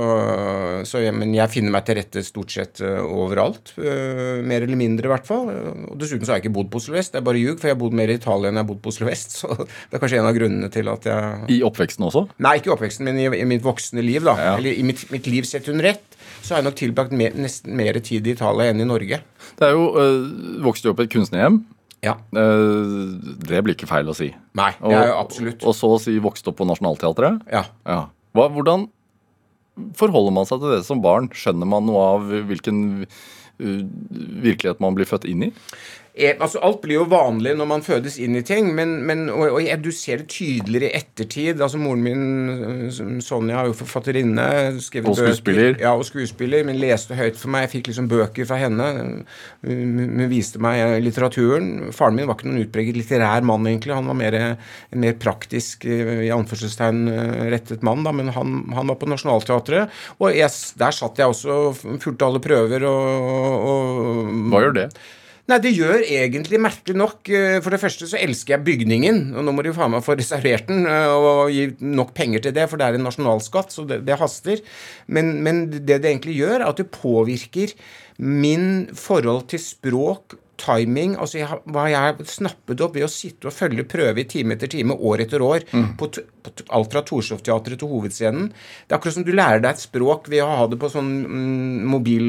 så 0.87 1.01
jeg, 1.03 1.15
men 1.17 1.33
jeg 1.35 1.51
finner 1.53 1.73
meg 1.73 1.87
til 1.87 1.97
rette 1.99 2.23
stort 2.25 2.53
sett 2.53 2.83
uh, 2.85 3.01
overalt. 3.01 3.73
Uh, 3.79 4.41
mer 4.45 4.65
eller 4.65 4.79
mindre, 4.79 5.09
i 5.09 5.13
hvert 5.13 5.27
fall. 5.29 5.49
Og 5.89 5.97
Dessuten 6.01 6.27
så 6.27 6.35
har 6.35 6.41
jeg 6.41 6.47
ikke 6.47 6.57
bodd 6.59 6.71
på 6.73 6.83
Oslo 6.83 6.97
vest. 6.97 7.15
Det 7.15 7.21
er 7.23 7.27
bare 7.27 7.41
ljug, 7.41 7.57
for 7.57 7.71
jeg 7.71 7.77
har 7.77 7.81
bodd 7.81 7.97
mer 7.97 8.13
i 8.13 8.19
Italia 8.21 8.51
enn 8.51 8.61
jeg 8.61 8.65
har 8.65 8.71
bodd 8.71 8.83
på 8.85 8.93
Oslo 8.93 9.09
vest. 9.09 9.35
Så 9.43 9.49
det 9.57 9.97
er 9.97 10.01
kanskje 10.01 10.21
en 10.21 10.29
av 10.29 10.35
grunnene 10.37 10.69
til 10.71 10.89
at 10.91 11.07
jeg 11.09 11.53
I 11.57 11.61
oppveksten 11.65 12.05
også? 12.05 12.27
Nei, 12.45 12.57
ikke 12.59 12.69
i 12.69 12.75
oppveksten, 12.75 13.09
men 13.09 13.19
i, 13.19 13.27
i 13.41 13.47
mitt 13.49 13.65
voksne 13.65 14.03
liv, 14.05 14.21
da. 14.25 14.37
Ja. 14.37 14.57
Eller 14.59 14.77
i 14.77 14.85
mitt, 14.85 15.07
mitt 15.11 15.27
liv 15.27 15.47
sett 15.49 15.67
under 15.71 15.89
ett 15.89 16.13
så 16.41 16.53
har 16.53 16.61
jeg 16.61 16.67
nok 16.69 16.79
tilbrakt 16.79 17.13
mer, 17.15 17.35
nesten 17.37 17.75
mer 17.79 17.99
tid 18.03 18.27
i 18.27 18.33
Italia 18.35 18.71
enn 18.71 18.83
i 18.83 18.87
Norge. 18.87 19.21
Det 19.59 19.67
er 19.67 19.75
jo 19.75 19.85
øh, 19.99 20.63
Vokste 20.65 20.89
jo 20.89 20.95
opp 20.95 21.03
i 21.03 21.07
et 21.07 21.13
kunstnerhjem. 21.13 21.61
Ja. 22.03 22.17
Øh, 22.35 23.13
det 23.47 23.61
blir 23.63 23.77
ikke 23.77 23.87
feil 23.87 24.09
å 24.11 24.15
si. 24.17 24.33
Nei, 24.59 24.73
det 24.81 24.97
er 24.97 25.13
jo 25.13 25.21
absolutt. 25.21 25.61
Og, 25.63 25.71
og 25.71 25.77
så 25.77 25.91
å 25.95 26.01
si 26.03 26.17
vokste 26.23 26.51
opp 26.51 26.59
på 26.59 26.67
Nationaltheatret. 26.67 27.45
Ja. 27.51 27.63
ja. 27.87 28.01
Hva, 28.35 28.49
hvordan 28.51 28.89
forholder 29.97 30.35
man 30.35 30.49
seg 30.49 30.61
til 30.61 30.75
det 30.75 30.83
som 30.87 31.01
barn? 31.03 31.31
Skjønner 31.33 31.69
man 31.69 31.87
noe 31.87 32.03
av 32.17 32.27
hvilken 32.49 32.81
uh, 33.05 33.81
virkelighet 34.43 34.83
man 34.83 34.97
blir 34.97 35.09
født 35.09 35.29
inn 35.31 35.47
i? 35.47 35.51
Altså 36.13 36.59
Alt 36.61 36.83
blir 36.83 36.99
jo 36.99 37.05
vanlig 37.09 37.55
når 37.57 37.67
man 37.69 37.81
fødes 37.81 38.19
inn 38.21 38.35
i 38.37 38.43
ting, 38.45 38.67
men, 38.77 38.99
men 39.07 39.25
og, 39.33 39.55
og, 39.57 39.69
du 39.81 39.89
ser 39.91 40.21
det 40.21 40.27
tydeligere 40.29 40.91
i 40.91 40.99
ettertid. 40.99 41.61
altså 41.61 41.79
Moren 41.81 42.03
min, 42.05 43.21
Sonja, 43.21 43.63
er 43.63 43.71
jo 43.71 43.77
forfatterinne. 43.79 44.45
og 44.77 45.17
skuespiller. 45.17 45.73
Bøker, 45.73 45.81
ja, 45.81 45.95
og 45.97 46.05
skuespiller, 46.05 46.65
men 46.67 46.77
leste 46.77 47.17
høyt 47.17 47.39
for 47.39 47.49
meg. 47.53 47.65
Jeg 47.65 47.71
fikk 47.77 47.89
liksom 47.89 48.09
bøker 48.11 48.45
fra 48.45 48.59
henne. 48.61 48.89
Hun 49.65 50.21
viste 50.29 50.61
meg 50.61 50.99
litteraturen. 51.01 51.89
Faren 51.97 52.19
min 52.19 52.29
var 52.29 52.37
ikke 52.37 52.51
noen 52.51 52.61
utpreget 52.61 52.99
litterær 52.99 53.49
mann, 53.49 53.65
egentlig. 53.71 53.97
Han 53.97 54.11
var 54.11 54.19
mer, 54.21 54.37
en 54.37 55.01
mer 55.01 55.17
praktisk, 55.17 55.89
i 55.89 56.29
anførselstegn, 56.35 57.09
rettet 57.55 57.81
mann, 57.81 58.05
da, 58.05 58.13
men 58.13 58.29
han, 58.37 58.61
han 58.77 58.93
var 58.93 59.01
på 59.01 59.09
Nationaltheatret. 59.09 59.89
Og 60.21 60.29
jeg, 60.37 60.53
der 60.77 60.93
satt 60.93 61.17
jeg 61.17 61.33
også, 61.33 61.97
fulgte 62.05 62.29
alle 62.29 62.43
prøver 62.43 62.85
og, 62.85 63.67
og 63.73 64.33
Hva 64.53 64.65
gjør 64.67 64.79
det? 64.83 64.87
Nei, 65.51 65.57
det 65.59 65.73
gjør 65.75 66.05
egentlig 66.07 66.59
merkelig 66.63 66.95
nok 66.95 67.27
eh, 67.27 67.57
For 67.63 67.75
det 67.75 67.81
første 67.81 68.07
så 68.07 68.19
elsker 68.19 68.55
jeg 68.55 68.63
bygningen, 68.63 69.33
og 69.35 69.43
nå 69.43 69.51
må 69.55 69.65
de 69.65 69.73
faen 69.75 69.91
meg 69.91 70.05
få 70.05 70.15
reservert 70.15 70.69
den 70.69 70.85
eh, 70.87 71.11
og 71.11 71.51
gi 71.51 71.65
nok 71.83 72.13
penger 72.15 72.45
til 72.45 72.55
det, 72.55 72.69
for 72.71 72.79
det 72.79 72.87
er 72.87 72.97
en 72.97 73.03
nasjonalskatt, 73.09 73.73
så 73.75 73.83
det, 73.89 74.01
det 74.07 74.19
haster. 74.21 74.63
Men, 75.11 75.35
men, 75.43 75.65
det 75.73 75.99
det 76.05 76.13
egentlig 76.13 76.37
gjør, 76.39 76.61
er 76.61 76.69
at 76.69 76.79
det 76.79 76.87
påvirker 76.95 77.75
min 78.23 78.87
forhold 78.95 79.49
til 79.51 79.59
språk 79.59 80.37
timing 80.63 81.17
altså 81.19 81.41
jeg, 81.41 81.59
Hva 81.73 81.87
jeg 81.91 82.27
snappet 82.29 82.81
opp 82.83 82.95
ved 82.97 83.07
å 83.07 83.11
sitte 83.11 83.49
og 83.49 83.55
følge 83.55 83.85
prøve 83.89 84.23
i 84.23 84.27
time 84.29 84.55
etter 84.55 84.71
time, 84.71 84.95
år 84.95 85.25
etter 85.25 85.43
år, 85.43 85.65
mm. 85.71 85.87
på, 85.99 86.09
på, 86.45 86.53
alt 86.75 86.93
fra 86.93 87.03
Torshov-teatret 87.07 87.81
til 87.81 87.91
hovedscenen. 87.91 88.49
Det 88.51 88.93
er 88.93 88.99
akkurat 88.99 89.17
som 89.17 89.25
du 89.27 89.33
lærer 89.35 89.63
deg 89.63 89.73
et 89.73 89.83
språk 89.83 90.29
ved 90.31 90.43
å 90.43 90.49
ha 90.49 90.67
det 90.71 90.79
på 90.81 90.89
sånn 90.91 91.11
mm, 91.23 91.89
mobil 91.93 92.25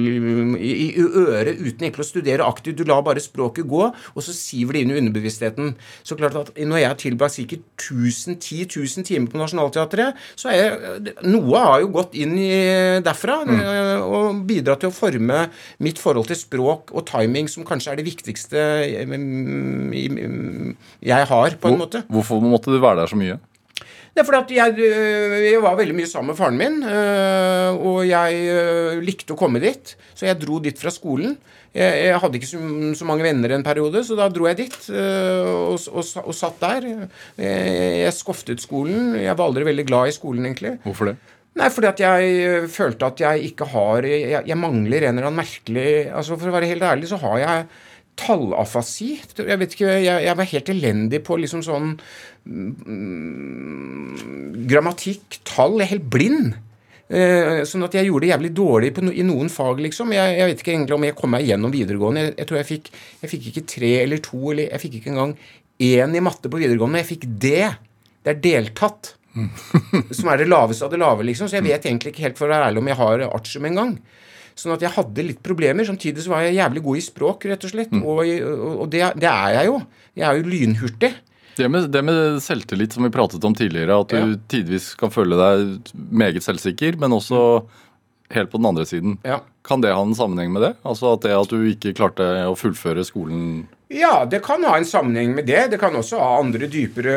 i, 0.58 0.72
i, 0.72 0.88
øret 0.98 1.60
uten 1.60 1.86
egentlig 1.86 2.06
å 2.06 2.08
studere 2.08 2.48
aktivt. 2.48 2.80
Du 2.80 2.88
lar 2.88 3.04
bare 3.06 3.22
språket 3.22 3.68
gå, 3.70 3.86
og 3.90 4.26
så 4.26 4.34
siver 4.36 4.76
det 4.76 4.84
inn 4.84 4.94
i 4.94 4.98
underbevisstheten. 5.02 5.74
Så 6.02 6.18
klart 6.18 6.38
at 6.40 6.52
Når 6.54 6.80
jeg 6.80 6.90
har 6.90 7.00
tilbrakt 7.00 7.36
sikkert 7.36 7.64
1000, 7.78 8.38
10 8.40 8.68
000 8.74 9.06
timer 9.06 9.30
på 9.30 9.40
Nationaltheatret, 9.40 10.20
så 10.38 10.50
er 10.52 10.60
jeg, 10.60 11.14
noe 11.28 11.62
har 11.62 11.82
jo 11.84 11.92
gått 11.94 12.16
inn 12.18 12.36
i, 12.38 12.52
derfra 13.04 13.40
mm. 13.44 13.62
Og 14.04 14.42
bidratt 14.46 14.82
til 14.82 14.90
å 14.90 14.94
forme 14.94 15.46
mitt 15.84 16.00
forhold 16.00 16.28
til 16.30 16.38
språk 16.38 16.92
og 16.94 17.06
timing, 17.08 17.48
som 17.50 17.66
kanskje 17.66 17.92
er 17.92 18.00
det 18.00 18.06
viktigste 18.06 18.23
viktigste 18.24 18.60
jeg 21.04 21.26
har, 21.28 21.56
på 21.60 21.68
en 21.72 21.80
måte. 21.80 22.04
Hvorfor 22.08 22.40
måtte 22.40 22.72
du 22.72 22.80
være 22.80 23.02
der 23.02 23.10
så 23.12 23.18
mye? 23.18 23.38
Det 24.14 24.22
er 24.22 24.26
fordi 24.28 24.38
at 24.38 24.78
jeg, 24.78 24.90
jeg, 25.42 25.58
var 25.62 25.74
veldig 25.74 25.94
mye 25.98 26.06
sammen 26.06 26.30
med 26.30 26.38
faren 26.38 26.58
min, 26.58 26.76
øh, 26.86 27.74
og 27.74 28.04
jeg 28.06 28.44
øh, 28.46 29.00
likte 29.02 29.34
å 29.34 29.38
komme 29.38 29.58
dit. 29.58 29.96
Så 30.14 30.28
jeg 30.28 30.38
dro 30.38 30.60
dit 30.62 30.78
fra 30.78 30.92
skolen. 30.94 31.34
Jeg, 31.74 31.96
jeg 32.06 32.20
hadde 32.22 32.38
ikke 32.38 32.46
så, 32.46 32.60
så, 32.94 33.08
mange 33.08 33.26
venner 33.26 33.56
en 33.56 33.66
periode, 33.66 34.04
så 34.06 34.14
da 34.14 34.28
dro 34.30 34.46
jeg 34.46 34.60
dit 34.60 34.76
og, 34.94 35.74
og, 35.90 36.04
og, 36.22 36.30
satt 36.30 36.62
der. 36.62 36.86
Jeg, 37.42 37.74
jeg 38.04 38.14
skoftet 38.14 38.62
skolen. 38.62 39.16
Jeg 39.18 39.34
var 39.34 39.48
aldri 39.50 39.66
veldig 39.66 39.86
glad 39.90 40.12
i 40.12 40.14
skolen, 40.14 40.46
egentlig. 40.46 40.76
Hvorfor 40.86 41.10
det? 41.10 41.16
Nei, 41.58 41.70
fordi 41.74 41.90
at 41.90 42.00
jeg 42.02 42.70
følte 42.70 43.10
at 43.10 43.20
jeg 43.22 43.50
ikke 43.50 43.66
har 43.70 44.06
Jeg, 44.06 44.40
jeg 44.42 44.58
mangler 44.58 45.04
en 45.06 45.12
eller 45.12 45.28
annen 45.28 45.38
merkelig 45.38 46.08
altså 46.10 46.34
For 46.34 46.50
å 46.50 46.54
være 46.56 46.66
helt 46.72 46.82
ærlig, 46.82 47.06
så 47.12 47.18
har 47.22 47.36
jeg 47.38 47.66
tallafasi. 48.20 49.20
Jeg 49.38 49.58
vet 49.60 49.74
ikke, 49.76 49.88
jeg, 50.02 50.24
jeg, 50.26 50.36
var 50.38 50.50
helt 50.50 50.68
elendig 50.72 51.20
på 51.26 51.38
liksom 51.40 51.62
sånn 51.66 51.88
mm, 52.44 54.12
grammatikk, 54.70 55.40
tall. 55.48 55.80
Jeg 55.80 55.86
er 55.86 55.94
helt 55.96 56.08
blind. 56.12 56.54
Eh, 57.04 57.64
sånn 57.68 57.84
at 57.84 57.94
jeg 57.98 58.08
gjorde 58.08 58.24
det 58.24 58.30
jævlig 58.32 58.52
dårlig 58.56 58.90
no, 59.04 59.12
i 59.12 59.26
noen 59.26 59.50
fag, 59.52 59.82
liksom. 59.84 60.14
Jeg, 60.16 60.38
jeg, 60.38 60.46
vet 60.50 60.62
ikke 60.62 60.72
egentlig 60.76 60.96
om 60.96 61.08
jeg 61.08 61.18
kom 61.18 61.34
meg 61.34 61.48
gjennom 61.48 61.74
videregående. 61.74 62.20
Jeg, 62.28 62.36
jeg 62.40 62.48
tror 62.50 62.60
jeg 62.60 62.70
fikk, 62.70 62.86
jeg 63.24 63.32
fikk 63.34 63.50
ikke 63.50 63.66
tre 63.74 63.92
eller 64.04 64.24
to, 64.24 64.40
eller 64.54 64.64
jeg 64.70 64.82
fikk 64.86 64.94
ikke 65.00 65.12
engang 65.12 65.36
én 65.84 66.16
i 66.16 66.24
matte 66.24 66.48
på 66.50 66.60
videregående. 66.62 67.02
Jeg 67.02 67.10
fikk 67.12 67.28
det. 67.44 67.66
Det 68.24 68.30
er 68.32 68.42
deltatt. 68.48 69.16
som 70.14 70.28
er 70.30 70.38
det 70.38 70.46
laveste 70.46 70.86
av 70.86 70.92
det 70.92 71.00
lave, 71.02 71.24
liksom. 71.26 71.48
Så 71.50 71.58
jeg 71.58 71.66
vet 71.66 71.86
egentlig 71.88 72.14
ikke 72.14 72.28
helt 72.28 72.38
for 72.38 72.46
å 72.46 72.54
være 72.54 72.70
ærlig 72.70 72.82
om 72.82 72.90
jeg 72.90 73.00
har 73.00 73.24
artium 73.28 73.66
engang. 73.70 73.96
Sånn 74.54 74.74
at 74.76 74.82
jeg 74.84 74.94
hadde 74.94 75.26
litt 75.26 75.42
problemer. 75.44 75.86
Samtidig 75.86 76.24
så 76.24 76.34
var 76.34 76.44
jeg 76.46 76.58
jævlig 76.60 76.82
god 76.84 76.98
i 76.98 77.04
språk, 77.04 77.46
rett 77.50 77.66
og 77.66 77.72
slett. 77.72 77.94
Mm. 77.94 78.02
Og, 78.06 78.20
og 78.84 78.90
det, 78.92 79.02
det, 79.18 79.30
er 79.30 79.56
jeg 79.58 79.70
jo. 79.70 79.78
Jeg 80.14 80.26
er 80.28 80.38
jo 80.38 80.50
lynhurtig. 80.52 81.10
Det 81.54 81.70
med, 81.70 81.88
det 81.94 82.02
med, 82.02 82.20
selvtillit 82.42 82.94
som 82.94 83.06
vi 83.06 83.12
pratet 83.14 83.44
om 83.46 83.54
tidligere, 83.54 83.96
at 84.02 84.10
du 84.10 84.18
ja. 84.18 84.38
tidvis 84.50 84.92
kan 84.98 85.12
føle 85.14 85.38
deg 85.38 85.92
meget 86.10 86.42
selvsikker, 86.42 86.98
men 86.98 87.14
også 87.14 87.62
helt 88.34 88.50
på 88.50 88.58
den 88.58 88.70
andre 88.70 88.86
siden. 88.88 89.18
Ja. 89.26 89.40
Kan 89.66 89.84
det 89.84 89.94
ha 89.94 90.02
en 90.02 90.16
sammenheng 90.18 90.50
med 90.54 90.64
det? 90.66 90.72
Altså 90.86 91.14
at 91.14 91.22
det 91.26 91.34
at 91.36 91.52
du 91.52 91.62
ikke 91.70 91.94
klarte 91.96 92.26
å 92.48 92.56
fullføre 92.58 93.06
skolen 93.06 93.66
ja, 93.92 94.24
det 94.24 94.38
kan 94.40 94.64
ha 94.64 94.78
en 94.78 94.86
sammenheng 94.88 95.34
med 95.36 95.44
det. 95.44 95.66
Det 95.74 95.78
kan 95.80 95.92
også 95.96 96.16
ha 96.16 96.38
andre 96.40 96.66
dypere 96.72 97.14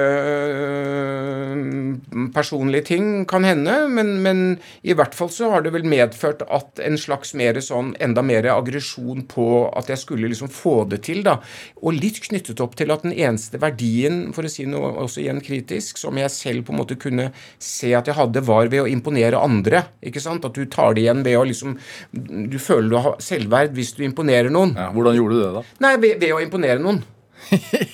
øh, 0.52 2.28
personlige 2.36 2.84
ting, 2.90 3.26
kan 3.30 3.46
hende. 3.48 3.88
Men, 3.88 4.18
men, 4.22 4.42
i 4.84 4.94
hvert 4.94 5.16
fall 5.16 5.30
så 5.32 5.50
har 5.54 5.64
det 5.64 5.72
vel 5.74 5.88
medført 5.88 6.44
at 6.44 6.82
en 6.84 6.98
slags 7.00 7.34
mer 7.40 7.56
sånn 7.64 7.94
enda 8.04 8.22
mer 8.26 8.50
aggresjon 8.52 9.24
på 9.32 9.48
at 9.80 9.88
jeg 9.94 10.02
skulle 10.02 10.28
liksom 10.28 10.52
få 10.52 10.84
det 10.92 11.02
til, 11.08 11.24
da. 11.26 11.38
Og 11.82 11.96
litt 11.96 12.20
knyttet 12.26 12.60
opp 12.64 12.76
til 12.78 12.92
at 12.92 13.06
den 13.08 13.16
eneste 13.16 13.62
verdien, 13.64 14.34
for 14.36 14.44
å 14.44 14.52
si 14.52 14.68
noe 14.68 14.92
også 15.06 15.24
igjen 15.24 15.40
kritisk, 15.44 15.98
som 16.02 16.20
jeg 16.20 16.34
selv 16.36 16.68
på 16.68 16.76
en 16.76 16.82
måte 16.82 17.00
kunne 17.00 17.30
se 17.64 17.94
at 17.96 18.12
jeg 18.12 18.20
hadde, 18.20 18.44
var 18.44 18.68
ved 18.74 18.84
å 18.84 18.92
imponere 18.92 19.40
andre. 19.40 19.86
Ikke 20.04 20.24
sant? 20.24 20.46
At 20.46 20.58
du 20.58 20.68
tar 20.68 20.98
det 20.98 21.06
igjen 21.08 21.24
ved 21.26 21.40
å 21.40 21.48
liksom 21.48 21.78
Du 22.12 22.58
føler 22.62 22.92
du 22.92 22.98
har 23.02 23.18
selvverd 23.24 23.74
hvis 23.78 23.96
du 23.98 24.04
imponerer 24.06 24.52
noen. 24.54 24.76
Ja, 24.78 24.92
hvordan 24.94 25.16
gjorde 25.18 25.38
du 25.38 25.42
det, 25.42 25.52
da? 25.56 25.66
Nei, 25.88 25.96
ved, 26.04 26.20
ved 26.22 26.36
å 26.36 26.44
imponere 26.44 26.67
imponere 26.68 26.84
noen. 26.84 27.04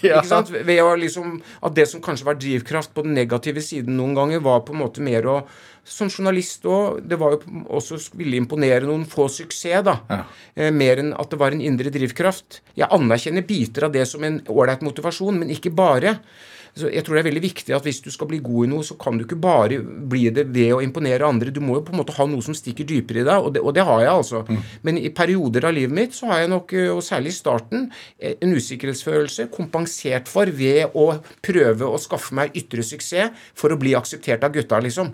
ja. 0.07 0.17
Ikke 0.17 0.29
sant? 0.29 0.49
Ved 0.53 0.79
å 0.81 0.93
liksom, 0.97 1.35
At 1.61 1.75
det 1.75 1.85
som 1.91 2.01
kanskje 2.01 2.25
var 2.25 2.39
drivkraft 2.39 2.93
på 2.95 3.03
den 3.05 3.13
negative 3.17 3.61
siden 3.61 3.97
noen 3.99 4.15
ganger, 4.17 4.43
var 4.43 4.63
på 4.65 4.73
en 4.73 4.81
måte 4.81 5.03
mer 5.03 5.27
å 5.27 5.37
Som 5.83 6.07
journalist 6.07 6.63
òg, 6.63 7.01
det 7.03 7.17
var 7.19 7.35
jo 7.35 7.65
også 7.75 7.99
ville 8.15 8.39
imponere 8.39 8.87
noen, 8.87 9.03
få 9.09 9.27
suksess, 9.31 9.83
da. 9.83 9.97
Ja. 10.09 10.21
Eh, 10.55 10.71
mer 10.71 11.01
enn 11.01 11.11
at 11.19 11.33
det 11.33 11.39
var 11.41 11.51
en 11.51 11.63
indre 11.63 11.91
drivkraft. 11.91 12.61
Jeg 12.79 12.87
anerkjenner 12.87 13.43
biter 13.47 13.89
av 13.89 13.93
det 13.95 14.05
som 14.07 14.23
en 14.23 14.39
ålreit 14.47 14.85
motivasjon, 14.85 15.41
men 15.43 15.51
ikke 15.51 15.73
bare. 15.75 16.17
Så 16.73 16.89
jeg 16.89 17.05
tror 17.05 17.17
det 17.17 17.21
er 17.21 17.27
veldig 17.27 17.41
viktig 17.43 17.73
at 17.75 17.85
hvis 17.85 17.99
du 18.01 18.09
skal 18.13 18.27
bli 18.31 18.39
god 18.41 18.65
i 18.65 18.69
noe, 18.71 18.85
så 18.85 18.95
kan 18.97 19.17
du 19.17 19.27
ikke 19.27 19.37
bare 19.37 19.77
bli 19.83 20.23
det 20.33 20.47
ved 20.55 20.71
å 20.73 20.79
imponere 20.81 21.27
andre. 21.27 21.53
Du 21.53 21.59
må 21.61 21.75
jo 21.77 21.83
på 21.85 21.93
en 21.93 21.99
måte 21.99 22.15
ha 22.17 22.25
noe 22.29 22.41
som 22.45 22.55
stikker 22.57 22.87
dypere 22.89 23.21
i 23.21 23.27
deg, 23.27 23.45
og 23.45 23.53
det, 23.53 23.61
og 23.61 23.75
det 23.77 23.85
har 23.85 24.01
jeg 24.01 24.13
altså. 24.13 24.41
Mm. 24.47 24.63
Men 24.87 25.01
i 25.03 25.11
perioder 25.13 25.67
av 25.69 25.75
livet 25.77 25.93
mitt 25.99 26.17
så 26.17 26.31
har 26.31 26.41
jeg 26.41 26.53
nok, 26.55 26.73
og 26.95 27.03
særlig 27.05 27.35
i 27.35 27.37
starten, 27.37 27.85
en 28.17 28.55
usikkerhetsfølelse 28.57 29.51
kompensert 29.53 30.31
for 30.31 30.49
ved 30.49 30.97
å 30.97 31.11
prøve 31.45 31.91
å 31.91 32.01
skaffe 32.01 32.33
meg 32.39 32.57
ytre 32.57 32.85
suksess 32.87 33.45
for 33.53 33.73
å 33.73 33.77
bli 33.77 33.93
akseptert 33.99 34.47
av 34.47 34.55
gutta, 34.57 34.81
liksom. 34.81 35.13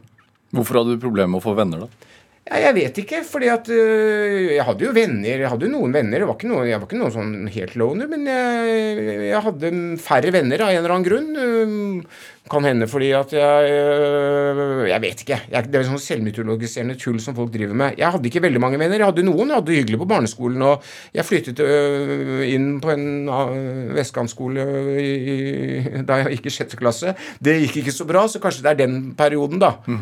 Hvorfor 0.55 0.81
hadde 0.81 0.95
du 0.95 1.03
problemer 1.03 1.33
med 1.35 1.41
å 1.41 1.45
få 1.45 1.55
venner, 1.57 1.85
da? 1.85 2.07
Ja, 2.49 2.59
jeg 2.63 2.75
vet 2.79 2.99
ikke, 3.03 3.19
fordi 3.27 3.49
at 3.53 3.67
øh, 3.69 4.55
Jeg 4.55 4.65
hadde 4.65 4.85
jo 4.87 4.93
venner. 4.95 5.43
Jeg 5.43 5.51
hadde 5.51 5.67
jo 5.67 5.73
noen 5.75 5.93
venner. 5.93 6.23
Jeg 6.23 6.29
var 6.29 6.37
ikke 6.39 6.49
noen, 6.49 6.65
jeg 6.65 6.81
var 6.81 6.87
ikke 6.89 7.01
noen 7.01 7.13
sånn 7.13 7.33
helt 7.53 7.75
loner, 7.77 8.09
men 8.09 8.25
jeg, 8.25 9.03
jeg 9.29 9.43
hadde 9.45 9.71
færre 10.01 10.33
venner 10.33 10.65
av 10.65 10.73
en 10.73 10.79
eller 10.81 10.95
annen 10.95 11.05
grunn. 11.05 12.01
Kan 12.49 12.65
hende 12.65 12.87
fordi 12.89 13.11
at 13.13 13.33
jeg 13.33 13.71
øh, 13.71 14.87
Jeg 14.89 15.01
vet 15.01 15.23
ikke. 15.23 15.39
Jeg, 15.51 15.69
det 15.69 15.79
er 15.79 15.87
sånn 15.87 16.01
selvmytologiserende 16.01 16.95
tull 16.99 17.19
som 17.21 17.35
folk 17.37 17.51
driver 17.53 17.77
med. 17.77 17.99
Jeg 17.99 18.09
hadde 18.15 18.29
ikke 18.29 18.41
veldig 18.45 18.61
mange 18.63 18.79
venner. 18.81 18.97
Jeg 18.97 19.11
hadde 19.11 19.25
noen. 19.27 19.51
Jeg 19.51 19.59
hadde 19.59 19.71
det 19.71 19.79
hyggelig 19.81 19.99
på 20.01 20.09
barneskolen. 20.09 20.63
Og 20.65 20.87
jeg 21.15 21.27
flyttet 21.27 21.61
øh, 21.63 22.43
inn 22.49 22.69
på 22.81 22.93
en 22.95 23.05
øh, 23.29 23.91
vestkantskole 23.97 24.65
da 26.09 26.21
jeg 26.23 26.37
gikk 26.37 26.49
i 26.49 26.53
sjette 26.53 26.79
klasse. 26.79 27.13
Det 27.43 27.55
gikk 27.63 27.81
ikke 27.83 27.93
så 27.95 28.07
bra, 28.09 28.25
så 28.29 28.41
kanskje 28.41 28.65
det 28.65 28.71
er 28.71 28.79
den 28.81 28.97
perioden, 29.17 29.61
da. 29.61 29.75
Mm. 29.85 30.01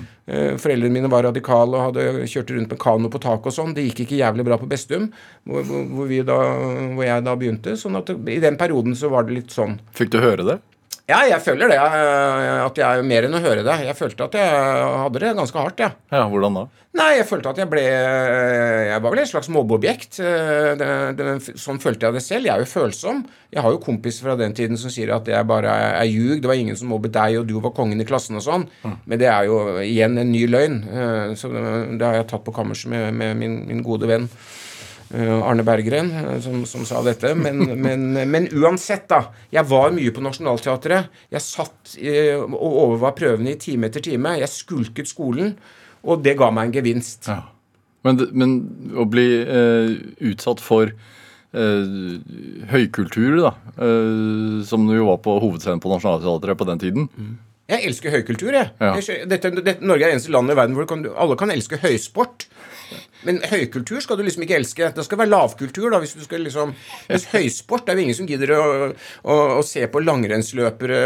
Foreldrene 0.60 0.92
mine 0.92 1.12
var 1.12 1.24
radikale 1.24 1.78
og 1.78 1.86
hadde 1.90 2.28
kjørt 2.28 2.52
rundt 2.52 2.74
med 2.74 2.80
kano 2.82 3.12
på 3.12 3.22
taket 3.24 3.52
og 3.52 3.56
sånn. 3.56 3.76
Det 3.76 3.86
gikk 3.88 4.04
ikke 4.06 4.20
jævlig 4.20 4.46
bra 4.48 4.58
på 4.60 4.68
Bestum, 4.70 5.08
hvor, 5.48 5.64
hvor, 5.68 6.12
da, 6.28 6.40
hvor 6.98 7.08
jeg 7.08 7.28
da 7.28 7.36
begynte. 7.40 7.78
sånn 7.80 8.00
at 8.00 8.12
i 8.12 8.40
den 8.44 8.60
perioden 8.60 8.98
så 8.98 9.12
var 9.14 9.28
det 9.28 9.38
litt 9.40 9.56
sånn. 9.56 9.78
Fikk 9.96 10.12
du 10.16 10.20
høre 10.24 10.48
det? 10.48 10.58
Ja, 11.08 11.22
jeg 11.24 11.40
føler 11.40 11.72
det. 11.72 11.78
At 11.80 12.80
jeg 12.80 12.84
er 12.84 13.06
mer 13.08 13.26
enn 13.28 13.38
å 13.38 13.40
høre 13.40 13.64
det. 13.64 13.78
Jeg 13.88 13.96
følte 13.96 14.26
at 14.28 14.34
jeg 14.36 14.58
hadde 15.00 15.22
det 15.24 15.30
ganske 15.38 15.62
hardt, 15.62 15.80
ja. 15.80 15.94
ja 16.12 16.26
hvordan 16.28 16.58
da? 16.60 16.64
Nei, 16.98 17.12
jeg 17.20 17.28
følte 17.30 17.52
at 17.54 17.62
jeg 17.62 17.70
ble 17.70 17.84
Jeg 17.84 19.02
var 19.06 19.14
vel 19.14 19.22
et 19.22 19.30
slags 19.30 19.48
mobbeobjekt. 19.54 20.20
Sånn 21.64 21.80
følte 21.80 22.10
jeg 22.10 22.18
det 22.18 22.24
selv. 22.26 22.50
Jeg 22.50 22.54
er 22.58 22.66
jo 22.66 22.70
følsom. 22.74 23.24
Jeg 23.56 23.64
har 23.64 23.72
jo 23.72 23.82
kompiser 23.86 24.28
fra 24.28 24.36
den 24.40 24.56
tiden 24.58 24.80
som 24.82 24.92
sier 24.92 25.14
at 25.16 25.32
jeg 25.32 25.48
bare 25.48 25.80
er 26.02 26.12
ljug. 26.12 26.42
Det 26.44 26.52
var 26.52 26.60
ingen 26.60 26.80
som 26.80 26.92
mobbet 26.92 27.16
deg, 27.16 27.40
og 27.40 27.48
du 27.48 27.56
var 27.64 27.76
kongen 27.78 28.04
i 28.04 28.08
klassen 28.08 28.42
og 28.42 28.44
sånn. 28.44 28.68
Mm. 28.84 29.00
Men 29.08 29.24
det 29.24 29.32
er 29.32 29.48
jo 29.48 29.62
igjen 29.86 30.20
en 30.20 30.34
ny 30.34 30.44
løgn. 30.52 30.80
Eh, 30.92 31.36
så 31.40 31.54
det 31.54 32.04
har 32.04 32.20
jeg 32.20 32.32
tatt 32.34 32.44
på 32.44 32.56
kammerset 32.56 32.92
med, 32.92 33.14
med 33.16 33.38
min, 33.40 33.62
min 33.70 33.86
gode 33.86 34.12
venn. 34.12 34.28
Eh, 35.14 35.40
Arne 35.40 35.64
Berggren 35.64 36.12
eh, 36.12 36.40
som, 36.44 36.66
som, 36.68 36.86
sa 36.86 37.02
dette. 37.06 37.34
Men, 37.36 37.64
men, 37.86 38.08
men, 38.28 38.48
uansett, 38.52 39.08
da. 39.12 39.24
Jeg 39.54 39.68
var 39.70 39.94
mye 39.96 40.14
på 40.14 40.24
Nationaltheatret. 40.26 41.12
Jeg 41.34 41.46
satt 41.46 41.98
eh, 42.02 42.36
og 42.40 42.80
overvar 42.88 43.16
prøvene 43.18 43.56
i 43.56 43.60
time 43.62 43.88
etter 43.92 44.04
time. 44.04 44.38
Jeg 44.42 44.52
skulket 44.52 45.12
skolen, 45.12 45.56
og 46.08 46.26
det 46.26 46.38
ga 46.40 46.52
meg 46.54 46.70
en 46.70 46.80
gevinst. 46.80 47.32
Ja. 47.32 47.44
Men, 48.06 48.22
men, 48.38 48.58
å 48.96 49.08
bli 49.10 49.28
eh, 49.42 49.96
utsatt 50.30 50.62
for 50.64 50.92
eh, 50.92 51.90
høykultur, 52.72 53.42
da, 53.42 53.56
eh, 53.76 54.62
som 54.68 54.86
du 54.88 54.96
jo 54.96 55.10
var 55.10 55.20
på 55.26 55.36
hovedscenen 55.42 55.82
på 55.84 55.92
Nationaltheatret 55.92 56.60
på 56.60 56.68
den 56.70 56.82
tiden 56.84 57.12
mm. 57.12 57.36
Jeg 57.68 57.84
elsker 57.90 58.14
høykultur, 58.14 58.54
jeg. 58.56 58.70
Ja. 58.80 58.94
Dette, 59.28 59.50
dette, 59.60 59.84
Norge 59.84 60.06
er 60.06 60.14
det 60.14 60.16
eneste 60.16 60.32
landet 60.32 60.56
i 60.56 60.60
verden 60.62 60.78
hvor 60.78 60.86
kan, 60.88 61.02
alle 61.20 61.36
kan 61.36 61.52
elske 61.52 61.76
høysport. 61.82 62.46
Men 63.26 63.40
høykultur 63.50 64.02
skal 64.04 64.20
du 64.20 64.24
liksom 64.26 64.44
ikke 64.46 64.58
elske. 64.60 64.90
Det 64.94 65.06
skal 65.06 65.22
være 65.22 65.32
lavkultur, 65.32 65.90
da. 65.94 66.02
Hvis 66.04 66.16
du 66.18 66.24
skal 66.26 66.44
liksom 66.46 66.74
Mens 67.08 67.26
høysport 67.32 67.90
er 67.90 67.98
jo 67.98 68.06
ingen 68.06 68.18
som 68.18 68.28
gidder 68.30 68.54
å, 68.58 68.66
å, 69.24 69.38
å 69.58 69.62
se 69.66 69.86
på 69.90 70.02
langrennsløpere 70.04 71.00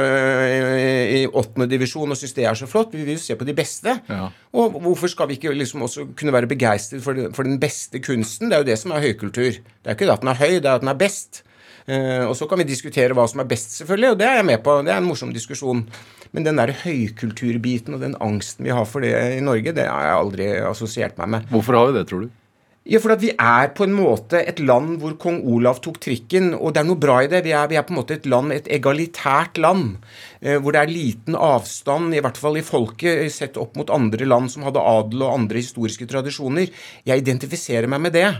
i 1.22 1.22
åttende 1.28 1.70
divisjon 1.72 2.12
og 2.12 2.20
synes 2.20 2.36
det 2.38 2.48
er 2.50 2.58
så 2.60 2.68
flott. 2.70 2.96
Vi 2.96 3.06
vil 3.08 3.18
jo 3.20 3.24
se 3.24 3.38
på 3.40 3.48
de 3.48 3.56
beste. 3.58 3.96
Ja. 4.10 4.28
Og 4.58 4.76
hvorfor 4.84 5.12
skal 5.12 5.30
vi 5.30 5.40
ikke 5.40 5.54
liksom 5.56 5.86
også 5.88 6.10
kunne 6.18 6.36
være 6.36 6.50
begeistret 6.52 7.04
for, 7.06 7.30
for, 7.36 7.48
den 7.48 7.62
beste 7.62 8.02
kunsten? 8.04 8.52
Det 8.52 8.58
er 8.58 8.66
jo 8.66 8.72
det 8.74 8.80
som 8.82 8.96
er 8.96 9.06
høykultur. 9.06 9.62
Det 9.62 9.88
er 9.88 9.98
ikke 9.98 10.10
det 10.10 10.18
at 10.18 10.26
den 10.26 10.34
er 10.34 10.42
høy, 10.42 10.54
det 10.60 10.68
er 10.68 10.76
at 10.76 10.84
den 10.84 10.92
er 10.92 11.00
best. 11.00 11.44
Uh, 11.88 12.28
og 12.28 12.36
så 12.38 12.48
kan 12.50 12.62
vi 12.62 12.68
diskutere 12.70 13.16
hva 13.18 13.26
som 13.30 13.42
er 13.44 13.50
best, 13.50 13.78
selvfølgelig, 13.80 14.14
og 14.14 14.20
det 14.22 14.28
er 14.30 14.38
jeg 14.40 14.50
med 14.52 14.66
på. 14.66 14.76
Det 14.86 14.94
er 14.94 15.02
en 15.02 15.08
morsom 15.10 15.34
diskusjon. 15.36 15.86
Men 16.32 16.46
den 16.48 16.60
der 16.62 16.76
høykulturbiten 16.84 17.98
og 17.98 18.04
den 18.04 18.14
angsten 18.24 18.68
vi 18.68 18.76
har 18.76 18.86
for 18.88 19.04
det 19.04 19.16
i 19.38 19.42
Norge, 19.44 19.74
det 19.76 19.88
har 19.90 20.06
jeg 20.08 20.20
aldri 20.20 20.52
assosiert 20.70 21.18
meg 21.20 21.36
med. 21.36 21.50
Hvorfor 21.52 21.80
har 21.80 21.90
vi 21.90 22.00
det, 22.00 22.06
tror 22.12 22.24
du? 22.26 22.38
Ja, 22.82 22.98
for 22.98 23.14
at 23.14 23.22
Vi 23.22 23.30
er 23.38 23.68
på 23.78 23.86
en 23.86 23.94
måte 23.94 24.40
et 24.42 24.58
land 24.60 24.96
hvor 25.04 25.14
kong 25.22 25.44
Olav 25.46 25.84
tok 25.86 26.00
trikken, 26.02 26.56
og 26.58 26.74
det 26.74 26.82
er 26.82 26.88
noe 26.88 26.98
bra 26.98 27.20
i 27.22 27.30
det. 27.30 27.44
Vi 27.46 27.54
er, 27.54 27.68
vi 27.70 27.78
er 27.78 27.86
på 27.86 27.94
en 27.94 28.00
måte 28.00 28.16
et 28.18 28.26
land, 28.26 28.50
et 28.56 28.66
egalitært 28.74 29.60
land, 29.62 30.00
eh, 30.42 30.58
hvor 30.58 30.74
det 30.74 30.82
er 30.82 30.90
liten 30.90 31.38
avstand, 31.38 32.16
i 32.16 32.24
hvert 32.26 32.40
fall 32.42 32.58
i 32.58 32.66
folket, 32.66 33.30
sett 33.30 33.60
opp 33.62 33.78
mot 33.78 33.94
andre 33.94 34.26
land 34.26 34.50
som 34.50 34.66
hadde 34.66 34.82
adel 34.82 35.22
og 35.22 35.36
andre 35.36 35.62
historiske 35.62 36.10
tradisjoner. 36.10 36.74
Jeg 37.06 37.22
identifiserer 37.22 37.86
meg 37.86 38.02
med 38.02 38.18
det. 38.18 38.32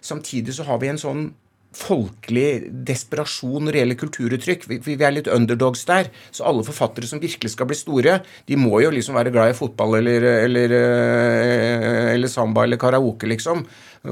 Samtidig 0.00 0.56
så 0.56 0.64
har 0.64 0.80
vi 0.80 0.88
en 0.88 1.04
sånn 1.04 1.28
folkelig 1.76 2.70
desperasjon 2.86 3.62
når 3.62 3.74
det 3.74 3.82
gjelder 3.82 3.98
kulturuttrykk. 4.00 4.64
Vi, 4.70 4.78
vi, 4.88 4.96
er 4.98 5.14
litt 5.14 5.30
underdogs 5.30 5.84
der. 5.86 6.10
Så 6.34 6.46
alle 6.48 6.66
forfattere 6.66 7.06
som 7.06 7.22
virkelig 7.22 7.52
skal 7.54 7.68
bli 7.70 7.78
store, 7.78 8.16
de 8.50 8.58
må 8.58 8.80
jo 8.82 8.90
liksom 8.94 9.18
være 9.18 9.32
glad 9.34 9.52
i 9.52 9.58
fotball 9.58 10.00
eller, 10.00 10.26
eller, 10.48 10.74
eh, 10.74 12.10
eller 12.16 12.32
samba 12.32 12.66
eller 12.66 12.80
karaoke, 12.80 13.30
liksom. 13.30 13.62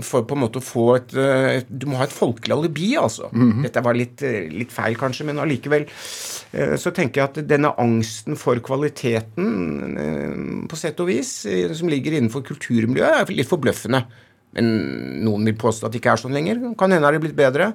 For 0.05 0.27
på 0.29 0.37
en 0.37 0.43
måte 0.43 0.61
å 0.61 0.65
få 0.65 0.83
et, 0.99 1.15
et 1.17 1.69
Du 1.73 1.87
må 1.89 1.97
ha 1.97 2.05
et 2.05 2.13
folkelig 2.13 2.53
alibi, 2.55 2.91
altså. 3.01 3.31
Mm 3.33 3.53
-hmm. 3.53 3.63
Dette 3.63 3.85
var 3.85 3.95
litt, 3.95 4.23
litt, 4.53 4.73
feil, 4.73 4.95
kanskje, 4.97 5.25
men 5.25 5.39
allikevel 5.39 5.87
eh, 6.53 6.77
så 6.77 6.91
tenker 6.91 7.21
jeg 7.21 7.29
at 7.29 7.49
denne 7.49 7.75
angsten 7.79 8.37
for 8.37 8.55
kvaliteten, 8.61 9.99
eh, 9.99 10.69
på 10.69 10.77
sett 10.77 11.01
og 11.01 11.09
vis, 11.09 11.47
som 11.73 11.89
ligger 11.89 12.13
innenfor 12.13 12.43
kulturmiljøet, 12.43 13.31
er 13.31 13.35
litt 13.35 13.49
forbløffende. 13.49 14.05
Men 14.57 14.73
noen 15.27 15.45
vil 15.49 15.59
påstå 15.61 15.87
at 15.89 15.95
det 15.95 16.01
ikke 16.03 16.15
er 16.17 16.23
sånn 16.23 16.37
lenger. 16.37 16.61
Kan 16.81 16.95
hende 16.95 17.09
er 17.09 17.17
det 17.17 17.23
blitt 17.27 17.39
bedre. 17.39 17.73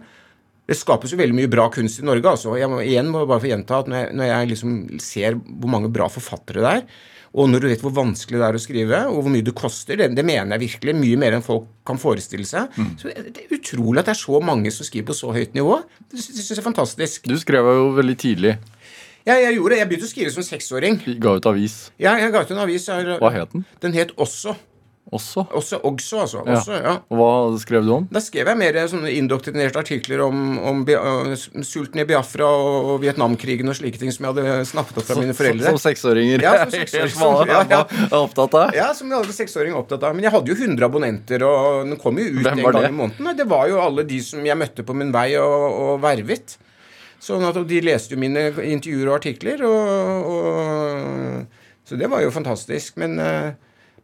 Det 0.64 0.78
skapes 0.80 1.12
jo 1.12 1.20
veldig 1.20 1.36
mye 1.36 1.52
bra 1.52 1.68
kunst 1.72 2.00
i 2.00 2.06
Norge. 2.08 2.24
altså. 2.30 2.56
Jeg 2.58 2.72
må, 2.72 2.80
igjen 2.86 3.10
må 3.12 3.24
jeg 3.24 3.32
bare 3.34 3.44
få 3.44 3.50
gjenta 3.52 3.82
at 3.84 3.90
når 3.92 4.00
jeg, 4.00 4.14
når 4.20 4.30
jeg 4.30 4.52
liksom 4.54 4.78
ser 5.04 5.36
hvor 5.44 5.74
mange 5.74 5.92
bra 5.92 6.08
forfattere 6.12 6.64
det 6.64 6.72
er, 6.80 6.86
og 7.34 7.50
når 7.50 7.64
du 7.64 7.68
vet 7.72 7.82
hvor 7.82 7.94
vanskelig 7.98 8.38
det 8.38 8.46
er 8.46 8.56
å 8.58 8.62
skrive, 8.62 8.98
og 9.10 9.24
hvor 9.26 9.34
mye 9.34 9.46
det 9.46 9.56
koster, 9.58 9.98
det, 9.98 10.12
det 10.14 10.26
mener 10.26 10.54
jeg 10.54 10.68
virkelig. 10.68 10.94
Mye 11.00 11.20
mer 11.20 11.38
enn 11.38 11.46
folk 11.46 11.66
kan 11.88 11.98
forestille 11.98 12.46
seg. 12.46 12.70
Mm. 12.78 12.92
Så 13.02 13.10
Det 13.10 13.42
er 13.42 13.56
utrolig 13.58 14.04
at 14.04 14.12
det 14.12 14.14
er 14.14 14.22
så 14.22 14.42
mange 14.46 14.72
som 14.72 14.86
skriver 14.86 15.10
på 15.10 15.18
så 15.18 15.34
høyt 15.34 15.58
nivå. 15.58 15.80
Det 16.14 16.22
syns 16.22 16.52
jeg 16.52 16.62
er 16.62 16.68
fantastisk. 16.68 17.26
Du 17.28 17.36
skrev 17.42 17.72
jo 17.74 17.88
veldig 17.98 18.18
tidlig. 18.22 18.54
Ja, 19.26 19.40
jeg 19.40 19.56
gjorde 19.58 19.74
det. 19.74 19.80
Jeg 19.82 19.90
begynte 19.90 20.08
å 20.08 20.12
skrive 20.12 20.36
som 20.36 20.46
seksåring. 20.46 21.00
Ga 21.24 21.34
ut 21.40 21.50
avis? 21.50 21.78
Ja, 21.98 22.14
jeg 22.22 22.32
ga 22.36 22.44
ut 22.44 22.54
en 22.54 22.62
avis. 22.66 22.86
Hva 22.92 23.34
het 23.34 23.56
den? 23.56 23.66
Den 23.82 23.98
het 23.98 24.14
Også. 24.22 24.54
Også? 25.12 25.44
Også, 25.52 25.78
også 25.84 26.20
altså. 26.22 26.42
Også, 26.48 26.74
ja. 26.80 26.94
Og 27.12 27.18
Hva 27.20 27.60
skrev 27.60 27.84
du 27.86 27.92
om? 27.98 28.06
Da 28.08 28.22
skrev 28.24 28.48
jeg 28.48 28.58
mer 28.58 28.78
sånne 28.90 29.12
indoktrinerte 29.14 29.82
artikler 29.82 30.24
om, 30.24 30.56
om 30.64 30.80
uh, 30.88 31.34
sulten 31.68 32.00
i 32.02 32.06
Biafra 32.08 32.48
og, 32.48 32.88
og 32.94 33.02
Vietnamkrigen 33.04 33.68
og 33.70 33.76
slike 33.78 34.00
ting 34.00 34.14
som 34.16 34.26
jeg 34.26 34.38
hadde 34.38 34.64
snappet 34.70 35.02
opp 35.02 35.08
fra 35.10 35.20
mine 35.20 35.36
foreldre. 35.38 35.68
Som, 35.68 35.78
som 35.78 35.92
seksåringer? 35.92 36.46
Ja, 36.46 36.56
som 36.64 36.74
seksåringer. 36.74 37.52
ja, 37.54 37.82
ja. 37.84 38.22
opptatt 38.22 38.58
av? 38.62 38.78
Ja, 38.78 38.88
som 38.98 39.12
alle 39.14 39.36
seksåringer 39.36 39.82
opptatt 39.84 40.08
av. 40.08 40.16
Men 40.16 40.26
jeg 40.26 40.34
hadde 40.38 40.54
jo 40.54 40.58
100 40.58 40.88
abonnenter, 40.88 41.46
og 41.50 41.84
den 41.84 42.00
kom 42.02 42.22
jo 42.24 42.30
ut 42.40 42.48
en 42.48 42.64
gang 42.64 42.80
det? 42.80 42.86
i 42.88 42.98
måneden. 43.02 43.34
Det 43.44 43.50
var 43.52 43.68
jo 43.70 43.84
alle 43.84 44.08
de 44.08 44.22
som 44.24 44.48
jeg 44.48 44.60
møtte 44.60 44.88
på 44.88 44.96
min 44.98 45.12
vei 45.14 45.34
og, 45.42 45.68
og 45.84 46.00
vervet. 46.04 46.56
Sånn 47.24 47.44
at 47.48 47.60
De 47.68 47.84
leste 47.84 48.16
jo 48.16 48.24
mine 48.24 48.50
intervjuer 48.56 49.12
og 49.12 49.20
artikler, 49.20 49.62
og, 49.68 50.32
og, 50.32 51.62
så 51.88 52.00
det 52.00 52.10
var 52.12 52.24
jo 52.24 52.34
fantastisk. 52.34 52.98
Men 53.04 53.20
uh, 53.20 53.54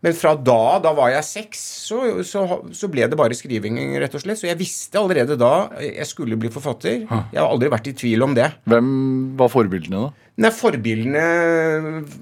men 0.05 0.15
fra 0.15 0.31
da, 0.35 0.79
da 0.79 0.93
var 0.95 1.11
jeg 1.11 1.27
seks, 1.27 1.61
så, 1.89 1.99
så, 2.23 2.45
så, 2.71 2.87
ble 2.91 3.07
det 3.11 3.17
bare 3.19 3.35
skriving, 3.35 3.77
rett 3.99 4.13
og 4.15 4.23
slett. 4.23 4.39
Så 4.39 4.47
jeg 4.47 4.59
visste 4.59 4.99
allerede 5.01 5.35
da 5.39 5.67
jeg 5.83 6.07
skulle 6.07 6.39
bli 6.39 6.51
forfatter. 6.53 7.03
Jeg 7.03 7.35
har 7.39 7.49
aldri 7.49 7.71
vært 7.73 7.91
i 7.91 7.95
tvil 7.99 8.23
om 8.23 8.35
det. 8.37 8.47
Hvem 8.69 8.89
var 9.39 9.51
forbildene, 9.51 10.07
da? 10.07 10.28
Nei, 10.39 10.49
Forbildene 10.55 11.23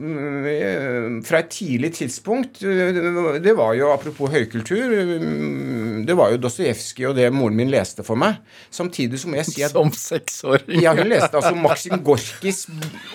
øh, 0.01 1.17
fra 1.25 1.41
et 1.43 1.51
tidlig 1.53 1.91
tidspunkt 1.93 2.63
øh, 2.63 3.37
Det 3.43 3.53
var 3.57 3.75
jo, 3.77 3.91
apropos 3.93 4.31
høykultur 4.33 4.89
øh, 4.89 5.21
Det 6.07 6.15
var 6.17 6.31
jo 6.33 6.39
Dostojevskij 6.41 7.05
og 7.11 7.15
det 7.15 7.27
moren 7.33 7.55
min 7.57 7.69
leste 7.69 8.03
for 8.05 8.17
meg. 8.17 8.39
Samtidig 8.73 9.19
som 9.21 9.35
jeg 9.37 9.45
sier 9.45 9.69
at 9.69 9.75
Som 9.75 9.91
seksåring? 9.93 10.81
Ja, 10.81 10.95
hun 10.97 11.11
leste 11.11 11.37
altså 11.37 11.53
Maksim 11.61 12.01
Gorkis 12.05 12.63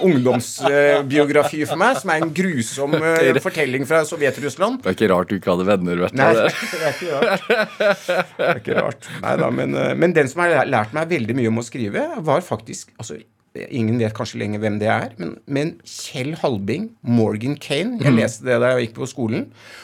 ungdomsbiografi 0.02 1.64
for 1.66 1.80
meg, 1.80 1.98
som 2.02 2.12
er 2.12 2.22
en 2.22 2.32
grusom 2.34 2.94
fortelling 3.42 3.86
fra 3.88 4.02
Sovjet-Russland. 4.06 4.82
Det 4.82 4.92
er 4.92 4.98
ikke 4.98 5.10
rart 5.14 5.30
du 5.30 5.38
ikke 5.38 5.54
hadde 5.54 5.66
venner, 5.66 6.02
vet 6.04 6.14
du. 6.14 6.22
Nei, 6.22 6.30
det 6.38 6.46
er 6.46 6.96
ikke 6.96 7.18
rart. 7.18 7.52
Det 8.38 8.48
er 8.48 8.62
ikke 8.62 8.78
rart. 8.78 9.12
Nei 9.24 9.36
da, 9.42 9.52
men, 9.60 9.78
men 9.98 10.16
den 10.16 10.30
som 10.30 10.44
har 10.44 10.66
lært 10.68 10.94
meg 10.96 11.10
veldig 11.10 11.38
mye 11.38 11.52
om 11.52 11.62
å 11.62 11.66
skrive, 11.66 12.08
var 12.22 12.44
faktisk 12.46 12.94
altså 12.98 13.18
Ingen 13.52 13.98
vet 14.00 14.14
kanskje 14.16 14.38
lenger 14.40 14.62
hvem 14.62 14.78
det 14.80 14.86
er, 14.88 15.10
men, 15.18 15.34
men 15.44 15.72
Kjell 15.84 16.30
Halbing, 16.40 16.86
Morgan 17.04 17.58
Kane 17.60 17.98
Jeg 18.00 18.14
leste 18.16 18.46
det 18.46 18.56
da 18.62 18.70
jeg 18.72 18.86
gikk 18.86 18.94
på 18.96 19.08
skolen. 19.10 19.42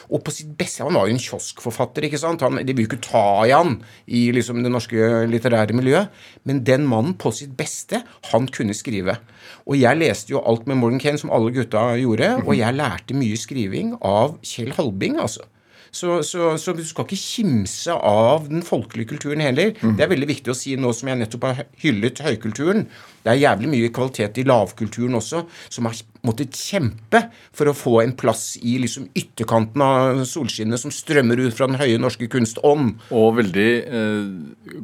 Og 0.09 0.23
på 0.25 0.33
sitt 0.33 0.55
beste 0.57 0.81
Han 0.87 0.97
var 0.97 1.05
jo 1.05 1.13
en 1.13 1.21
kioskforfatter, 1.21 2.07
ikke 2.07 2.17
sant? 2.21 2.41
Han, 2.41 2.57
de 2.65 2.73
vil 2.73 2.87
jo 2.87 2.89
ikke 2.89 3.03
ta 3.05 3.23
i 3.45 3.53
han 3.53 3.77
i 4.09 4.23
liksom 4.33 4.63
det 4.65 4.73
norske 4.73 5.11
litterære 5.29 5.77
miljøet. 5.77 6.09
Men 6.49 6.63
den 6.65 6.87
mannen 6.89 7.13
på 7.21 7.29
sitt 7.35 7.53
beste, 7.59 8.01
han 8.31 8.49
kunne 8.49 8.73
skrive. 8.73 9.19
Og 9.69 9.77
jeg 9.77 10.01
leste 10.01 10.33
jo 10.33 10.41
alt 10.41 10.65
med 10.65 10.81
Morgan 10.81 11.03
Kane, 11.03 11.21
som 11.21 11.29
alle 11.35 11.53
gutta 11.53 11.91
gjorde, 12.01 12.31
og 12.47 12.55
jeg 12.57 12.77
lærte 12.79 13.17
mye 13.17 13.37
skriving 13.37 13.93
av 14.01 14.39
Kjell 14.41 14.73
Halbing, 14.79 15.21
altså. 15.21 15.45
Så, 15.91 16.19
så, 16.23 16.53
så, 16.61 16.73
du 16.77 16.83
skal 16.85 17.07
ikke 17.07 17.19
kimse 17.19 17.93
av 17.95 18.49
den 18.49 18.63
folkelige 18.65 19.13
kulturen 19.13 19.43
heller. 19.43 19.73
Mm. 19.81 19.95
Det 19.97 20.05
er 20.05 20.11
veldig 20.11 20.29
viktig 20.29 20.53
å 20.53 20.57
si 20.57 20.75
nå 20.79 20.93
som 20.95 21.09
jeg 21.11 21.21
nettopp 21.23 21.47
har 21.49 21.63
hyllet 21.81 22.21
høykulturen. 22.25 22.85
Det 23.23 23.33
er 23.33 23.41
jævlig 23.41 23.71
mye 23.73 23.89
kvalitet 23.93 24.39
i 24.39 24.45
lavkulturen 24.47 25.17
også, 25.19 25.43
som 25.69 25.89
har 25.89 25.97
måttet 26.25 26.55
kjempe 26.55 27.25
for 27.55 27.69
å 27.69 27.75
få 27.75 27.99
en 28.03 28.13
plass 28.17 28.53
i 28.61 28.77
liksom 28.83 29.09
ytterkanten 29.17 29.83
av 29.83 30.23
solskinnet 30.27 30.81
som 30.81 30.93
strømmer 30.93 31.41
ut 31.41 31.55
fra 31.55 31.67
den 31.69 31.79
høye 31.79 31.99
norske 32.01 32.29
kunstånd. 32.31 32.95
Og 33.15 33.37
veldig 33.39 33.69
eh, 33.99 34.79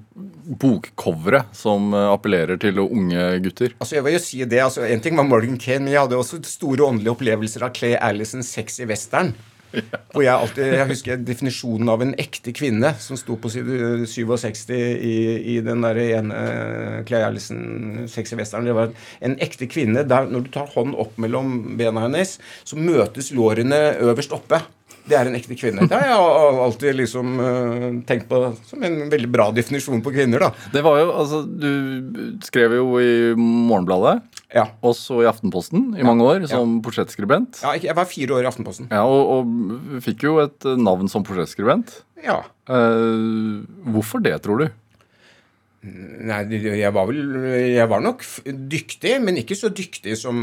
bokcovere 0.61 1.45
som 1.55 1.93
eh, 1.95 2.11
appellerer 2.11 2.59
til 2.61 2.81
unge 2.83 3.27
gutter. 3.45 3.75
Altså 3.79 3.99
jeg 3.99 4.07
vil 4.07 4.17
jo 4.17 4.23
si 4.27 4.43
det, 4.43 4.61
altså 4.63 4.85
En 4.85 5.03
ting 5.03 5.17
var 5.17 5.27
Morgan 5.27 5.59
Kane, 5.61 5.85
men 5.85 5.95
jeg 5.95 6.03
hadde 6.03 6.19
også 6.19 6.41
store 6.47 6.87
åndelige 6.87 7.15
opplevelser 7.15 7.67
av 7.67 7.75
Clay 7.75 7.97
Allisons 7.99 8.51
sexy 8.51 8.87
western. 8.89 9.33
Hvor 10.13 10.23
jeg 10.23 10.33
alltid, 10.33 10.73
jeg 10.79 10.89
husker 10.89 11.23
definisjonen 11.27 11.91
av 11.91 12.03
en 12.05 12.13
ekte 12.21 12.53
kvinne, 12.55 12.93
som 13.01 13.19
sto 13.19 13.37
på 13.41 13.51
side 13.51 14.07
67 14.09 14.71
i, 14.75 15.15
i 15.55 15.57
den 15.65 15.83
der 15.85 15.99
ene 16.03 16.39
Clay 17.07 17.25
Allison 17.25 18.05
sexy 18.11 18.37
western. 18.39 18.67
Det 18.67 18.75
var 18.77 18.93
en 19.25 19.37
ekte 19.43 19.69
kvinne 19.71 20.05
der 20.07 20.29
når 20.31 20.45
du 20.45 20.53
tar 20.55 20.71
hånd 20.75 20.95
opp 20.99 21.19
mellom 21.21 21.77
bena 21.79 22.05
hennes, 22.07 22.37
så 22.63 22.79
møtes 22.79 23.33
lårene 23.35 23.81
øverst 24.05 24.35
oppe. 24.35 24.61
Det 25.05 25.17
er 25.17 25.29
en 25.29 25.37
ekte 25.37 25.57
kvinne. 25.57 25.85
Det 25.89 25.97
har 25.97 26.07
jeg 26.09 26.61
alltid 26.65 26.97
liksom 26.97 27.35
uh, 27.37 27.89
tenkt 28.09 28.29
på 28.29 28.39
som 28.65 28.85
en 28.85 29.03
veldig 29.11 29.29
bra 29.33 29.49
definisjon 29.55 30.01
på 30.05 30.13
kvinner, 30.15 30.47
da. 30.47 30.69
Det 30.73 30.81
var 30.85 31.01
jo, 31.01 31.11
altså, 31.13 31.43
Du 31.45 32.41
skrev 32.45 32.77
jo 32.79 32.87
i 33.01 33.11
Morgenbladet. 33.37 34.17
Ja. 34.55 34.69
Også 34.85 35.19
i 35.23 35.27
Aftenposten 35.29 35.91
i 35.99 36.05
mange 36.05 36.25
år, 36.25 36.45
som 36.49 36.77
ja. 36.77 36.81
portrettskribent. 36.85 37.59
Ja, 37.65 37.75
jeg 37.89 37.97
var 37.97 38.09
fire 38.09 38.37
år 38.37 38.45
i 38.45 38.49
Aftenposten. 38.49 38.89
Ja, 38.93 39.03
og, 39.03 39.31
og 39.35 40.01
fikk 40.05 40.25
jo 40.27 40.39
et 40.43 40.67
navn 40.79 41.11
som 41.11 41.25
portrettskribent. 41.27 41.99
Ja. 42.25 42.41
Uh, 42.69 43.65
hvorfor 43.93 44.23
det, 44.25 44.37
tror 44.45 44.63
du? 44.63 44.67
Nei, 45.85 46.39
jeg 46.79 46.89
var 46.95 47.05
vel 47.05 47.19
Jeg 47.69 47.85
var 47.91 48.01
nok 48.01 48.23
dyktig, 48.45 49.11
men 49.21 49.37
ikke 49.37 49.57
så 49.57 49.69
dyktig 49.69 50.15
som 50.17 50.39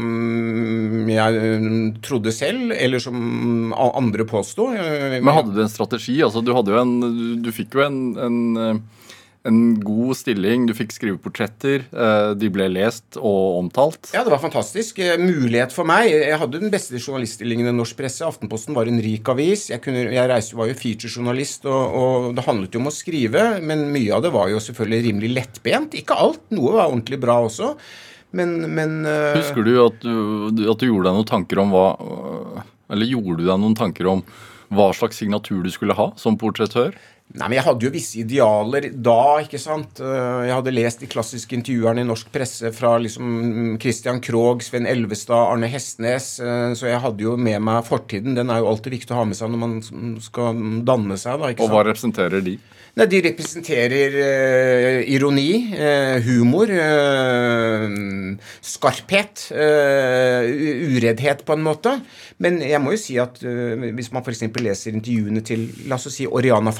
jeg 1.09 1.59
mm, 1.59 1.87
trodde 2.05 2.31
selv, 2.31 2.71
eller 2.71 3.03
som 3.03 3.73
andre 3.73 4.27
påsto. 4.29 4.69
Men 4.71 5.33
hadde 5.35 5.55
du 5.55 5.63
en 5.65 5.71
strategi? 5.71 6.21
Altså, 6.23 6.43
du, 6.45 6.53
en, 6.79 6.95
du 7.43 7.51
fikk 7.55 7.75
jo 7.75 7.83
en, 7.87 7.99
en 8.23 8.81
en 9.47 9.75
god 9.83 10.15
stilling. 10.15 10.67
Du 10.69 10.73
fikk 10.75 10.93
skrive 10.95 11.19
portretter. 11.21 11.83
Eh, 11.91 12.29
de 12.39 12.49
ble 12.53 12.69
lest 12.71 13.17
og 13.19 13.59
omtalt. 13.59 14.11
Ja, 14.15 14.23
det 14.23 14.31
var 14.31 14.41
fantastisk. 14.43 15.01
Eh, 15.03 15.19
mulighet 15.19 15.75
for 15.75 15.87
meg. 15.87 16.11
Jeg 16.13 16.39
hadde 16.39 16.61
den 16.61 16.71
beste 16.73 16.99
journaliststillingen 16.99 17.67
i 17.67 17.75
norsk 17.75 17.97
presse. 17.99 18.23
Aftenposten 18.27 18.77
var 18.77 18.87
en 18.87 19.01
rik 19.03 19.27
avis. 19.33 19.67
Jeg, 19.73 19.83
kunne, 19.83 20.05
jeg 20.15 20.31
reiste, 20.31 20.55
var 20.59 20.71
jo 20.71 20.77
featurejournalist, 20.79 21.67
og, 21.67 21.97
og 21.99 22.29
det 22.37 22.47
handlet 22.47 22.77
jo 22.77 22.83
om 22.83 22.89
å 22.91 22.95
skrive. 22.95 23.45
Men 23.59 23.89
mye 23.91 24.15
av 24.15 24.23
det 24.23 24.31
var 24.35 24.47
jo 24.53 24.63
selvfølgelig 24.63 25.09
rimelig 25.09 25.33
lettbent. 25.35 25.99
Ikke 25.99 26.17
alt. 26.23 26.45
Noe 26.55 26.77
var 26.77 26.87
ordentlig 26.87 27.19
bra 27.23 27.41
også. 27.43 27.73
Men, 28.33 28.55
men 28.73 29.01
uh... 29.05 29.35
Husker 29.35 29.67
du 29.67 29.75
at, 29.83 29.99
du 30.01 30.63
at 30.71 30.79
du 30.79 30.87
gjorde 30.87 31.09
deg 31.09 31.19
noen 31.19 31.29
tanker 31.29 31.59
om 31.61 31.69
hva 31.69 31.83
Eller 32.89 33.05
gjorde 33.05 33.43
du 33.43 33.45
deg 33.45 33.59
noen 33.61 33.75
tanker 33.77 34.09
om 34.09 34.23
hva 34.73 34.87
slags 34.95 35.19
signatur 35.21 35.59
du 35.61 35.69
skulle 35.69 35.93
ha 35.93 36.07
som 36.17 36.39
portrettør? 36.39 36.95
Nei, 37.33 37.47
men 37.47 37.55
Jeg 37.57 37.65
hadde 37.65 37.87
jo 37.87 37.91
visse 37.93 38.19
idealer 38.21 38.89
da. 38.93 39.39
ikke 39.41 39.57
sant? 39.61 39.97
Eh, 40.03 40.43
jeg 40.47 40.53
hadde 40.53 40.73
lest 40.75 41.01
de 41.01 41.09
klassiske 41.09 41.57
intervjuerne 41.57 42.03
i 42.03 42.05
norsk 42.05 42.29
presse 42.33 42.69
fra 42.77 42.91
liksom 43.01 43.79
Christian 43.81 44.21
Krogh, 44.21 44.61
Sven 44.61 44.85
Elvestad, 44.89 45.49
Arne 45.55 45.69
Hestnes. 45.71 46.35
Eh, 46.43 46.75
så 46.77 46.91
jeg 46.91 47.01
hadde 47.01 47.25
jo 47.25 47.33
med 47.37 47.57
meg 47.65 47.87
fortiden. 47.89 48.37
Den 48.37 48.53
er 48.53 48.61
jo 48.61 48.69
alltid 48.69 48.99
viktig 48.99 49.15
å 49.15 49.23
ha 49.23 49.25
med 49.25 49.39
seg 49.39 49.49
når 49.49 49.63
man 49.65 50.21
skal 50.21 50.61
danne 50.85 51.17
seg. 51.17 51.41
da, 51.41 51.49
ikke 51.49 51.63
sant? 51.63 51.69
Og 51.71 51.73
hva 51.73 51.85
representerer 51.89 52.45
de? 52.45 52.57
Nei, 52.93 53.07
De 53.09 53.19
representerer 53.25 54.15
eh, 54.21 54.99
ironi, 55.15 55.73
eh, 55.73 56.19
humor, 56.27 56.69
eh, 56.69 57.87
skarphet, 58.61 59.47
ureddhet, 59.49 61.41
på 61.45 61.55
en 61.57 61.65
måte. 61.65 61.95
Men 62.37 62.59
jeg 62.61 62.81
må 62.83 62.93
jo 62.93 63.01
si 63.01 63.17
at 63.21 63.39
hvis 63.41 64.11
man 64.13 64.21
f.eks. 64.21 64.45
leser 64.61 64.93
intervjuene 64.93 65.41
til 65.45 65.65
la 65.89 65.97
oss 65.97 66.05
si 66.13 66.27
Oriana 66.29 66.73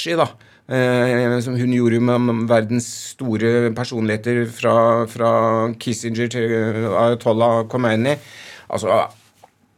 Falacci, 0.00 0.16
da, 0.16 1.40
som 1.42 1.56
hun 1.58 1.72
gjorde 1.74 2.00
med 2.00 2.44
verdens 2.48 2.86
store 3.14 3.72
personligheter 3.74 4.46
fra, 4.54 5.06
fra 5.10 5.32
Kissinger 5.78 6.30
til 6.30 6.86
Ayatollah 6.94 7.66
Khomeini 7.68 8.16
altså 8.70 9.08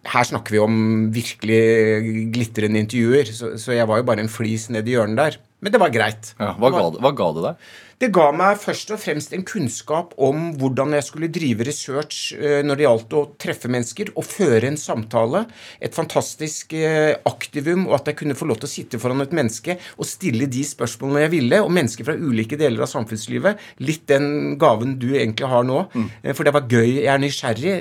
her 0.02 0.26
snakker 0.26 0.56
vi 0.56 0.58
om 0.58 0.78
virkelig 1.14 2.30
glitrende 2.34 2.80
intervjuer, 2.82 3.28
så, 3.30 3.52
så 3.56 3.72
jeg 3.76 3.86
var 3.86 4.00
jo 4.00 4.06
bare 4.08 4.24
en 4.24 4.30
flis 4.32 4.66
ned 4.74 4.88
i 4.88 4.96
hjørnet 4.96 5.20
der. 5.20 5.36
Men 5.62 5.72
det 5.72 5.78
var 5.78 5.92
greit. 5.94 6.32
Ja, 6.40 6.56
hva, 6.58 6.72
ga 6.74 6.88
det, 6.90 7.02
hva 7.04 7.12
ga 7.14 7.28
det 7.36 7.44
deg? 7.44 7.68
Det 8.02 8.08
ga 8.10 8.32
meg 8.34 8.56
først 8.58 8.88
og 8.90 8.98
fremst 8.98 9.30
en 9.36 9.44
kunnskap 9.46 10.16
om 10.26 10.48
hvordan 10.58 10.96
jeg 10.96 11.04
skulle 11.06 11.28
drive 11.30 11.62
research 11.68 12.32
eh, 12.34 12.58
når 12.66 12.80
det 12.80 12.86
gjaldt 12.88 13.14
å 13.14 13.20
treffe 13.38 13.70
mennesker 13.70 14.10
og 14.16 14.26
føre 14.26 14.72
en 14.72 14.78
samtale. 14.80 15.44
Et 15.78 15.94
fantastisk 15.94 16.74
eh, 16.74 17.12
aktivum, 17.30 17.84
og 17.86 18.00
at 18.00 18.10
jeg 18.10 18.18
kunne 18.18 18.34
få 18.34 18.48
lov 18.50 18.58
til 18.58 18.66
å 18.66 18.72
sitte 18.72 18.98
foran 18.98 19.22
et 19.22 19.36
menneske 19.38 19.78
og 19.94 20.10
stille 20.10 20.50
de 20.50 20.64
spørsmålene 20.66 21.28
jeg 21.28 21.34
ville, 21.36 21.62
og 21.62 21.70
mennesker 21.78 22.10
fra 22.10 22.18
ulike 22.18 22.58
deler 22.58 22.82
av 22.82 22.90
samfunnslivet. 22.90 23.62
Litt 23.86 24.08
den 24.10 24.58
gaven 24.58 24.98
du 24.98 25.12
egentlig 25.12 25.54
har 25.54 25.62
nå. 25.70 25.84
Mm. 25.94 26.10
Eh, 26.24 26.34
for 26.34 26.48
det 26.48 26.56
var 26.58 26.66
gøy. 26.66 27.04
Jeg 27.04 27.10
er 27.14 27.22
nysgjerrig. 27.22 27.78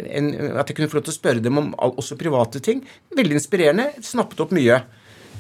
At 0.54 0.70
jeg 0.70 0.78
kunne 0.78 0.94
få 0.94 1.02
lov 1.02 1.10
til 1.10 1.16
å 1.16 1.22
spørre 1.24 1.48
dem 1.50 1.58
om 1.66 1.74
også 1.90 2.22
private 2.22 2.62
ting. 2.62 2.86
Veldig 3.18 3.42
inspirerende. 3.42 3.90
Snappet 4.06 4.46
opp 4.46 4.54
mye. 4.54 4.84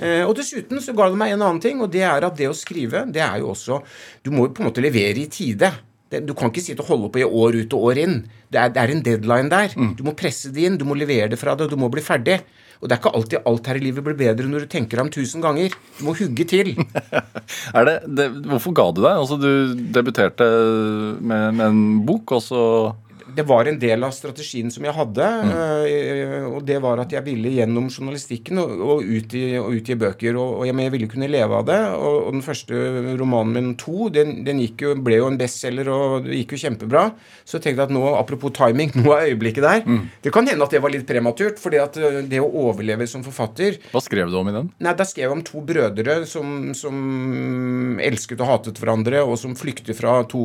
Eh, 0.01 0.23
og 0.25 0.33
dessuten 0.37 0.81
så 0.81 0.95
ga 0.97 1.09
det 1.11 1.19
meg 1.19 1.35
en 1.35 1.45
annen 1.45 1.61
ting, 1.63 1.81
og 1.83 1.91
det 1.93 2.03
er 2.07 2.25
at 2.25 2.37
det 2.39 2.49
å 2.49 2.57
skrive, 2.57 3.05
det 3.13 3.21
er 3.21 3.41
jo 3.43 3.51
også 3.53 3.81
Du 4.25 4.31
må 4.33 4.47
jo 4.47 4.55
på 4.57 4.63
en 4.63 4.71
måte 4.71 4.83
levere 4.83 5.21
i 5.21 5.29
tide. 5.31 5.69
Du 6.11 6.33
kan 6.35 6.51
ikke 6.51 6.63
sitte 6.63 6.83
og 6.83 6.89
holde 6.91 7.11
på 7.13 7.21
i 7.21 7.27
år 7.27 7.61
ut 7.61 7.75
og 7.77 7.85
år 7.91 8.01
inn. 8.01 8.17
Det 8.51 8.59
er, 8.59 8.73
det 8.73 8.81
er 8.81 8.91
en 8.91 9.05
deadline 9.05 9.51
der. 9.51 9.77
Mm. 9.77 9.93
Du 9.95 10.03
må 10.03 10.15
presse 10.17 10.51
det 10.51 10.65
inn, 10.67 10.75
du 10.79 10.83
må 10.87 10.97
levere 10.99 11.29
det 11.31 11.39
fra 11.39 11.55
deg, 11.55 11.71
du 11.71 11.79
må 11.79 11.87
bli 11.93 12.03
ferdig. 12.03 12.41
Og 12.81 12.89
det 12.89 12.95
er 12.95 12.99
ikke 12.99 13.13
alltid 13.13 13.47
alt 13.47 13.67
her 13.69 13.77
i 13.77 13.83
livet 13.83 14.03
blir 14.03 14.17
bedre 14.17 14.49
når 14.49 14.65
du 14.65 14.71
tenker 14.73 14.99
om 15.03 15.09
tusen 15.13 15.43
ganger. 15.43 15.73
Du 15.99 16.03
må 16.07 16.15
hugge 16.17 16.47
til. 16.49 16.73
det, 17.87 17.95
det, 18.09 18.27
hvorfor 18.49 18.73
ga 18.75 18.87
du 18.89 19.03
deg? 19.03 19.13
Altså, 19.13 19.37
du 19.37 19.77
debuterte 19.93 20.47
med, 21.21 21.53
med 21.59 21.65
en 21.67 21.83
bok, 22.07 22.33
og 22.35 22.43
så 22.43 22.63
det 23.35 23.45
var 23.47 23.69
en 23.69 23.79
del 23.79 24.03
av 24.03 24.13
strategien 24.15 24.71
som 24.73 24.85
jeg 24.85 24.95
hadde. 24.95 25.27
Mm. 25.47 25.51
Uh, 25.51 26.47
og 26.55 26.59
det 26.67 26.79
var 26.83 27.01
at 27.03 27.13
jeg 27.15 27.25
ville 27.25 27.53
gjennom 27.57 27.89
journalistikken 27.91 28.61
og, 28.61 28.73
og, 28.81 29.05
utgi, 29.05 29.97
bøker. 29.99 30.37
Og, 30.37 30.61
og 30.61 30.67
jeg, 30.67 30.77
jeg, 30.85 30.93
ville 30.95 31.09
kunne 31.11 31.31
leve 31.31 31.59
av 31.61 31.67
det. 31.69 31.79
Og, 31.95 32.17
og 32.27 32.37
den 32.37 32.45
første 32.45 32.81
romanen 33.19 33.55
min, 33.57 33.71
'To', 33.79 34.09
den, 34.13 34.41
den 34.47 34.61
jo, 34.65 34.95
ble 35.01 35.21
jo 35.21 35.29
en 35.31 35.39
bestselger, 35.39 35.89
og 35.91 36.27
det 36.27 36.41
gikk 36.41 36.55
jo 36.55 36.61
kjempebra. 36.65 37.05
Så 37.45 37.57
jeg 37.57 37.67
tenkte 37.69 37.87
at 37.87 37.93
nå, 37.93 38.03
apropos 38.17 38.53
timing, 38.55 38.93
nå 39.03 39.15
er 39.15 39.31
øyeblikket 39.31 39.65
der. 39.65 39.85
Mm. 39.85 40.03
Det 40.23 40.33
kan 40.33 40.47
hende 40.47 40.65
at 40.65 40.75
det 40.75 40.83
var 40.83 40.93
litt 40.93 41.07
prematurt, 41.09 41.61
at 41.81 41.97
eh, 41.97 42.21
det 42.27 42.41
å 42.41 42.49
overleve 42.67 43.07
som 43.09 43.23
forfatter 43.25 43.79
Hva 43.93 44.01
skrev 44.03 44.31
du 44.31 44.37
om 44.39 44.49
i 44.51 44.55
den? 44.55 44.69
Nei, 44.83 44.95
Da 44.97 45.07
skrev 45.07 45.29
jeg 45.29 45.35
om 45.35 45.43
to 45.45 45.61
brødre 45.65 46.21
som, 46.29 46.71
som 46.77 47.97
elsket 48.01 48.41
og 48.41 48.49
hatet 48.49 48.81
hverandre, 48.81 49.23
og 49.23 49.37
som 49.39 49.55
flykter 49.57 49.95
fra 49.97 50.19
to 50.29 50.43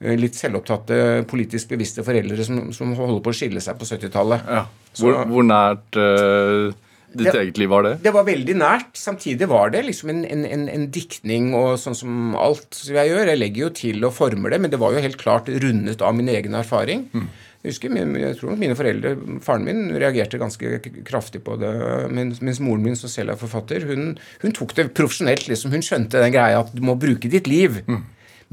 eh, 0.00 0.14
litt 0.18 0.38
selvopptatte 0.38 1.24
politisk 1.30 1.73
bevisste 1.74 2.06
foreldre 2.06 2.46
som, 2.46 2.64
som 2.76 2.96
holder 2.98 3.20
på 3.24 3.34
å 3.34 3.36
skille 3.36 3.62
seg 3.64 3.78
på 3.80 3.88
70-tallet. 3.90 4.48
Ja. 4.48 4.64
Hvor, 5.00 5.20
hvor, 5.28 5.46
nært 5.46 5.98
uh, 5.98 6.72
ditt 7.14 7.30
det, 7.30 7.36
eget 7.40 7.60
liv 7.62 7.70
var 7.70 7.86
det? 7.86 7.94
Det 8.04 8.12
var 8.14 8.26
veldig 8.26 8.56
nært. 8.58 8.92
Samtidig 8.98 9.48
var 9.50 9.74
det 9.74 9.84
liksom 9.88 10.12
en, 10.14 10.24
en, 10.26 10.44
en, 10.48 10.66
en 10.70 10.86
diktning 10.94 11.52
og 11.58 11.74
sånn 11.82 11.98
som 11.98 12.36
alt 12.38 12.80
jeg 12.88 13.10
gjør. 13.10 13.30
Jeg 13.32 13.40
legger 13.40 13.66
jo 13.66 13.72
til 13.78 14.06
og 14.06 14.14
former 14.16 14.54
det, 14.54 14.60
men 14.64 14.74
det 14.74 14.80
var 14.82 14.94
jo 14.94 15.02
helt 15.04 15.20
klart 15.20 15.50
rundet 15.50 16.04
av 16.04 16.16
min 16.16 16.30
egen 16.32 16.56
erfaring. 16.58 17.08
Mm. 17.14 17.28
Jeg 17.64 17.72
husker, 17.72 17.94
jeg 18.20 18.36
tror 18.36 18.58
mine 18.60 18.74
foreldre, 18.76 19.14
Faren 19.40 19.62
min 19.64 19.86
reagerte 19.96 20.36
ganske 20.36 20.82
kraftig 21.08 21.40
på 21.46 21.54
det, 21.56 21.70
mens, 22.12 22.42
mens 22.44 22.60
moren 22.60 22.84
min, 22.84 22.98
som 22.98 23.08
selv 23.08 23.32
er 23.32 23.38
forfatter, 23.40 23.86
hun, 23.88 24.18
hun 24.42 24.52
tok 24.52 24.74
det 24.76 24.90
profesjonelt. 24.92 25.46
liksom, 25.48 25.72
Hun 25.72 25.86
skjønte 25.86 26.20
den 26.20 26.34
greia 26.34 26.60
at 26.60 26.74
du 26.76 26.82
må 26.84 26.98
bruke 27.00 27.30
ditt 27.32 27.48
liv. 27.48 27.80
Mm. 27.88 28.02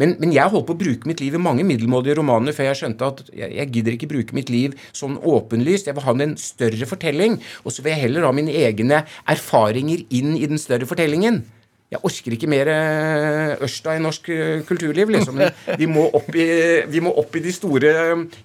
Men, 0.01 0.15
men, 0.17 0.33
jeg 0.33 0.49
holdt 0.49 0.65
på 0.65 0.73
å 0.73 0.81
bruke 0.81 1.09
mitt 1.09 1.21
liv 1.21 1.37
i 1.37 1.41
mange 1.41 1.65
middelmådige 1.67 2.17
romaner 2.17 2.55
før 2.57 2.71
jeg 2.71 2.79
skjønte 2.79 3.09
at 3.11 3.23
jeg, 3.29 3.53
jeg, 3.53 3.69
gidder 3.75 3.97
ikke 3.97 4.09
bruke 4.09 4.37
mitt 4.37 4.49
liv 4.49 4.73
sånn 4.97 5.19
åpenlyst. 5.19 5.89
Jeg 5.89 5.97
vil 5.97 6.07
ha 6.07 6.17
en 6.25 6.37
større 6.41 6.89
fortelling. 6.89 7.37
Og 7.61 7.75
så 7.75 7.85
vil 7.85 7.93
jeg 7.93 8.07
heller 8.07 8.25
ha 8.25 8.31
mine 8.33 8.55
egne 8.63 9.03
erfaringer 9.29 10.01
inn 10.09 10.33
i 10.39 10.47
den 10.49 10.61
større 10.61 10.89
fortellingen. 10.89 11.43
jeg 11.91 11.99
orker 12.07 12.33
ikke 12.33 12.49
mer 12.49 12.69
eh, 12.71 13.63
Ørsta 13.67 13.93
i 13.97 14.01
norsk 14.01 14.29
eh, 14.31 14.63
kulturliv, 14.65 15.11
liksom. 15.11 15.37
Vi 15.81 15.89
må 15.91 16.07
opp 16.17 16.33
i, 16.33 16.47
vi 16.87 17.01
må 17.03 17.11
opp 17.19 17.35
i, 17.35 17.43
de, 17.43 17.51
store, 17.53 17.93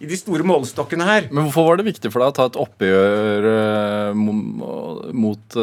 i 0.03 0.07
de 0.11 0.19
store 0.19 0.45
målestokkene 0.45 1.09
her. 1.09 1.29
Men 1.31 1.47
hvorfor 1.47 1.71
var 1.71 1.81
det 1.81 1.89
viktig 1.93 2.13
for 2.13 2.21
deg 2.21 2.35
å 2.35 2.37
ta 2.37 2.51
et 2.51 2.61
oppgjør 2.67 3.47
uh, 3.49 4.25
mot 5.25 5.61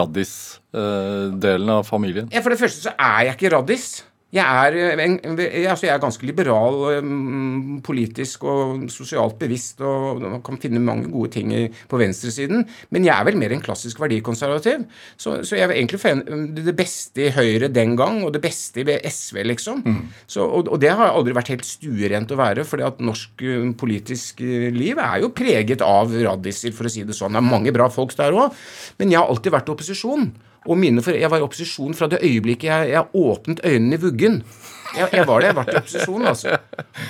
Raddis-delen 0.00 1.78
av 1.80 1.88
familien? 1.90 2.30
Ja, 2.32 2.46
For 2.46 2.54
det 2.54 2.62
første 2.62 2.88
så 2.88 2.94
er 2.96 3.26
jeg 3.28 3.40
ikke 3.40 3.56
raddis. 3.58 3.90
Jeg 4.34 4.42
er, 4.42 4.74
eh, 4.74 5.04
en, 5.04 5.20
altså 5.38 5.86
jeg 5.86 5.92
er, 5.94 6.00
ganske 6.02 6.26
liberal, 6.26 6.98
um, 6.98 7.76
politisk 7.86 8.42
og 8.50 8.88
sosialt 8.90 9.36
bevisst 9.38 9.78
og 9.86 10.24
kan 10.44 10.58
finne 10.58 10.82
mange 10.82 11.06
gode 11.12 11.30
ting 11.36 11.52
på 11.86 12.00
venstresiden. 12.00 12.64
Men 12.90 13.06
jeg 13.06 13.14
er 13.14 13.28
vel 13.28 13.38
mer 13.38 13.54
en 13.54 13.62
klassisk 13.62 14.00
verdikonservativ. 14.02 14.82
Så, 15.16 15.38
så 15.46 15.56
jeg 15.60 15.68
er 15.68 15.76
egentlig 15.76 16.02
det 16.66 16.74
beste 16.76 17.28
i 17.28 17.30
Høyre 17.36 17.70
den 17.70 17.94
gang, 17.96 18.18
og 18.26 18.34
det 18.34 18.42
beste 18.42 18.82
i 18.82 18.98
SV, 19.06 19.44
liksom. 19.46 19.84
Mm. 19.86 20.02
Så, 20.26 20.42
og, 20.42 20.72
og, 20.74 20.80
det 20.82 20.90
har 20.90 21.14
aldri 21.14 21.36
vært 21.36 21.52
helt 21.54 21.68
stuerent 21.68 22.34
å 22.34 22.40
være, 22.40 22.66
fordi 22.66 22.86
at 22.88 22.98
norsk 23.06 23.46
politisk 23.78 24.42
liv 24.74 24.98
er 24.98 25.22
jo 25.22 25.30
preget 25.36 25.86
av 25.86 26.10
radiser, 26.10 26.74
for 26.74 26.90
å 26.90 26.92
si 26.92 27.06
det 27.06 27.14
sånn. 27.14 27.38
Det 27.38 27.44
er 27.44 27.46
mange 27.46 27.74
bra 27.74 27.86
folk 27.94 28.16
der 28.18 28.34
òg, 28.34 28.58
men 28.98 29.14
jeg 29.14 29.22
har 29.22 29.30
alltid 29.30 29.54
vært 29.54 29.70
opposisjon. 29.70 30.32
Og 30.66 30.78
mine 30.78 31.02
for 31.02 31.16
Jeg 31.16 31.30
var 31.30 31.38
i 31.40 31.46
opposisjon 31.46 31.94
fra 31.94 32.08
det 32.10 32.22
øyeblikket 32.22 32.68
jeg, 32.68 32.90
jeg 32.90 33.04
åpnet 33.14 33.62
øynene 33.64 33.98
i 33.98 34.02
vuggen. 34.02 34.40
Jeg, 34.96 35.08
jeg, 35.12 35.26
var 35.28 35.40
det. 35.40 35.46
Jeg 35.46 35.54
har 35.54 35.60
vært 35.60 35.74
i 35.74 35.78
opposisjon, 35.82 36.26
altså. 36.26 36.56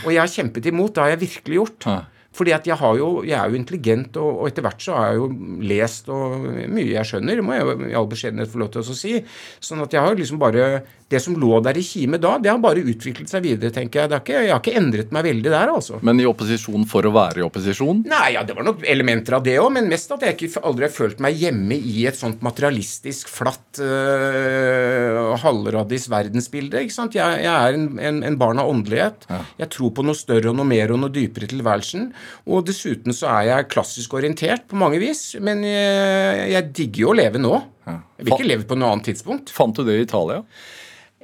Og 0.04 0.12
jeg 0.12 0.20
har 0.20 0.32
kjempet 0.32 0.68
imot. 0.70 0.94
Det 0.94 1.02
har 1.02 1.14
jeg 1.14 1.20
virkelig 1.20 1.58
gjort. 1.60 1.88
Fordi 2.36 2.52
at 2.56 2.68
jeg, 2.68 2.76
jo, 3.00 3.08
jeg 3.24 3.36
er 3.38 3.48
jo 3.48 3.58
intelligent, 3.58 4.18
og, 4.20 4.42
og, 4.42 4.50
etter 4.50 4.66
hvert 4.66 4.82
så 4.82 4.96
har 4.96 5.12
jeg 5.12 5.20
jo 5.22 5.28
lest 5.70 6.10
og 6.12 6.44
mye 6.72 6.92
jeg 6.92 7.08
skjønner, 7.08 7.42
må 7.44 7.56
jeg 7.56 7.64
jo 7.64 7.76
i 7.88 7.96
all 7.96 8.10
beskjedenhet 8.10 8.52
få 8.52 8.60
lov 8.60 8.72
til 8.74 8.82
å 8.82 8.96
si. 8.96 9.14
Sånn 9.62 9.82
at 9.84 9.96
jeg 9.96 10.04
har 10.04 10.16
liksom 10.18 10.40
bare 10.42 10.68
Det 11.06 11.20
som 11.22 11.36
lå 11.38 11.60
der 11.62 11.76
i 11.78 11.84
kime 11.86 12.18
da, 12.18 12.32
det 12.42 12.50
har 12.50 12.58
bare 12.58 12.82
utviklet 12.82 13.30
seg 13.30 13.44
videre, 13.44 13.70
tenker 13.70 14.02
jeg. 14.02 14.18
Ikke, 14.18 14.40
jeg 14.42 14.50
har 14.50 14.58
ikke 14.58 14.72
endret 14.74 15.12
meg 15.14 15.22
veldig 15.28 15.52
der, 15.52 15.70
altså. 15.70 16.00
Men 16.02 16.18
i 16.18 16.26
opposisjon 16.26 16.82
for 16.90 17.06
å 17.06 17.12
være 17.14 17.38
i 17.38 17.44
opposisjon? 17.46 18.00
Nei, 18.10 18.32
ja, 18.34 18.42
det 18.42 18.56
var 18.58 18.66
nok 18.66 18.82
elementer 18.82 19.36
av 19.38 19.44
det 19.46 19.54
òg, 19.62 19.68
men 19.76 19.86
mest 19.86 20.10
at 20.10 20.24
jeg 20.26 20.34
ikke 20.34 20.64
aldri 20.66 20.88
har 20.88 20.94
følt 20.96 21.22
meg 21.22 21.38
hjemme 21.38 21.78
i 21.78 22.08
et 22.10 22.18
sånt 22.18 22.42
materialistisk, 22.42 23.30
flatt, 23.30 23.78
øh, 23.78 25.30
halvradis 25.44 26.08
verdensbilde. 26.10 26.82
ikke 26.82 26.96
sant? 26.96 27.14
Jeg, 27.14 27.44
jeg 27.44 27.54
er 27.54 27.78
en, 27.78 27.86
en, 28.02 28.20
en, 28.26 28.40
barn 28.40 28.58
av 28.62 28.70
åndelighet. 28.74 29.28
Ja. 29.30 29.40
Jeg 29.62 29.72
tror 29.76 29.94
på 29.94 30.04
noe 30.06 30.18
større 30.18 30.50
og 30.50 30.58
noe 30.58 30.68
mer 30.68 30.90
og 30.90 31.04
noe 31.04 31.14
dypere 31.14 31.46
i 31.46 31.52
tilværelsen. 31.54 32.10
Og 32.46 32.66
dessuten 32.68 33.14
så 33.16 33.30
er 33.38 33.48
jeg 33.50 33.70
klassisk 33.72 34.14
orientert 34.18 34.66
på 34.70 34.78
mange 34.80 35.00
vis. 35.02 35.28
Men 35.42 35.64
jeg, 35.66 36.46
jeg 36.52 36.70
digger 36.76 37.04
jo 37.04 37.12
å 37.12 37.18
leve 37.18 37.42
nå. 37.42 37.58
Jeg 37.86 38.24
vil 38.24 38.34
ikke 38.34 38.48
leve 38.48 38.68
på 38.68 38.78
noe 38.78 38.94
annet 38.94 39.12
tidspunkt. 39.12 39.52
Fant 39.54 39.76
du 39.76 39.84
det 39.86 40.00
i 40.00 40.06
Italia? 40.06 40.42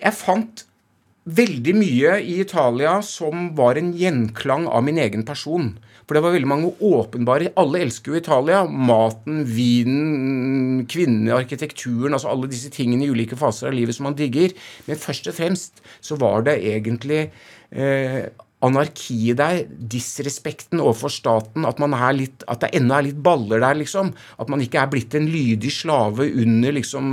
Jeg 0.03 0.18
fant 0.18 0.66
veldig 1.22 1.74
mye 1.78 2.18
i 2.18 2.40
Italia 2.42 2.96
som 3.07 3.53
var 3.59 3.78
en 3.78 3.92
gjenklang 3.94 4.66
av 4.66 4.82
min 4.86 4.98
egen 5.03 5.24
person. 5.26 5.72
For 6.03 6.18
det 6.18 6.22
var 6.24 6.34
veldig 6.34 6.48
mange 6.50 6.70
åpenbare 6.82 7.53
Alle 7.61 7.84
elsker 7.86 8.12
jo 8.12 8.18
Italia. 8.18 8.64
Maten, 8.66 9.44
vinen, 9.46 10.82
kvinnene, 10.90 11.36
arkitekturen, 11.38 12.16
altså 12.16 12.32
alle 12.32 12.50
disse 12.50 12.72
tingene 12.74 13.07
i 13.07 13.12
ulike 13.12 13.38
faser 13.38 13.70
av 13.70 13.76
livet 13.76 13.96
som 13.96 14.09
man 14.11 14.18
digger. 14.18 14.55
Men 14.88 15.00
først 15.00 15.30
og 15.30 15.38
fremst 15.38 15.82
så 16.03 16.18
var 16.20 16.44
det 16.48 16.59
egentlig 16.68 17.22
eh, 17.70 18.26
anarkiet 18.62 19.38
der, 19.40 19.62
disrespekten 19.68 20.82
overfor 20.82 21.10
staten, 21.12 21.66
at, 21.66 21.80
man 21.82 21.96
er 21.96 22.12
litt, 22.16 22.44
at 22.50 22.62
det 22.62 22.70
ennå 22.78 22.98
er 22.98 23.08
litt 23.08 23.22
baller 23.24 23.62
der, 23.62 23.78
liksom. 23.80 24.12
At 24.42 24.52
man 24.52 24.62
ikke 24.62 24.82
er 24.82 24.92
blitt 24.92 25.16
en 25.18 25.26
lydig 25.30 25.72
slave 25.74 26.28
under 26.30 26.76
liksom 26.78 27.08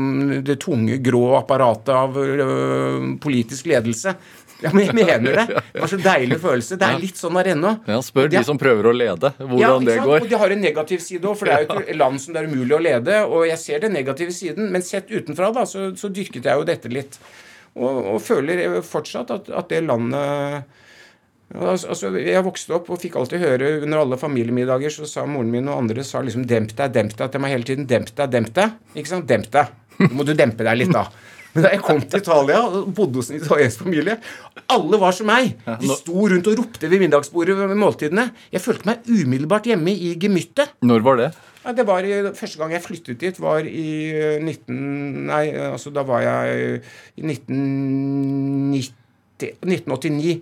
det 0.45 0.59
tunge, 0.61 0.99
grå 1.03 1.23
apparatet 1.39 1.95
av 1.95 2.19
øh, 2.21 3.15
politisk 3.23 3.71
ledelse. 3.71 4.13
Ja, 4.59 4.73
men 4.75 4.89
jeg 4.89 4.95
mener 4.95 5.37
det. 5.39 5.45
Det 5.71 5.81
var 5.81 5.87
så 5.87 5.99
deilig 6.03 6.37
følelse. 6.43 6.77
Det 6.79 6.87
er 6.87 6.97
litt 6.99 7.19
sånn 7.19 7.37
der 7.39 7.51
ennå. 7.53 7.69
Ja, 7.87 7.99
spør 8.03 8.27
de, 8.31 8.41
som 8.43 8.59
prøver 8.59 8.89
å 8.89 8.95
lede, 8.95 9.31
hvordan 9.39 9.61
ja, 9.61 9.75
det 9.87 9.95
går. 10.03 10.25
Og 10.25 10.31
de 10.31 10.39
har 10.41 10.55
en 10.55 10.65
negativ 10.65 11.03
side 11.03 11.29
òg, 11.29 11.37
for 11.39 11.47
det 11.47 11.55
er 11.55 11.63
jo 11.63 11.85
et 11.85 11.99
land 11.99 12.19
som 12.19 12.35
det 12.35 12.41
er 12.43 12.49
umulig 12.51 12.75
å 12.75 12.81
lede. 12.83 13.21
Og 13.29 13.45
jeg 13.47 13.61
ser 13.61 13.85
den 13.85 13.95
negative 13.95 14.35
siden, 14.35 14.67
men 14.73 14.83
sett 14.85 15.11
utenfra, 15.11 15.53
da, 15.55 15.63
så, 15.69 15.89
så 15.99 16.11
dyrket 16.11 16.51
jeg 16.51 16.59
jo 16.59 16.67
dette 16.67 16.91
litt. 16.91 17.15
Og, 17.79 18.03
og 18.15 18.19
føler 18.25 18.81
fortsatt 18.83 19.31
at, 19.31 19.49
at 19.55 19.71
det 19.71 19.85
landet 19.87 20.67
Altså, 21.49 22.11
jeg 22.13 22.45
vokste 22.45 22.75
opp 22.77 22.91
og 22.93 22.99
fikk 23.01 23.15
alltid 23.17 23.41
høre 23.41 23.71
under 23.81 24.03
alle 24.03 24.19
familiemiddager 24.21 24.93
så 24.93 25.07
sa 25.09 25.23
moren 25.25 25.49
min 25.49 25.69
og 25.71 25.79
andre 25.81 26.03
sa 26.05 26.21
liksom 26.21 26.45
'demp 26.45 26.75
deg, 26.77 26.93
demp 26.93 27.15
deg' 27.17 27.31
til 27.31 27.41
meg 27.41 27.51
hele 27.55 27.65
tiden. 27.65 27.87
'Demp 27.89 28.13
deg, 28.13 28.29
demp 28.29 28.53
deg'. 28.53 28.75
Ikke 28.95 29.09
sant? 29.09 29.25
Demp 29.25 29.49
deg. 29.49 29.73
Nå 29.99 30.13
må 30.13 30.23
du 30.23 30.33
dempe 30.37 30.63
deg 30.63 30.77
litt, 30.77 30.93
da. 30.93 31.09
Men 31.53 31.65
da 31.65 31.71
jeg 31.73 31.81
kom 31.81 31.97
til 32.05 32.21
Italia 32.21 32.59
og 32.61 32.91
bodde 32.93 33.17
hos 33.17 33.31
en 33.31 33.39
italiensk 33.39 33.81
familie 33.81 34.19
Alle 34.69 34.99
var 35.01 35.15
som 35.17 35.25
meg. 35.25 35.55
De 35.65 35.89
sto 35.97 36.13
rundt 36.13 36.45
og 36.51 36.59
ropte 36.59 36.85
ved 36.91 37.01
middagsbordet 37.01 37.57
ved 37.57 37.73
måltidene. 37.73 38.27
Jeg 38.53 38.61
følte 38.61 38.85
meg 38.85 39.09
umiddelbart 39.09 39.65
hjemme 39.65 39.89
i 39.89 40.13
gemyttet. 40.21 40.75
Når 40.85 41.01
var 41.01 41.17
det? 41.17 41.31
Ja, 41.65 41.73
det 41.73 41.87
var 41.89 42.05
i, 42.05 42.13
Første 42.37 42.61
gang 42.61 42.71
jeg 42.77 42.85
flyttet 42.85 43.19
dit, 43.25 43.41
var 43.41 43.65
i 43.65 43.89
19... 44.37 45.25
Nei, 45.25 45.43
altså 45.71 45.89
da 45.89 46.05
var 46.05 46.21
jeg 46.21 46.79
i 47.17 47.25
1990 47.25 48.98
1989 49.41 50.39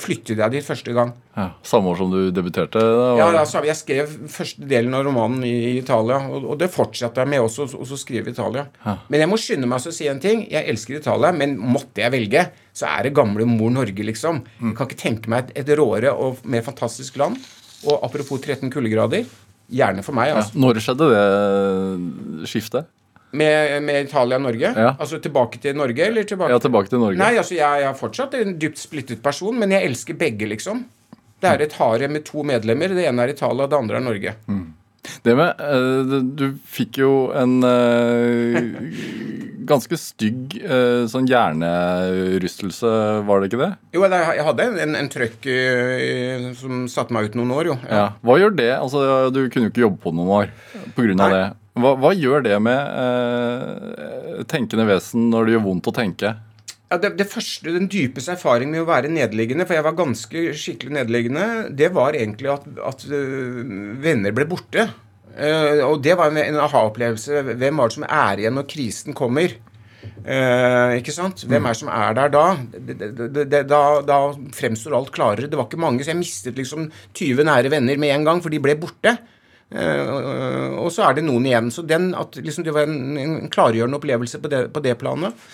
flyttet 0.00 0.40
jeg 0.40 0.52
dit 0.52 0.64
første 0.64 0.92
gang. 0.94 1.12
Ja, 1.36 1.46
Samme 1.66 1.92
år 1.92 2.00
som 2.00 2.10
du 2.12 2.18
debuterte? 2.34 2.80
Ja, 3.18 3.28
altså, 3.30 3.62
jeg 3.64 3.78
skrev 3.78 4.10
første 4.30 4.66
delen 4.68 4.94
av 4.96 5.04
romanen 5.06 5.44
i, 5.46 5.78
Italia. 5.78 6.18
Og, 6.28 6.44
og, 6.52 6.58
det 6.60 6.70
fortsatte 6.74 7.22
jeg 7.22 7.32
med 7.32 7.44
også, 7.44 7.68
å 7.80 7.98
skrive 8.00 8.34
Italia. 8.34 8.66
Ja. 8.84 8.96
Men 9.08 9.24
jeg 9.24 9.30
må 9.30 9.40
skynde 9.40 9.70
meg 9.70 9.86
å 9.86 9.94
si 9.94 10.08
en 10.10 10.22
ting. 10.22 10.44
Jeg 10.50 10.68
elsker 10.72 11.00
Italia, 11.00 11.32
men 11.36 11.56
måtte 11.60 12.04
jeg 12.04 12.14
velge, 12.14 12.46
så 12.76 12.90
er 12.90 13.08
det 13.08 13.16
gamle 13.16 13.46
mor 13.48 13.72
Norge, 13.74 14.04
liksom. 14.06 14.42
Jeg 14.60 14.76
kan 14.78 14.90
ikke 14.90 15.00
tenke 15.00 15.32
meg 15.32 15.50
et, 15.50 15.62
et 15.62 15.74
råere 15.80 16.12
og 16.12 16.44
mer 16.44 16.64
fantastisk 16.66 17.20
land. 17.20 17.40
Og 17.86 18.02
apropos 18.04 18.42
13 18.42 18.68
kuldegrader. 18.72 19.28
Gjerne 19.70 20.02
for 20.02 20.16
meg. 20.18 20.34
Altså. 20.34 20.56
Ja, 20.56 20.64
når 20.66 20.80
skjedde 20.82 21.12
det 21.14 22.48
skiftet? 22.50 22.90
Med, 23.30 23.82
med 23.86 24.08
Italia 24.08 24.40
og 24.40 24.42
Norge? 24.48 24.72
Ja. 24.74 24.94
Altså 24.98 25.20
tilbake 25.22 25.60
til 25.62 25.76
Norge, 25.78 26.02
eller 26.02 26.26
tilbake 26.26 26.50
Ja, 26.50 26.58
tilbake 26.58 26.90
til 26.90 26.98
Norge. 26.98 27.18
Nei, 27.20 27.36
altså 27.38 27.54
jeg, 27.54 27.84
jeg 27.84 27.90
er 27.92 27.98
fortsatt 27.98 28.34
en 28.40 28.56
dypt 28.58 28.80
splittet 28.82 29.22
person, 29.22 29.54
men 29.58 29.70
jeg 29.76 29.86
elsker 29.86 30.18
begge, 30.18 30.48
liksom. 30.50 30.82
Det 31.40 31.48
er 31.48 31.62
et 31.64 31.78
harem 31.78 32.18
med 32.18 32.26
to 32.26 32.42
medlemmer. 32.44 32.92
Det 32.96 33.06
ene 33.08 33.24
er 33.24 33.32
Italia, 33.32 33.68
det 33.70 33.78
andre 33.78 34.00
er 34.00 34.04
Norge. 34.04 34.34
Mm. 34.50 34.66
Det 35.24 35.32
med 35.36 35.60
uh, 35.64 36.18
Du 36.36 36.50
fikk 36.68 36.98
jo 37.00 37.12
en 37.36 37.54
uh, 37.64 38.58
ganske 39.70 39.96
stygg 40.00 40.58
uh, 40.64 41.06
sånn 41.08 41.28
hjernerystelse, 41.30 42.90
var 43.28 43.40
det 43.40 43.50
ikke 43.50 43.62
det? 43.62 43.70
Jo, 43.96 44.04
jeg 44.04 44.44
hadde 44.50 44.66
en, 44.84 44.98
en 44.98 45.10
trøkk 45.12 45.48
som 46.58 46.84
satte 46.90 47.16
meg 47.16 47.30
ut 47.30 47.38
noen 47.40 47.54
år, 47.56 47.72
jo. 47.72 47.78
Ja. 47.86 48.02
Ja. 48.02 48.06
Hva 48.26 48.36
gjør 48.42 48.56
det? 48.58 48.70
Altså, 48.76 49.06
Du 49.32 49.42
kunne 49.48 49.68
jo 49.68 49.72
ikke 49.72 49.86
jobbe 49.86 50.02
på 50.02 50.14
noen 50.16 50.34
år 50.40 50.52
pga. 50.96 51.14
det. 51.22 51.44
Hva, 51.78 51.94
hva, 51.94 52.10
gjør 52.16 52.42
det 52.44 52.56
med 52.62 52.78
eh, 52.78 54.40
tenkende 54.50 54.88
vesen 54.88 55.28
når 55.30 55.46
det 55.46 55.54
gjør 55.54 55.66
vondt 55.68 55.90
å 55.90 55.94
tenke? 55.94 56.32
Ja, 56.90 56.98
det, 56.98 57.12
det, 57.20 57.28
første, 57.30 57.70
Den 57.70 57.86
dypeste 57.90 58.34
erfaring 58.34 58.72
med 58.72 58.82
å 58.82 58.88
være 58.88 59.12
nederliggende, 59.12 59.66
for 59.68 59.78
jeg 59.78 59.86
var 59.86 59.98
ganske 59.98 60.42
skikkelig 60.58 60.96
nederliggende, 60.96 61.46
det 61.78 61.92
var 61.94 62.18
egentlig 62.18 62.50
at, 62.50 62.66
at 62.88 63.06
uh, 63.06 63.62
venner 64.02 64.34
ble 64.34 64.48
borte. 64.50 64.88
Uh, 65.30 65.86
og 65.86 66.00
det 66.02 66.16
var 66.18 66.34
en 66.34 66.58
aha-opplevelse. 66.66 67.44
Hvem 67.54 67.78
var 67.78 67.92
det 67.92 67.98
som 68.00 68.08
er 68.08 68.42
igjen 68.42 68.58
når 68.58 68.66
krisen 68.74 69.14
kommer? 69.14 69.54
Uh, 70.26 70.98
ikke 70.98 71.14
sant? 71.14 71.46
Hvem 71.46 71.62
er 71.62 71.76
det 71.76 71.80
som 71.84 71.92
er 71.94 72.18
der 72.18 72.34
da? 72.34 72.44
Det, 72.74 72.96
det, 73.54 73.62
da, 73.70 73.82
da 74.02 74.18
fremstår 74.58 74.98
alt 74.98 75.14
klarere. 75.14 75.46
Det 75.46 75.60
var 75.60 75.70
ikke 75.70 75.84
mange, 75.86 76.02
så 76.02 76.10
jeg 76.10 76.24
mistet 76.24 76.58
liksom 76.58 76.90
20 77.14 77.46
nære 77.46 77.70
venner 77.70 78.02
med 78.02 78.16
en 78.16 78.26
gang, 78.26 78.42
for 78.42 78.50
de 78.50 78.58
ble 78.66 78.74
borte. 78.82 79.14
Uh, 79.70 80.74
og 80.82 80.88
så 80.90 81.06
er 81.06 81.18
det 81.18 81.26
noen 81.26 81.46
igjen. 81.46 81.70
Så 81.70 81.84
den, 81.86 82.10
at 82.18 82.36
liksom 82.42 82.66
det 82.66 82.74
var 82.74 82.90
en, 82.90 83.16
en 83.20 83.36
klargjørende 83.52 84.00
opplevelse 84.00 84.40
på 84.42 84.50
det, 84.50 84.64
på 84.74 84.82
det 84.84 84.96
planet. 84.98 85.46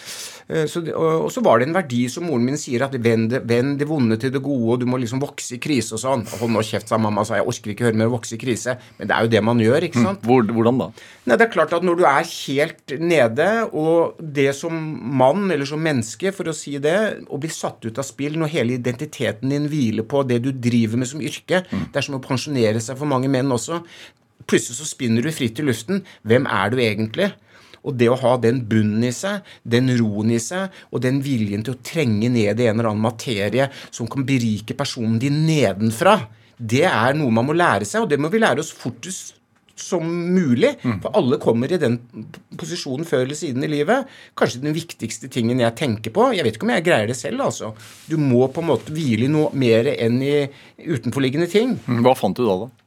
Uh, 0.47 0.62
så, 0.70 0.82
og, 0.92 1.26
og, 1.26 1.30
så 1.34 1.42
var 1.42 1.59
det 1.59 1.66
en 1.68 1.76
verdi 1.76 2.05
som 2.12 2.26
moren 2.28 2.44
min 2.47 2.61
sier, 2.61 2.84
at 2.86 2.94
vend, 3.03 3.34
vend 3.49 3.76
det 3.80 3.88
vonde 3.90 4.18
til 4.22 4.32
det 4.34 4.42
gode, 4.44 4.76
og 4.76 4.82
du 4.82 4.86
må 4.88 5.01
liksom 5.03 5.22
vokse 5.22 5.57
i 5.57 5.61
krise 5.62 5.97
og 5.97 6.03
sånn. 6.03 6.24
Hold 6.40 6.55
nå 6.55 6.64
kjeft, 6.66 6.90
sa 6.90 7.01
mamma, 7.03 7.24
sa 7.26 7.40
jeg 7.40 7.49
orker 7.51 7.72
ikke 7.72 7.88
høre 7.88 8.01
mer 8.01 8.12
vokse 8.12 8.36
i 8.36 8.40
krise. 8.40 8.76
Men 9.01 9.11
det 9.11 9.16
er 9.16 9.26
jo 9.26 9.32
det 9.34 9.42
man 9.49 9.62
gjør, 9.62 9.88
ikke 9.88 10.05
sant? 10.05 10.26
Hvor, 10.26 10.47
hvordan 10.47 10.82
da? 10.82 10.90
Nei, 11.26 11.38
det 11.38 11.49
er 11.49 11.53
klart 11.53 11.74
at 11.76 11.86
når 11.86 12.01
du 12.01 12.05
er 12.09 12.28
helt 12.30 12.97
nede, 13.03 13.49
og 13.72 14.20
det 14.38 14.51
som 14.59 14.76
mann, 15.22 15.49
eller 15.51 15.68
som 15.68 15.82
menneske, 15.82 16.34
for 16.36 16.51
å 16.51 16.57
si 16.57 16.76
det, 16.82 16.99
å 17.26 17.40
bli 17.42 17.51
satt 17.53 17.88
ut 17.88 17.99
av 17.99 18.07
spill 18.07 18.38
når 18.38 18.55
hele 18.55 18.76
identiteten 18.78 19.51
din 19.53 19.66
hviler 19.70 20.07
på 20.07 20.22
det 20.28 20.42
du 20.44 20.53
driver 20.53 21.03
med 21.03 21.11
som 21.11 21.24
yrke, 21.24 21.64
mm. 21.66 21.88
det 21.90 22.01
er 22.01 22.07
som 22.07 22.18
å 22.18 22.22
pensjonere 22.22 22.82
seg 22.82 22.99
for 23.01 23.11
mange 23.11 23.30
menn 23.32 23.51
også. 23.55 23.82
Plutselig 24.47 24.78
så 24.78 24.86
spinner 24.86 25.26
du 25.26 25.32
fritt 25.34 25.59
i 25.59 25.64
luften. 25.66 26.05
Hvem 26.26 26.47
er 26.47 26.70
du 26.70 26.78
egentlig? 26.78 27.32
Og 27.87 27.97
det 27.99 28.11
å 28.11 28.18
ha 28.18 28.34
den 28.43 28.62
bunnen 28.68 29.05
i 29.07 29.12
seg, 29.14 29.47
den 29.62 29.93
roen 30.01 30.34
i 30.34 30.41
seg, 30.43 30.74
og 30.91 31.05
den 31.05 31.22
viljen 31.24 31.64
til 31.66 31.76
å 31.76 31.82
trenge 31.87 32.30
ned 32.32 32.61
i 32.61 32.68
en 32.68 32.76
eller 32.76 32.91
annen 32.91 33.07
materie 33.07 33.70
som 33.89 34.11
kan 34.11 34.26
berike 34.26 34.76
personen 34.78 35.20
din 35.22 35.45
nedenfra, 35.47 36.18
det 36.57 36.87
er 36.89 37.16
noe 37.16 37.32
man 37.34 37.47
må 37.47 37.57
lære 37.57 37.87
seg, 37.89 38.05
og 38.05 38.12
det 38.12 38.20
må 38.20 38.32
vi 38.32 38.41
lære 38.43 38.62
oss 38.62 38.72
fortest 38.74 39.37
som 39.76 40.05
mulig. 40.34 40.72
Mm. 40.82 41.01
For 41.05 41.12
alle 41.18 41.39
kommer 41.41 41.72
i 41.72 41.78
den 41.80 41.99
posisjonen 42.57 43.07
før 43.09 43.26
eller 43.26 43.39
siden 43.39 43.64
i 43.66 43.70
livet 43.70 44.09
kanskje 44.39 44.62
den 44.64 44.76
viktigste 44.76 45.28
tingen 45.32 45.61
jeg 45.61 45.76
tenker 45.78 46.14
på. 46.16 46.30
Jeg 46.37 46.47
vet 46.47 46.57
ikke 46.57 46.68
om 46.68 46.72
jeg 46.74 46.87
greier 46.87 47.11
det 47.11 47.18
selv, 47.18 47.45
altså. 47.45 47.74
Du 48.09 48.16
må 48.20 48.49
på 48.49 48.64
en 48.64 48.70
måte 48.72 48.95
hvile 48.97 49.28
i 49.28 49.32
noe 49.32 49.53
mer 49.57 49.93
enn 49.93 50.18
i 50.24 50.37
utenforliggende 50.80 51.51
ting. 51.53 51.76
Mm, 51.84 52.01
hva 52.07 52.16
fant 52.16 52.39
du 52.39 52.47
da, 52.47 52.57
da? 52.64 52.86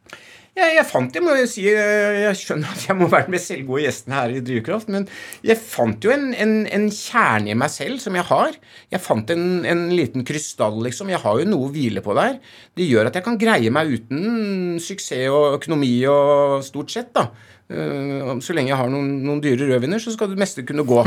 Jeg, 0.60 0.76
jeg 0.76 0.86
fant 0.90 1.14
det, 1.16 1.22
må 1.24 1.36
jeg 1.38 1.50
si. 1.52 1.66
Jeg 1.70 2.38
skjønner 2.38 2.74
at 2.74 2.86
jeg 2.90 2.98
må 3.00 3.08
være 3.12 3.32
mest 3.32 3.52
selvgode 3.52 3.84
gjesten 3.86 4.16
her 4.16 4.34
i 4.34 4.42
Drivkraft, 4.44 4.90
men 4.92 5.06
jeg 5.46 5.60
fant 5.62 6.04
jo 6.04 6.12
en, 6.14 6.30
en, 6.36 6.56
en 6.68 6.88
kjerne 6.94 7.54
i 7.54 7.58
meg 7.60 7.72
selv 7.74 8.02
som 8.04 8.18
jeg 8.18 8.28
har. 8.28 8.58
Jeg 8.92 9.04
fant 9.04 9.32
en, 9.36 9.46
en, 9.70 9.86
liten 9.96 10.26
krystall, 10.28 10.82
liksom. 10.86 11.12
Jeg 11.14 11.24
har 11.24 11.40
jo 11.40 11.48
noe 11.48 11.70
å 11.70 11.72
hvile 11.76 12.04
på 12.06 12.16
der. 12.18 12.42
Det 12.78 12.90
gjør 12.90 13.10
at 13.10 13.20
jeg 13.20 13.28
kan 13.28 13.40
greie 13.40 13.72
meg 13.74 13.96
uten 13.96 14.82
suksess 14.84 15.32
og 15.34 15.56
økonomi 15.62 15.94
og 16.12 16.60
stort 16.68 16.92
sett, 16.94 17.14
da. 17.16 17.30
Eh, 17.70 18.36
så 18.44 18.58
lenge 18.58 18.74
jeg 18.74 18.82
har 18.82 18.92
noen, 18.92 19.16
noen 19.26 19.42
dyre 19.44 19.72
rødviner, 19.72 20.02
så 20.04 20.14
skal 20.16 20.34
det 20.34 20.42
meste 20.42 20.68
kunne 20.68 20.88
gå. 20.88 21.02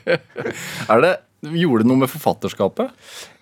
er 0.92 1.06
det 1.06 1.14
Gjorde 1.42 1.82
det 1.82 1.88
noe 1.90 1.98
med 1.98 2.10
forfatterskapet? 2.10 2.92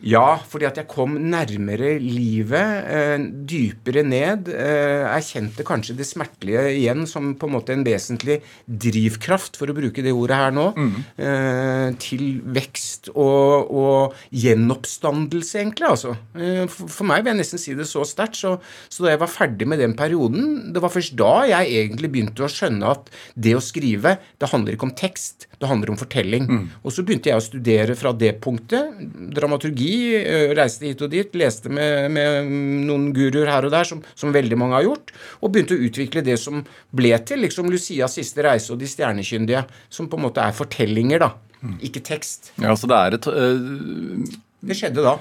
Ja, 0.00 0.38
fordi 0.48 0.64
at 0.64 0.78
jeg 0.80 0.88
kom 0.88 1.16
nærmere 1.30 1.98
livet, 2.00 2.86
eh, 2.88 3.18
dypere 3.20 4.02
ned. 4.06 4.48
Eh, 4.48 5.04
erkjente 5.04 5.64
kanskje 5.66 5.96
det 5.98 6.06
smertelige 6.08 6.62
igjen 6.72 7.06
som 7.06 7.34
på 7.36 7.48
en 7.48 7.52
måte 7.52 7.74
en 7.74 7.84
vesentlig 7.84 8.40
drivkraft, 8.64 9.58
for 9.60 9.68
å 9.68 9.76
bruke 9.76 10.02
det 10.02 10.14
ordet 10.16 10.38
her 10.40 10.54
nå, 10.56 10.66
mm. 10.72 10.94
eh, 11.20 11.88
til 12.00 12.40
vekst 12.44 13.10
og, 13.12 13.68
og, 13.68 14.16
gjenoppstandelse, 14.32 15.60
egentlig. 15.60 15.90
altså. 15.90 16.16
Eh, 16.34 16.64
for, 16.70 16.88
for, 16.88 17.08
meg 17.10 17.24
vil 17.24 17.34
jeg 17.34 17.40
nesten 17.42 17.60
si 17.60 17.76
det 17.76 17.88
så 17.90 18.06
sterkt. 18.08 18.40
Så, 18.40 18.54
så, 18.88 19.04
da 19.04 19.12
jeg 19.12 19.20
var 19.20 19.32
ferdig 19.32 19.68
med 19.68 19.82
den 19.82 19.96
perioden, 19.98 20.72
det 20.72 20.80
var 20.80 20.94
først 20.94 21.16
da 21.20 21.44
jeg 21.50 21.76
egentlig 21.82 22.12
begynte 22.14 22.46
å 22.46 22.48
skjønne 22.48 22.94
at 22.94 23.12
det 23.36 23.52
å 23.58 23.60
skrive, 23.64 24.16
det 24.40 24.48
handler 24.48 24.78
ikke 24.78 24.88
om 24.88 24.96
tekst, 24.96 25.48
det 25.60 25.68
handler 25.68 25.92
om 25.92 26.00
fortelling. 26.00 26.48
Mm. 26.48 26.66
Og 26.80 26.94
så 26.94 27.04
begynte 27.04 27.28
jeg 27.28 27.36
å 27.36 27.44
studere 27.44 27.98
fra 27.98 28.14
det 28.16 28.38
punktet. 28.40 28.96
Dramaturgi 29.36 29.89
Eh, 29.90 30.52
reiste 30.56 30.86
hit 30.86 31.02
og 31.02 31.10
dit, 31.12 31.34
leste 31.38 31.70
med, 31.72 32.10
med 32.14 32.50
noen 32.86 33.08
guruer 33.16 33.48
her 33.50 33.66
og 33.66 33.72
der, 33.74 33.86
som, 33.88 34.02
som, 34.14 34.32
veldig 34.34 34.58
mange 34.60 34.76
har 34.78 34.86
gjort, 34.86 35.12
og 35.40 35.52
begynte 35.52 35.76
å 35.76 35.86
utvikle 35.88 36.22
det 36.26 36.36
som 36.40 36.62
ble 36.96 37.12
til 37.26 37.42
liksom 37.44 37.70
Lucias 37.72 38.14
siste 38.18 38.44
reise 38.46 38.72
og 38.74 38.80
De 38.80 38.88
stjernekyndige, 38.90 39.64
som 39.92 40.08
på 40.10 40.18
en 40.18 40.26
måte 40.28 40.44
er 40.44 40.56
fortellinger, 40.56 41.24
da. 41.24 41.32
Mm. 41.60 41.76
Ikke 41.90 42.02
tekst. 42.04 42.52
Ja, 42.60 42.72
så 42.78 42.88
det 42.88 42.96
er 42.96 43.16
et 43.18 43.26
øh, 43.28 44.30
Det 44.64 44.76
skjedde 44.78 45.04
da. 45.04 45.16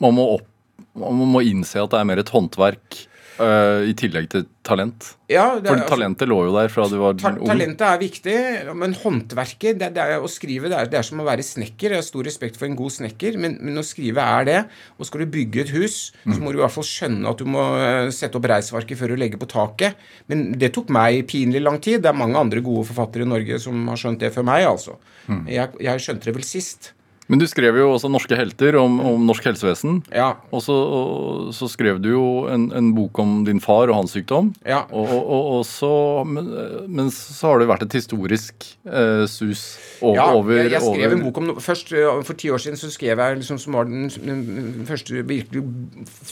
Man 0.00 0.16
må, 0.16 0.28
opp, 0.38 0.46
man 0.96 1.26
må 1.34 1.42
innse 1.44 1.82
at 1.82 1.92
det 1.92 2.00
er 2.00 2.08
mer 2.08 2.22
et 2.22 2.32
håndverk 2.32 3.02
Uh, 3.34 3.82
I 3.90 3.94
tillegg 3.98 4.28
til 4.30 4.44
talent? 4.62 5.08
Ja, 5.26 5.56
det, 5.58 5.66
For 5.66 5.80
altså- 5.80 5.88
talentet 5.90 6.22
altså, 6.22 6.30
lå 6.30 6.36
jo 6.46 6.52
der 6.54 6.68
fra 6.70 6.84
du 6.86 6.96
var 7.00 7.16
ta 7.18 7.32
ung. 7.32 7.48
Talentet 7.48 7.82
er 7.88 7.98
viktig, 7.98 8.36
men 8.78 8.94
håndverket 8.94 9.80
det, 9.80 9.88
det 9.96 10.04
er, 10.04 10.22
Å 10.22 10.30
skrive 10.30 10.70
det 10.70 10.78
er, 10.78 10.90
det 10.92 10.98
er, 11.00 11.06
som 11.08 11.18
å 11.18 11.26
være 11.26 11.42
snekker. 11.42 11.90
Jeg 11.90 11.98
har 11.98 12.06
stor 12.06 12.24
respekt 12.28 12.60
for 12.60 12.68
en 12.68 12.78
god 12.78 12.94
snekker, 12.94 13.38
men, 13.40 13.58
men 13.60 13.82
å 13.82 13.86
skrive 13.86 14.22
er 14.22 14.48
det. 14.48 14.58
Og 14.98 15.08
skal 15.08 15.24
du 15.24 15.34
bygge 15.34 15.64
et 15.64 15.74
hus, 15.74 16.12
mm. 16.22 16.36
så 16.36 16.40
må 16.40 16.54
du 16.54 16.60
i 16.60 16.64
hvert 16.64 16.76
fall 16.76 16.86
skjønne 16.86 17.34
at 17.34 17.42
du 17.42 17.50
må 17.50 17.66
eh, 17.82 18.10
sette 18.14 18.38
opp 18.38 18.50
reisverket 18.54 19.00
før 19.00 19.14
du 19.14 19.20
legger 19.24 19.42
på 19.42 19.50
taket. 19.50 19.98
Men 20.30 20.52
det 20.60 20.70
tok 20.76 20.92
meg 20.94 21.24
pinlig 21.30 21.64
lang 21.64 21.80
tid. 21.82 22.04
Det 22.04 22.12
er 22.12 22.22
mange 22.22 22.38
andre 22.38 22.62
gode 22.62 22.86
forfattere 22.92 23.26
i 23.26 23.32
Norge 23.34 23.58
som 23.62 23.88
har 23.90 23.98
skjønt 23.98 24.22
det 24.22 24.30
før 24.36 24.46
meg, 24.46 24.68
altså. 24.70 25.00
Mm. 25.26 25.48
Jeg, 25.50 25.80
jeg 25.90 26.06
skjønte 26.06 26.30
det 26.30 26.38
vel 26.38 26.46
sist. 26.46 26.94
Men 27.26 27.40
du 27.40 27.46
skrev 27.48 27.78
jo 27.78 27.86
også 27.94 28.10
'Norske 28.12 28.36
helter' 28.36 28.76
om, 28.76 28.98
om 29.00 29.22
norsk 29.24 29.46
helsevesen. 29.48 30.02
Ja. 30.12 30.34
Og 30.52 30.60
så, 30.60 30.74
og, 30.74 31.54
så, 31.56 31.68
skrev 31.72 32.00
du 32.02 32.10
jo 32.10 32.24
en, 32.52 32.66
en, 32.76 32.90
bok 32.94 33.18
om 33.22 33.38
din 33.46 33.62
far 33.64 33.88
og 33.88 33.96
hans 33.96 34.12
sykdom. 34.12 34.52
Ja. 34.68 34.82
Og, 34.92 35.08
og, 35.08 35.62
så, 35.64 35.88
men, 36.28 36.50
men, 36.88 37.08
så 37.14 37.54
har 37.54 37.62
det 37.62 37.68
vært 37.70 37.86
et 37.86 37.96
historisk 37.96 38.66
eh, 38.84 39.24
sus 39.30 39.64
over, 40.04 40.52
ja, 40.52 40.66
jeg, 40.66 40.74
jeg 40.74 40.82
skrev 40.84 41.06
over. 41.06 41.16
en 41.16 41.24
bok 41.24 41.40
om 41.40 41.52
Først 41.64 41.92
For 42.26 42.36
ti 42.36 42.50
år 42.52 42.60
siden 42.60 42.76
så 42.76 42.90
skrev 42.92 43.20
jeg 43.20 43.38
liksom 43.40 43.58
som 43.62 43.76
var 43.78 43.88
den, 43.88 44.10
den 44.10 44.84
første 44.88 45.24
virkelig, 45.24 45.62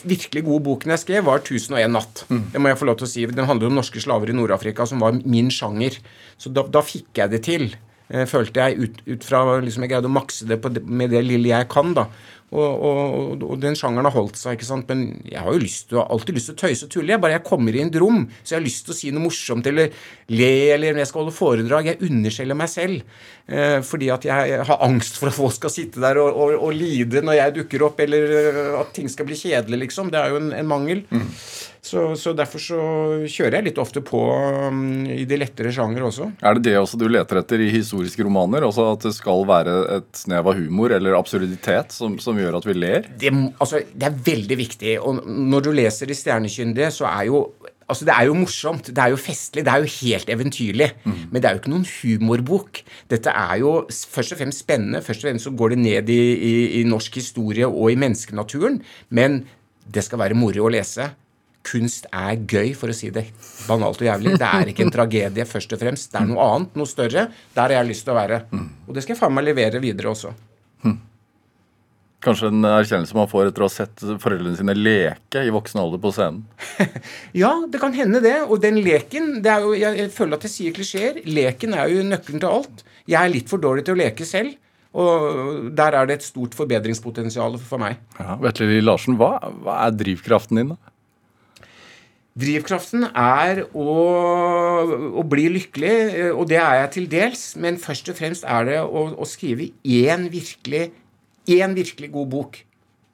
virkelig, 0.05 0.45
gode 0.45 0.65
boken 0.67 0.93
jeg 0.93 1.05
skrev, 1.07 1.25
var 1.25 1.41
'Tusen 1.41 1.79
og 1.79 1.81
en 1.81 1.97
natt'. 1.97 2.27
Mm. 2.29 2.45
Det 2.53 2.61
må 2.61 2.69
jeg 2.69 2.81
få 2.83 2.91
lov 2.91 3.01
til 3.01 3.09
å 3.09 3.13
si. 3.15 3.25
Den 3.33 3.49
handler 3.49 3.73
om 3.73 3.81
norske 3.81 4.03
slaver 4.03 4.29
i 4.29 4.37
Nord-Afrika, 4.37 4.85
som 4.85 5.01
var 5.01 5.17
min 5.25 5.49
sjanger. 5.49 5.97
Så 6.37 6.53
da, 6.53 6.67
da 6.69 6.85
fikk 6.85 7.17
jeg 7.17 7.33
det 7.33 7.43
til. 7.49 7.73
Eh, 8.11 8.27
følte 8.29 8.67
jeg 8.67 8.79
ut, 8.83 9.03
ut 9.07 9.25
fra 9.25 9.45
liksom 9.63 9.87
Jeg 9.87 9.95
greide 9.95 10.11
å 10.11 10.13
makse 10.13 10.49
det, 10.49 10.61
det 10.75 10.85
med 10.87 11.13
det 11.15 11.23
lille 11.27 11.53
jeg 11.53 11.71
kan. 11.73 11.95
da 11.97 12.09
og, 12.53 12.83
og, 12.85 13.45
og, 13.47 13.55
den 13.63 13.77
sjangeren 13.79 14.05
har 14.11 14.13
holdt 14.13 14.37
seg. 14.37 14.59
ikke 14.59 14.69
sant? 14.69 14.91
Men 14.91 15.23
jeg 15.25 15.41
har 15.41 15.55
jo 15.55 15.63
lyst 15.63 15.89
til, 15.89 16.01
alltid 16.03 16.37
lyst 16.37 16.51
til 16.51 16.57
å 16.57 16.61
tøyse 16.61 16.87
og 16.87 16.93
tulle. 16.93 17.15
Jeg 17.15 17.23
bare 17.23 17.39
jeg 17.39 17.47
kommer 17.47 17.77
i 17.77 17.81
en 17.81 17.93
rom, 18.03 18.27
så 18.43 18.55
jeg 18.55 18.59
har 18.59 18.67
lyst 18.67 18.85
til 18.85 18.93
å 18.93 18.97
si 18.99 19.13
noe 19.15 19.25
morsomt 19.25 19.69
eller 19.71 19.95
le 20.33 20.51
eller 20.75 21.01
jeg 21.01 21.09
skal 21.09 21.23
holde 21.23 21.37
foredrag. 21.37 21.89
Jeg 21.89 22.11
underskjeller 22.11 22.59
meg 22.59 22.69
selv. 22.73 23.17
Eh, 23.49 23.79
fordi 23.87 24.13
at 24.13 24.29
jeg, 24.29 24.61
har 24.69 24.85
angst 24.85 25.17
for 25.21 25.33
at 25.33 25.39
folk 25.39 25.57
skal 25.57 25.73
sitte 25.73 26.03
der 26.03 26.21
og, 26.21 26.37
og, 26.59 26.69
lide 26.77 27.25
når 27.25 27.39
jeg 27.39 27.57
dukker 27.63 27.87
opp, 27.89 28.05
eller 28.05 28.37
eh, 28.43 28.73
at 28.83 28.93
ting 28.97 29.09
skal 29.13 29.29
bli 29.29 29.39
kjedelig, 29.39 29.87
liksom. 29.87 30.13
Det 30.13 30.21
er 30.21 30.35
jo 30.35 30.43
en, 30.43 30.53
en 30.61 30.69
mangel. 30.69 31.07
Mm. 31.09 31.31
Så, 31.83 32.03
så, 32.15 32.31
derfor 32.31 32.63
så 32.63 32.81
kjører 33.27 33.57
jeg 33.59 33.67
litt 33.67 33.79
ofte 33.83 33.99
på 34.07 34.21
um, 34.71 35.03
i 35.11 35.25
de 35.27 35.39
lettere 35.41 35.73
sjanger 35.75 36.05
også. 36.07 36.29
Er 36.39 36.55
det 36.55 36.69
det 36.69 36.77
også 36.79 36.99
du 37.01 37.09
leter 37.11 37.41
etter 37.41 37.65
i 37.65 37.73
historiske 37.75 38.23
romaner? 38.23 38.63
Altså 38.63 38.93
At 38.93 39.03
det 39.09 39.11
skal 39.17 39.43
være 39.49 39.75
et 39.97 40.21
snev 40.21 40.47
av 40.53 40.61
humor 40.61 40.95
eller 40.95 41.17
absurditet 41.19 41.91
som, 41.91 42.21
som 42.23 42.39
gjør 42.39 42.61
at 42.61 42.69
vi 42.69 42.77
ler? 42.79 43.09
Det, 43.19 43.33
altså, 43.59 43.81
det 43.99 44.07
er 44.07 44.21
veldig 44.31 44.59
viktig. 44.61 44.93
Og 45.03 45.27
når 45.27 45.65
du 45.67 45.73
leser 45.75 46.07
De 46.07 46.15
stjernekyndige, 46.15 46.93
så 46.95 47.09
er 47.11 47.27
jo 47.33 47.49
Altså, 47.91 48.07
Det 48.07 48.15
er 48.15 48.25
jo 48.25 48.37
morsomt, 48.39 48.87
det 48.89 49.03
er 49.03 49.11
jo 49.13 49.19
festlig, 49.21 49.65
det 49.67 49.73
er 49.73 49.83
jo 49.83 49.91
helt 50.07 50.31
eventyrlig. 50.31 50.87
Mm. 51.03 51.17
Men 51.33 51.43
det 51.43 51.49
er 51.49 51.57
jo 51.57 51.61
ikke 51.61 51.73
noen 51.73 51.89
humorbok. 51.91 52.79
Dette 53.11 53.35
er 53.37 53.59
jo 53.61 53.73
først 53.91 54.33
og 54.33 54.39
fremst 54.39 54.63
spennende. 54.63 55.03
Først 55.05 55.27
og 55.27 55.29
fremst 55.29 55.49
så 55.49 55.53
går 55.59 55.75
det 55.75 55.81
ned 55.83 56.13
i, 56.15 56.21
i, 56.33 56.55
i 56.79 56.85
norsk 56.89 57.19
historie 57.21 57.69
og 57.69 57.91
i 57.93 57.99
menneskenaturen. 58.01 58.79
Men 59.11 59.43
det 59.93 60.07
skal 60.07 60.23
være 60.23 60.39
moro 60.39 60.71
å 60.71 60.73
lese 60.73 61.11
kunst 61.67 62.09
er 62.11 62.41
gøy, 62.43 62.73
for 62.79 62.93
å 62.93 62.97
si 62.97 63.11
det 63.15 63.29
banalt 63.69 64.01
og 64.03 64.09
jævlig. 64.09 64.37
Det 64.41 64.49
er 64.49 64.73
ikke 64.73 64.87
en 64.87 64.95
tragedie 64.95 65.47
først 65.49 65.75
og 65.77 65.83
fremst. 65.83 66.11
Det 66.13 66.21
er 66.21 66.31
noe 66.31 66.49
annet, 66.57 66.79
noe 66.79 66.91
større. 66.91 67.29
Der 67.55 67.63
har 67.63 67.79
jeg 67.81 67.93
lyst 67.93 68.07
til 68.09 68.15
å 68.15 68.19
være. 68.19 68.45
Og 68.87 68.97
det 68.97 69.05
skal 69.05 69.17
jeg 69.17 69.23
faen 69.23 69.37
meg 69.37 69.47
levere 69.51 69.83
videre 69.83 70.11
også. 70.13 70.35
Kanskje 72.23 72.53
en 72.53 72.67
erkjennelse 72.69 73.17
man 73.19 73.27
får 73.31 73.49
etter 73.51 73.65
å 73.65 73.67
ha 73.67 73.73
sett 73.73 74.03
foreldrene 74.23 74.55
sine 74.55 74.75
leke 74.79 75.43
i 75.43 75.51
voksen 75.51 75.81
alder 75.83 75.99
på 76.03 76.13
scenen? 76.15 76.45
ja, 77.43 77.51
det 77.67 77.81
kan 77.83 77.95
hende 77.97 78.21
det. 78.23 78.37
Og 78.47 78.61
den 78.63 78.79
leken 78.85 79.41
det 79.43 79.51
er 79.51 79.67
jo, 79.67 79.73
Jeg 79.75 80.11
føler 80.15 80.39
at 80.39 80.47
jeg 80.47 80.55
sier 80.55 80.77
klisjeer. 80.77 81.19
Leken 81.27 81.75
er 81.75 81.91
jo 81.91 82.05
nøkkelen 82.07 82.43
til 82.45 82.61
alt. 82.61 82.85
Jeg 83.11 83.19
er 83.19 83.33
litt 83.33 83.51
for 83.51 83.63
dårlig 83.63 83.89
til 83.89 83.97
å 83.97 84.03
leke 84.05 84.27
selv. 84.29 84.55
Og 84.93 85.73
der 85.75 85.97
er 85.99 86.07
det 86.07 86.21
et 86.21 86.29
stort 86.29 86.55
forbedringspotensial 86.55 87.59
for 87.65 87.83
meg. 87.83 87.99
Ja, 88.21 88.37
Vetle 88.39 88.79
Larsen, 88.85 89.19
hva, 89.19 89.35
hva 89.65 89.81
er 89.89 89.97
drivkraften 89.97 90.61
din, 90.61 90.75
da? 90.77 90.92
Drivkraften 92.33 93.05
er 93.13 93.59
å, 93.77 93.95
å, 95.21 95.25
bli 95.29 95.51
lykkelig, 95.53 95.97
eh, 96.17 96.31
og 96.33 96.47
det 96.49 96.57
er 96.63 96.79
jeg 96.81 96.91
til 96.95 97.09
dels. 97.13 97.43
Men 97.61 97.81
først 97.81 98.09
og 98.09 98.17
fremst 98.17 98.47
er 98.49 98.69
det 98.69 98.79
å, 98.81 99.05
å 99.13 99.29
skrive 99.29 99.69
én 99.85 100.31
virkelig, 100.33 100.87
én 101.53 101.77
virkelig 101.77 102.13
god 102.15 102.31
bok. 102.33 102.63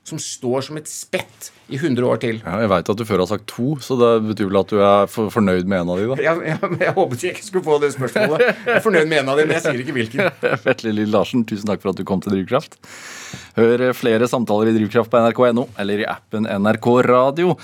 Som 0.09 0.21
står 0.23 0.65
som 0.69 0.81
et 0.81 0.89
spett 0.91 1.51
i 1.69 1.77
100 1.77 2.07
år 2.09 2.21
til. 2.23 2.39
Ja, 2.41 2.57
jeg 2.63 2.71
veit 2.73 2.89
at 2.89 3.01
du 3.01 3.05
før 3.05 3.23
har 3.23 3.29
sagt 3.29 3.45
to, 3.51 3.75
så 3.85 3.97
det 4.01 4.13
betyr 4.31 4.49
vel 4.49 4.61
at 4.63 4.71
du 4.73 4.79
er 4.81 5.11
for, 5.13 5.29
fornøyd 5.33 5.69
med 5.69 5.83
en 5.83 5.93
av 5.93 6.01
de, 6.01 6.07
da? 6.09 6.17
Ja, 6.25 6.35
ja, 6.41 6.57
jeg 6.81 6.95
håpet 6.97 7.27
jeg 7.27 7.37
ikke 7.37 7.45
skulle 7.45 7.67
få 7.67 7.77
det 7.83 7.93
spørsmålet. 7.95 8.47
Jeg 8.65 8.79
er 8.79 8.85
fornøyd 8.85 9.11
med 9.11 9.23
en 9.23 9.33
av 9.35 9.41
dem, 9.41 9.51
men 9.51 9.59
jeg 9.59 9.67
sier 9.67 9.83
ikke 9.85 9.97
hvilken. 9.99 10.33
Vetle 10.67 10.95
Lill 10.97 11.13
Larsen, 11.13 11.45
tusen 11.49 11.69
takk 11.69 11.85
for 11.85 11.93
at 11.93 12.01
du 12.01 12.07
kom 12.09 12.25
til 12.25 12.39
Drivkraft. 12.39 12.81
Hør 13.59 13.85
flere 13.99 14.29
samtaler 14.31 14.73
i 14.73 14.77
Drivkraft 14.79 15.13
på 15.13 15.21
nrk.no 15.21 15.69
eller 15.83 16.05
i 16.05 16.09
appen 16.09 16.49
NRK 16.49 16.91
Radio. 17.09 17.57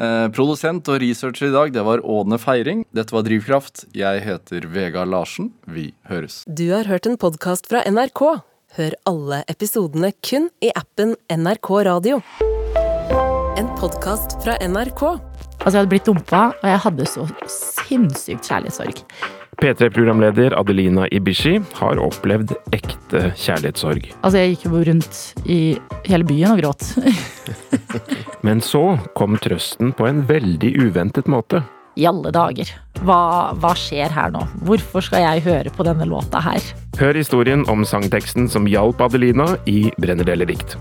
Eh, 0.00 0.26
produsent 0.32 0.88
og 0.88 1.00
researcher 1.02 1.50
i 1.50 1.54
dag, 1.54 1.72
det 1.76 1.84
var 1.84 2.00
Ådne 2.00 2.40
Feiring. 2.40 2.86
Dette 2.96 3.12
var 3.12 3.26
Drivkraft. 3.26 3.84
Jeg 3.96 4.24
heter 4.24 4.68
Vegard 4.72 5.12
Larsen. 5.12 5.52
Vi 5.68 5.90
høres. 6.08 6.42
Du 6.48 6.70
har 6.72 6.88
hørt 6.88 7.10
en 7.10 7.20
podkast 7.20 7.68
fra 7.68 7.84
NRK. 7.84 8.40
Hør 8.78 8.94
alle 9.10 9.40
episodene 9.50 10.12
kun 10.22 10.44
i 10.62 10.68
appen 10.78 11.16
NRK 11.26 11.70
Radio. 11.88 12.20
En 13.58 13.66
podkast 13.80 14.36
fra 14.44 14.54
NRK. 14.62 15.02
Altså, 15.08 15.72
jeg 15.72 15.80
hadde 15.80 15.90
blitt 15.90 16.06
dumpa, 16.06 16.42
og 16.54 16.68
jeg 16.70 16.82
hadde 16.84 17.06
så 17.10 17.24
sinnssykt 17.50 18.46
kjærlighetssorg. 18.46 19.02
P3-programleder 19.60 20.54
Adelina 20.56 21.08
Ibishi 21.10 21.56
har 21.80 21.98
opplevd 21.98 22.54
ekte 22.76 23.32
kjærlighetssorg. 23.34 24.06
Altså, 24.22 24.38
jeg 24.38 24.54
gikk 24.54 24.68
jo 24.68 24.84
rundt 24.92 25.18
i 25.50 25.58
hele 26.06 26.30
byen 26.30 26.54
og 26.54 26.62
gråt. 26.62 26.86
Men 28.46 28.62
så 28.62 28.84
kom 29.18 29.34
trøsten 29.42 29.90
på 29.98 30.06
en 30.06 30.22
veldig 30.30 30.76
uventet 30.86 31.26
måte. 31.26 31.64
I 32.00 32.06
alle 32.08 32.32
dager. 32.32 32.70
Hva, 33.04 33.20
hva, 33.60 33.74
skjer 33.76 34.12
her 34.12 34.32
nå? 34.32 34.42
Hvorfor 34.64 35.04
skal 35.04 35.24
jeg 35.26 35.44
høre 35.44 35.72
på 35.74 35.84
denne 35.84 36.08
låta 36.08 36.40
her? 36.44 36.64
Hør 37.00 37.16
historien 37.20 37.66
om 37.72 37.84
sangteksten 37.88 38.48
som 38.48 38.68
hjalp 38.68 39.00
Adelina 39.04 39.52
i 39.68 39.90
Brenner 40.00 40.28
deler 40.28 40.48
dikt. 40.48 40.78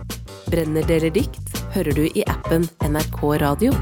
Brenner 0.49 0.87
deler 0.87 1.11
dikt 1.13 1.59
hører 1.75 1.95
du 1.95 2.05
i 2.07 2.25
appen 2.27 2.67
NRK 2.85 3.23
Radio. 3.43 3.75